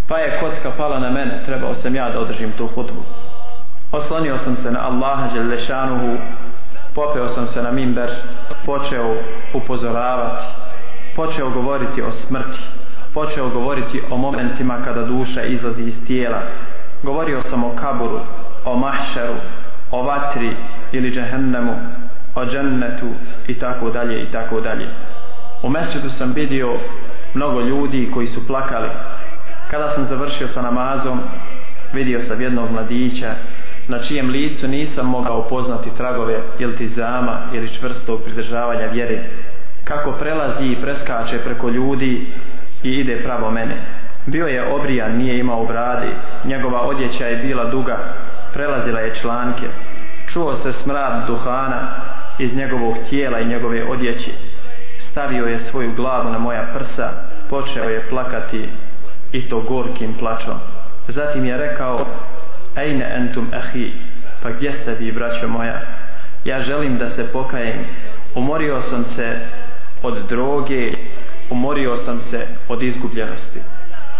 pa 0.08 0.18
je 0.18 0.38
kocka 0.40 0.70
pala 0.76 0.98
na 0.98 1.10
mene 1.10 1.42
trebao 1.46 1.74
sam 1.74 1.94
ja 1.94 2.10
da 2.10 2.18
održim 2.18 2.52
tu 2.52 2.66
hutbu. 2.66 3.02
Oslonio 3.92 4.38
sam 4.38 4.56
se 4.56 4.70
na 4.70 4.80
Allaha 4.88 5.34
Đelešanuhu 5.34 6.16
popeo 6.94 7.28
sam 7.28 7.46
se 7.46 7.62
na 7.62 7.70
mimber 7.70 8.10
počeo 8.66 9.14
upozoravati 9.54 10.44
počeo 11.16 11.50
govoriti 11.50 12.02
o 12.02 12.10
smrti 12.10 12.58
počeo 13.14 13.48
govoriti 13.48 14.02
o 14.10 14.16
momentima 14.16 14.78
kada 14.84 15.04
duša 15.04 15.42
izlazi 15.42 15.82
iz 15.82 16.06
tijela. 16.06 16.42
Govorio 17.02 17.40
sam 17.40 17.64
o 17.64 17.76
kaburu 17.76 18.20
o 18.64 18.76
mahšeru 18.76 19.34
o 19.90 20.02
vatri 20.02 20.50
ili 20.92 21.10
džehennemu 21.10 21.72
o 22.34 22.44
džennetu 22.44 23.06
i 23.48 23.54
tako 23.54 23.90
dalje 23.90 24.22
i 24.22 24.32
tako 24.32 24.60
dalje. 24.60 24.88
U 25.62 25.68
mesečitu 25.68 26.10
sam 26.10 26.32
vidio 26.32 26.72
mnogo 27.34 27.60
ljudi 27.60 28.10
koji 28.14 28.26
su 28.26 28.46
plakali. 28.46 28.88
Kada 29.70 29.90
sam 29.90 30.06
završio 30.06 30.48
sa 30.48 30.62
namazom 30.62 31.20
vidio 31.92 32.20
sam 32.20 32.40
jednog 32.40 32.70
mladića 32.70 33.34
na 33.88 33.98
čijem 33.98 34.30
licu 34.30 34.68
nisam 34.68 35.06
mogao 35.06 35.48
poznati 35.48 35.96
tragove 35.96 36.40
iltizama 36.58 37.40
ili 37.52 37.74
čvrstog 37.74 38.22
pridržavanja 38.24 38.86
vjere 38.86 39.24
kako 39.84 40.12
prelazi 40.12 40.66
i 40.66 40.76
preskače 40.82 41.38
preko 41.38 41.68
ljudi 41.68 42.26
i 42.82 42.90
ide 42.90 43.22
pravo 43.22 43.50
mene. 43.50 43.76
Bio 44.26 44.46
je 44.46 44.72
obrijan, 44.74 45.16
nije 45.16 45.38
imao 45.38 45.64
brade. 45.64 46.08
Njegova 46.44 46.80
odjeća 46.80 47.26
je 47.26 47.36
bila 47.36 47.64
duga 47.64 47.98
prelazila 48.54 49.00
je 49.00 49.14
članke. 49.14 49.66
Čuo 50.28 50.56
se 50.56 50.72
smrad 50.72 51.26
duhana 51.26 51.88
iz 52.38 52.56
njegovog 52.56 52.96
tijela 53.10 53.40
i 53.40 53.46
njegove 53.46 53.84
odjeće. 53.84 54.30
Stavio 54.98 55.46
je 55.46 55.60
svoju 55.60 55.92
glavu 55.96 56.30
na 56.30 56.38
moja 56.38 56.66
prsa 56.74 57.10
počeo 57.50 57.84
je 57.84 58.08
plakati 58.10 58.68
i 59.32 59.48
to 59.48 59.60
gorkim 59.60 60.14
plačom. 60.18 60.54
Zatim 61.08 61.44
je 61.44 61.56
rekao 61.56 62.06
Ejne 62.76 63.12
entum 63.16 63.46
ahi 63.52 63.92
pa 64.42 64.50
gdje 64.50 64.72
ste 64.72 64.94
vi 64.94 65.12
braćo 65.12 65.48
moja? 65.48 65.80
Ja 66.44 66.60
želim 66.60 66.98
da 66.98 67.10
se 67.10 67.32
pokajem. 67.32 67.84
Umorio 68.34 68.80
sam 68.80 69.04
se 69.04 69.38
od 70.04 70.28
droge 70.28 70.92
umorio 71.50 71.96
sam 71.96 72.20
se 72.20 72.46
od 72.68 72.82
izgubljenosti. 72.82 73.60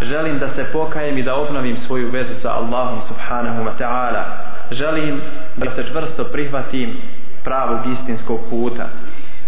Želim 0.03 0.39
da 0.39 0.49
se 0.49 0.65
pokajem 0.73 1.19
i 1.19 1.23
da 1.23 1.35
obnovim 1.35 1.77
svoju 1.77 2.11
vezu 2.11 2.35
sa 2.35 2.53
Allahom 2.53 3.03
subhanahu 3.03 3.65
wa 3.65 3.73
ta'ala. 3.79 4.23
Želim 4.71 5.21
da 5.57 5.71
se 5.71 5.85
čvrsto 5.87 6.25
prihvatim 6.25 6.97
pravog 7.45 7.79
istinskog 7.93 8.41
puta. 8.51 8.87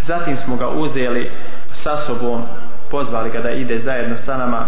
Zatim 0.02 0.36
smo 0.36 0.56
ga 0.56 0.68
uzeli 0.68 1.30
sa 1.72 1.96
sobom 1.96 2.42
pozvali 2.90 3.30
ga 3.30 3.40
da 3.40 3.50
ide 3.50 3.78
zajedno 3.78 4.16
sa 4.16 4.36
nama 4.36 4.66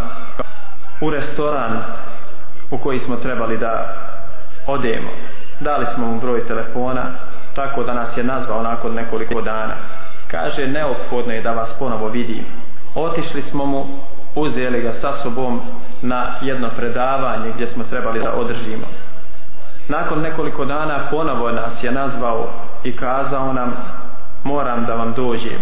u 1.01 1.11
restoran 1.11 1.83
u 2.71 2.79
koji 2.79 2.99
smo 2.99 3.17
trebali 3.17 3.59
da 3.59 3.95
odemo. 4.67 5.11
Dali 5.61 5.87
smo 5.95 6.07
mu 6.07 6.21
broj 6.21 6.47
telefona 6.47 7.03
tako 7.55 7.83
da 7.83 7.95
nas 7.95 8.17
je 8.17 8.25
nazvao 8.25 8.63
nakon 8.63 8.95
nekoliko 8.95 9.41
dana 9.41 9.75
kaže 10.31 10.67
neophodno 10.67 11.33
je 11.35 11.43
da 11.43 11.53
vas 11.53 11.75
ponovo 11.79 12.09
vidim. 12.09 12.45
Otišli 12.95 13.43
smo 13.43 13.67
mu 13.67 13.87
uzeli 14.35 14.81
ga 14.81 14.93
sa 14.93 15.13
sobom 15.13 15.61
na 16.03 16.39
jedno 16.43 16.69
predavanje 16.77 17.53
gdje 17.55 17.67
smo 17.67 17.85
trebali 17.85 18.21
da 18.21 18.33
održimo. 18.33 18.87
Nakon 19.89 20.21
nekoliko 20.21 20.65
dana 20.65 21.07
ponovo 21.11 21.51
nas 21.51 21.85
je 21.85 21.93
nazvao 21.93 22.49
i 22.85 22.97
kazao 22.97 23.53
nam 23.53 23.77
moram 24.45 24.85
da 24.85 24.95
vam 24.95 25.13
dođem. 25.13 25.59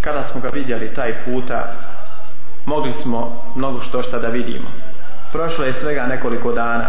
Kada 0.00 0.22
smo 0.22 0.40
ga 0.40 0.48
vidjeli 0.48 0.94
taj 0.94 1.14
puta 1.24 1.64
mogli 2.64 2.92
smo 2.92 3.42
mnogo 3.56 3.80
što 3.80 4.02
šta 4.02 4.18
da 4.18 4.28
vidimo. 4.28 4.68
Prošlo 5.32 5.64
je 5.64 5.72
svega 5.72 6.06
nekoliko 6.06 6.52
dana. 6.52 6.86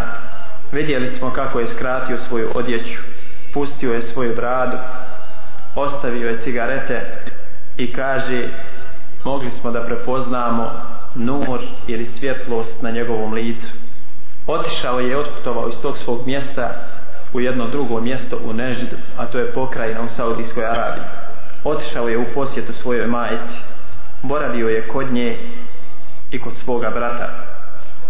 Vidjeli 0.72 1.10
smo 1.12 1.32
kako 1.32 1.60
je 1.60 1.68
skratio 1.68 2.18
svoju 2.18 2.50
odjeću 2.56 3.02
pustio 3.54 3.94
je 3.94 4.02
svoju 4.02 4.36
bradu 4.36 4.78
ostavio 5.76 6.30
je 6.30 6.42
cigarete 6.42 7.02
i 7.78 7.94
kaže 7.94 8.48
mogli 9.24 9.52
smo 9.52 9.72
da 9.72 9.86
prepoznamo 9.86 10.72
nur 11.16 11.60
ili 11.88 12.06
svjetlost 12.06 12.82
na 12.82 12.92
njegovom 12.92 13.34
licu. 13.34 13.68
Otišao 14.48 15.00
je 15.00 15.12
i 15.12 15.16
otputovao 15.16 15.70
iz 15.70 15.76
tog 15.82 15.98
svog 15.98 16.28
mjesta 16.28 16.74
u 17.34 17.42
jedno 17.42 17.68
drugo 17.68 18.02
mjesto 18.02 18.40
u 18.46 18.54
Neždu 18.54 18.96
a 19.18 19.26
to 19.26 19.40
je 19.40 19.52
pokrajina 19.52 20.02
u 20.02 20.10
Saudijskoj 20.10 20.66
Arabiji. 20.66 21.04
Otišao 21.64 22.10
je 22.10 22.18
u 22.18 22.26
posjetu 22.34 22.74
svojoj 22.74 23.08
majici. 23.08 23.58
Boravio 24.22 24.68
je 24.68 24.88
kod 24.88 25.14
nje 25.14 25.38
i 26.32 26.40
kod 26.40 26.54
svoga 26.54 26.90
brata. 26.90 27.30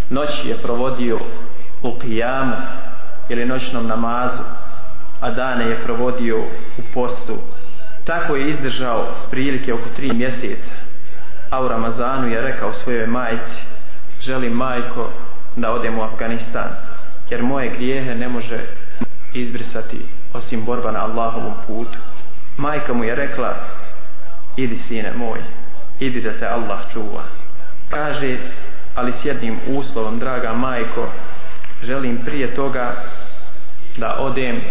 Noć 0.10 0.46
je 0.46 0.58
provodio 0.58 1.20
u 1.84 2.00
kijamu 2.00 2.56
ili 3.30 3.46
noćnom 3.46 3.88
namazu 3.88 4.42
a 5.26 5.32
dane 5.32 5.66
je 5.66 5.84
provodio 5.84 6.38
u 6.78 6.82
postu 6.94 7.38
Tako 8.06 8.36
je 8.36 8.50
izdržao 8.50 9.08
prilike 9.32 9.74
oko 9.74 9.90
tri 9.96 10.14
mjeseca. 10.14 10.72
A 11.50 11.62
u 11.62 11.68
Ramazanu 11.68 12.28
je 12.28 12.42
rekao 12.42 12.74
svojoj 12.74 13.08
majici, 13.08 13.62
želim 14.22 14.54
majko 14.54 15.10
da 15.56 15.72
odem 15.72 16.00
u 16.00 16.04
Afganistan, 16.04 16.70
jer 17.30 17.44
moje 17.44 17.70
grijehe 17.70 18.16
ne 18.16 18.30
može 18.30 18.60
izbrisati 19.34 20.06
osim 20.34 20.66
borba 20.66 20.92
na 20.92 21.04
Allahovom 21.04 21.54
putu. 21.68 21.98
Majka 22.58 22.94
mu 22.94 23.04
je 23.04 23.16
rekla, 23.16 23.56
idi 24.58 24.78
sine 24.78 25.14
moj, 25.16 25.40
idi 26.00 26.22
da 26.22 26.32
te 26.40 26.46
Allah 26.46 26.80
čuva. 26.94 27.24
Kaže, 27.90 28.38
ali 28.96 29.12
s 29.12 29.26
jednim 29.26 29.60
uslovom, 29.68 30.20
draga 30.20 30.54
majko, 30.54 31.10
želim 31.84 32.18
prije 32.26 32.56
toga 32.56 32.96
da 33.98 34.16
odem 34.20 34.62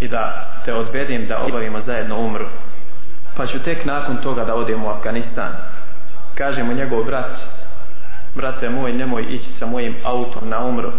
i 0.00 0.08
da 0.08 0.44
te 0.64 0.74
odvedem 0.74 1.26
da 1.26 1.42
obavimo 1.42 1.80
zajedno 1.80 2.18
umru. 2.18 2.46
Pa 3.36 3.46
ću 3.46 3.58
tek 3.58 3.84
nakon 3.84 4.16
toga 4.16 4.44
da 4.44 4.54
odem 4.54 4.84
u 4.84 4.88
Afganistan. 4.88 5.52
Kaže 6.34 6.62
mu 6.62 6.72
njegov 6.72 7.04
brat, 7.04 7.38
brate 8.34 8.70
moj, 8.70 8.92
nemoj 8.92 9.26
ići 9.28 9.50
sa 9.52 9.66
mojim 9.66 9.96
autom 10.04 10.48
na 10.48 10.64
umru, 10.64 10.92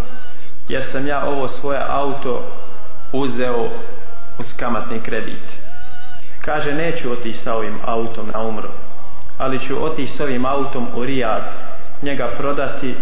jer 0.67 0.83
sam 0.91 1.07
ja 1.07 1.25
ovo 1.25 1.47
svoje 1.47 1.79
auto 1.87 2.43
uzeo 3.11 3.69
uz 4.39 4.53
kamatni 4.57 4.99
kredit. 4.99 5.59
Kaže, 6.41 6.73
neću 6.73 7.11
otići 7.11 7.37
sa 7.37 7.55
ovim 7.55 7.79
autom 7.85 8.29
na 8.33 8.41
umru, 8.41 8.69
ali 9.37 9.59
ću 9.59 9.85
otići 9.85 10.17
s 10.17 10.19
ovim 10.19 10.45
autom 10.45 10.87
u 10.95 11.05
Rijad, 11.05 11.43
njega 12.01 12.31
prodati 12.37 12.95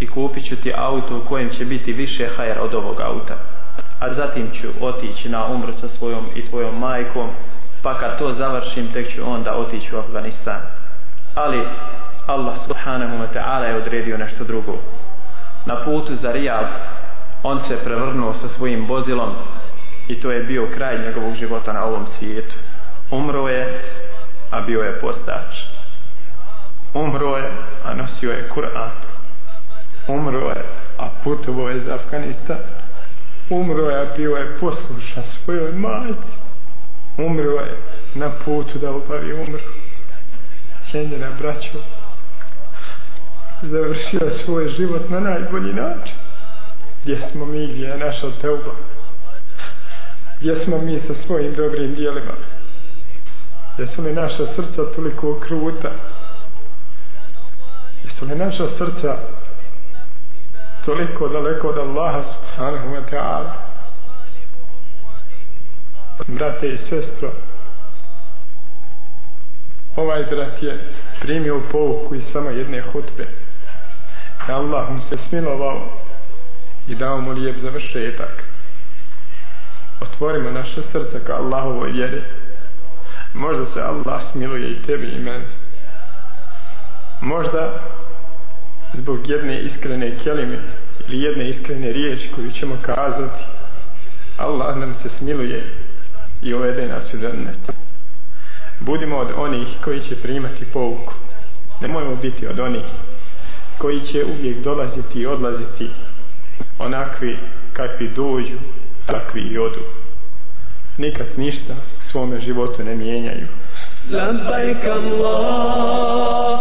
i 0.00 0.06
kupit 0.06 0.48
ću 0.48 0.56
ti 0.56 0.72
auto 0.76 1.16
u 1.16 1.28
kojem 1.28 1.50
će 1.50 1.64
biti 1.64 1.92
više 1.92 2.28
hajer 2.36 2.58
od 2.60 2.74
ovog 2.74 3.00
auta. 3.00 3.34
A 4.00 4.14
zatim 4.14 4.50
ću 4.54 4.68
otići 4.80 5.28
na 5.28 5.46
umru 5.46 5.72
sa 5.72 5.88
svojom 5.88 6.24
i 6.34 6.46
tvojom 6.46 6.78
majkom, 6.78 7.30
pa 7.82 7.98
kad 7.98 8.18
to 8.18 8.32
završim, 8.32 8.92
tek 8.92 9.14
ću 9.14 9.30
onda 9.30 9.54
otići 9.56 9.96
u 9.96 9.98
Afganistan. 9.98 10.60
Ali 11.34 11.68
Allah 12.26 12.54
subhanahu 12.66 13.16
wa 13.16 13.28
ta'ala 13.34 13.62
je 13.62 13.76
odredio 13.76 14.18
nešto 14.18 14.44
drugo. 14.44 14.78
Na 15.66 15.84
putu 15.84 16.16
za 16.16 16.32
Rijad 16.32 16.66
on 17.42 17.60
se 17.60 17.84
prevrnuo 17.84 18.34
sa 18.34 18.48
svojim 18.48 18.86
vozilom 18.86 19.30
i 20.08 20.20
to 20.20 20.30
je 20.30 20.42
bio 20.42 20.68
kraj 20.74 20.98
njegovog 20.98 21.34
života 21.34 21.72
na 21.72 21.84
ovom 21.84 22.06
svijetu. 22.06 22.54
Umro 23.10 23.48
je, 23.48 23.82
a 24.50 24.60
bio 24.60 24.80
je 24.80 25.00
postač. 25.00 25.62
Umro 26.94 27.36
je, 27.36 27.50
a 27.84 27.94
nosio 27.94 28.32
je 28.32 28.48
Kur'an. 28.54 28.90
Umro 30.08 30.48
je, 30.48 30.64
a 30.98 31.08
putovo 31.24 31.68
je 31.68 31.80
za 31.80 31.94
Afganistan. 31.94 32.56
Umro 33.50 33.90
je, 33.90 34.12
bio 34.16 34.36
je 34.36 34.58
posluša 34.60 35.22
svojoj 35.22 35.72
majci. 35.72 36.32
Umro 37.18 37.50
je 37.50 37.76
na 38.14 38.30
putu 38.44 38.78
da 38.78 38.90
obavi 38.90 39.32
umru. 39.32 39.58
Cijenjena 40.90 41.30
braćo, 41.38 41.78
završio 43.62 44.30
svoj 44.30 44.68
život 44.68 45.10
na 45.10 45.20
najbolji 45.20 45.72
način. 45.72 46.14
Gdje 47.02 47.20
smo 47.32 47.46
mi, 47.46 47.66
gdje 47.66 47.86
je 47.86 47.98
naša 47.98 48.30
teuba? 48.40 48.72
Gdje 50.40 50.56
smo 50.56 50.78
mi 50.78 51.00
sa 51.00 51.14
svojim 51.14 51.54
dobrim 51.54 51.94
dijelima? 51.94 52.32
Jesu 53.78 54.02
li 54.02 54.12
naša 54.12 54.46
srca 54.56 54.82
toliko 54.96 55.40
kruta? 55.40 55.90
Jesu 58.04 58.26
li 58.26 58.34
naša 58.34 58.68
srca 58.78 59.18
toliko 60.84 61.28
daleko 61.28 61.68
od 61.68 61.78
Allaha 61.78 62.22
subhanahu 62.24 62.88
wa 62.88 63.02
ta'ala? 63.10 63.52
Brate 66.26 66.68
i 66.68 66.78
sestro, 66.78 67.30
ovaj 69.96 70.24
brat 70.24 70.62
je 70.62 70.78
primio 71.20 71.60
pouku 71.72 72.14
iz 72.14 72.22
samo 72.32 72.50
jedne 72.50 72.80
hutbe. 72.80 73.26
Allah 74.48 74.90
mu 74.90 75.00
se 75.00 75.16
smilovao 75.28 75.88
i 76.88 76.94
dao 76.94 77.20
mu 77.20 77.30
lijep 77.32 77.56
završetak. 77.58 78.44
Otvorimo 80.00 80.50
naše 80.50 80.82
srce 80.92 81.24
ka 81.26 81.34
Allahovoj 81.34 81.90
vjeri. 81.90 82.22
Možda 83.34 83.66
se 83.66 83.82
Allah 83.82 84.22
smiluje 84.32 84.70
i 84.70 84.82
tebi 84.82 85.06
i 85.06 85.18
meni. 85.18 85.44
Možda 87.20 87.80
zbog 88.96 89.28
jedne 89.28 89.60
iskrene 89.60 90.18
kelime 90.24 90.58
ili 91.08 91.22
jedne 91.22 91.48
iskrene 91.48 91.92
riječi 91.92 92.30
koju 92.34 92.52
ćemo 92.52 92.76
kazati 92.82 93.44
Allah 94.36 94.76
nam 94.76 94.94
se 94.94 95.08
smiluje 95.08 95.64
i 96.42 96.54
uvede 96.54 96.88
nas 96.88 97.14
u 97.14 97.18
džennet. 97.18 97.72
Budimo 98.80 99.16
od 99.16 99.28
onih 99.36 99.68
koji 99.84 100.00
će 100.00 100.16
primati 100.16 100.64
pouku. 100.64 101.12
Nemojmo 101.80 102.16
biti 102.16 102.46
od 102.46 102.60
onih 102.60 102.84
koji 103.78 104.00
će 104.00 104.24
uvijek 104.24 104.58
dolaziti 104.58 105.18
i 105.18 105.26
odlaziti 105.26 105.90
onakvi 106.78 107.38
kakvi 107.72 108.08
dođu, 108.08 108.58
takvi 109.06 109.40
i 109.40 109.58
odu. 109.58 109.80
Nikad 110.98 111.26
ništa 111.36 111.72
u 111.74 112.04
svome 112.10 112.40
životu 112.40 112.84
ne 112.84 112.94
mijenjaju. 112.94 113.46
لبيك 114.10 114.84
اللهم 114.84 116.54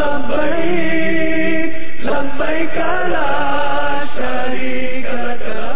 لبيك 0.00 1.72
لبيك 2.04 2.76
لا 3.12 4.00
شريك 4.16 5.06
لك. 5.06 5.73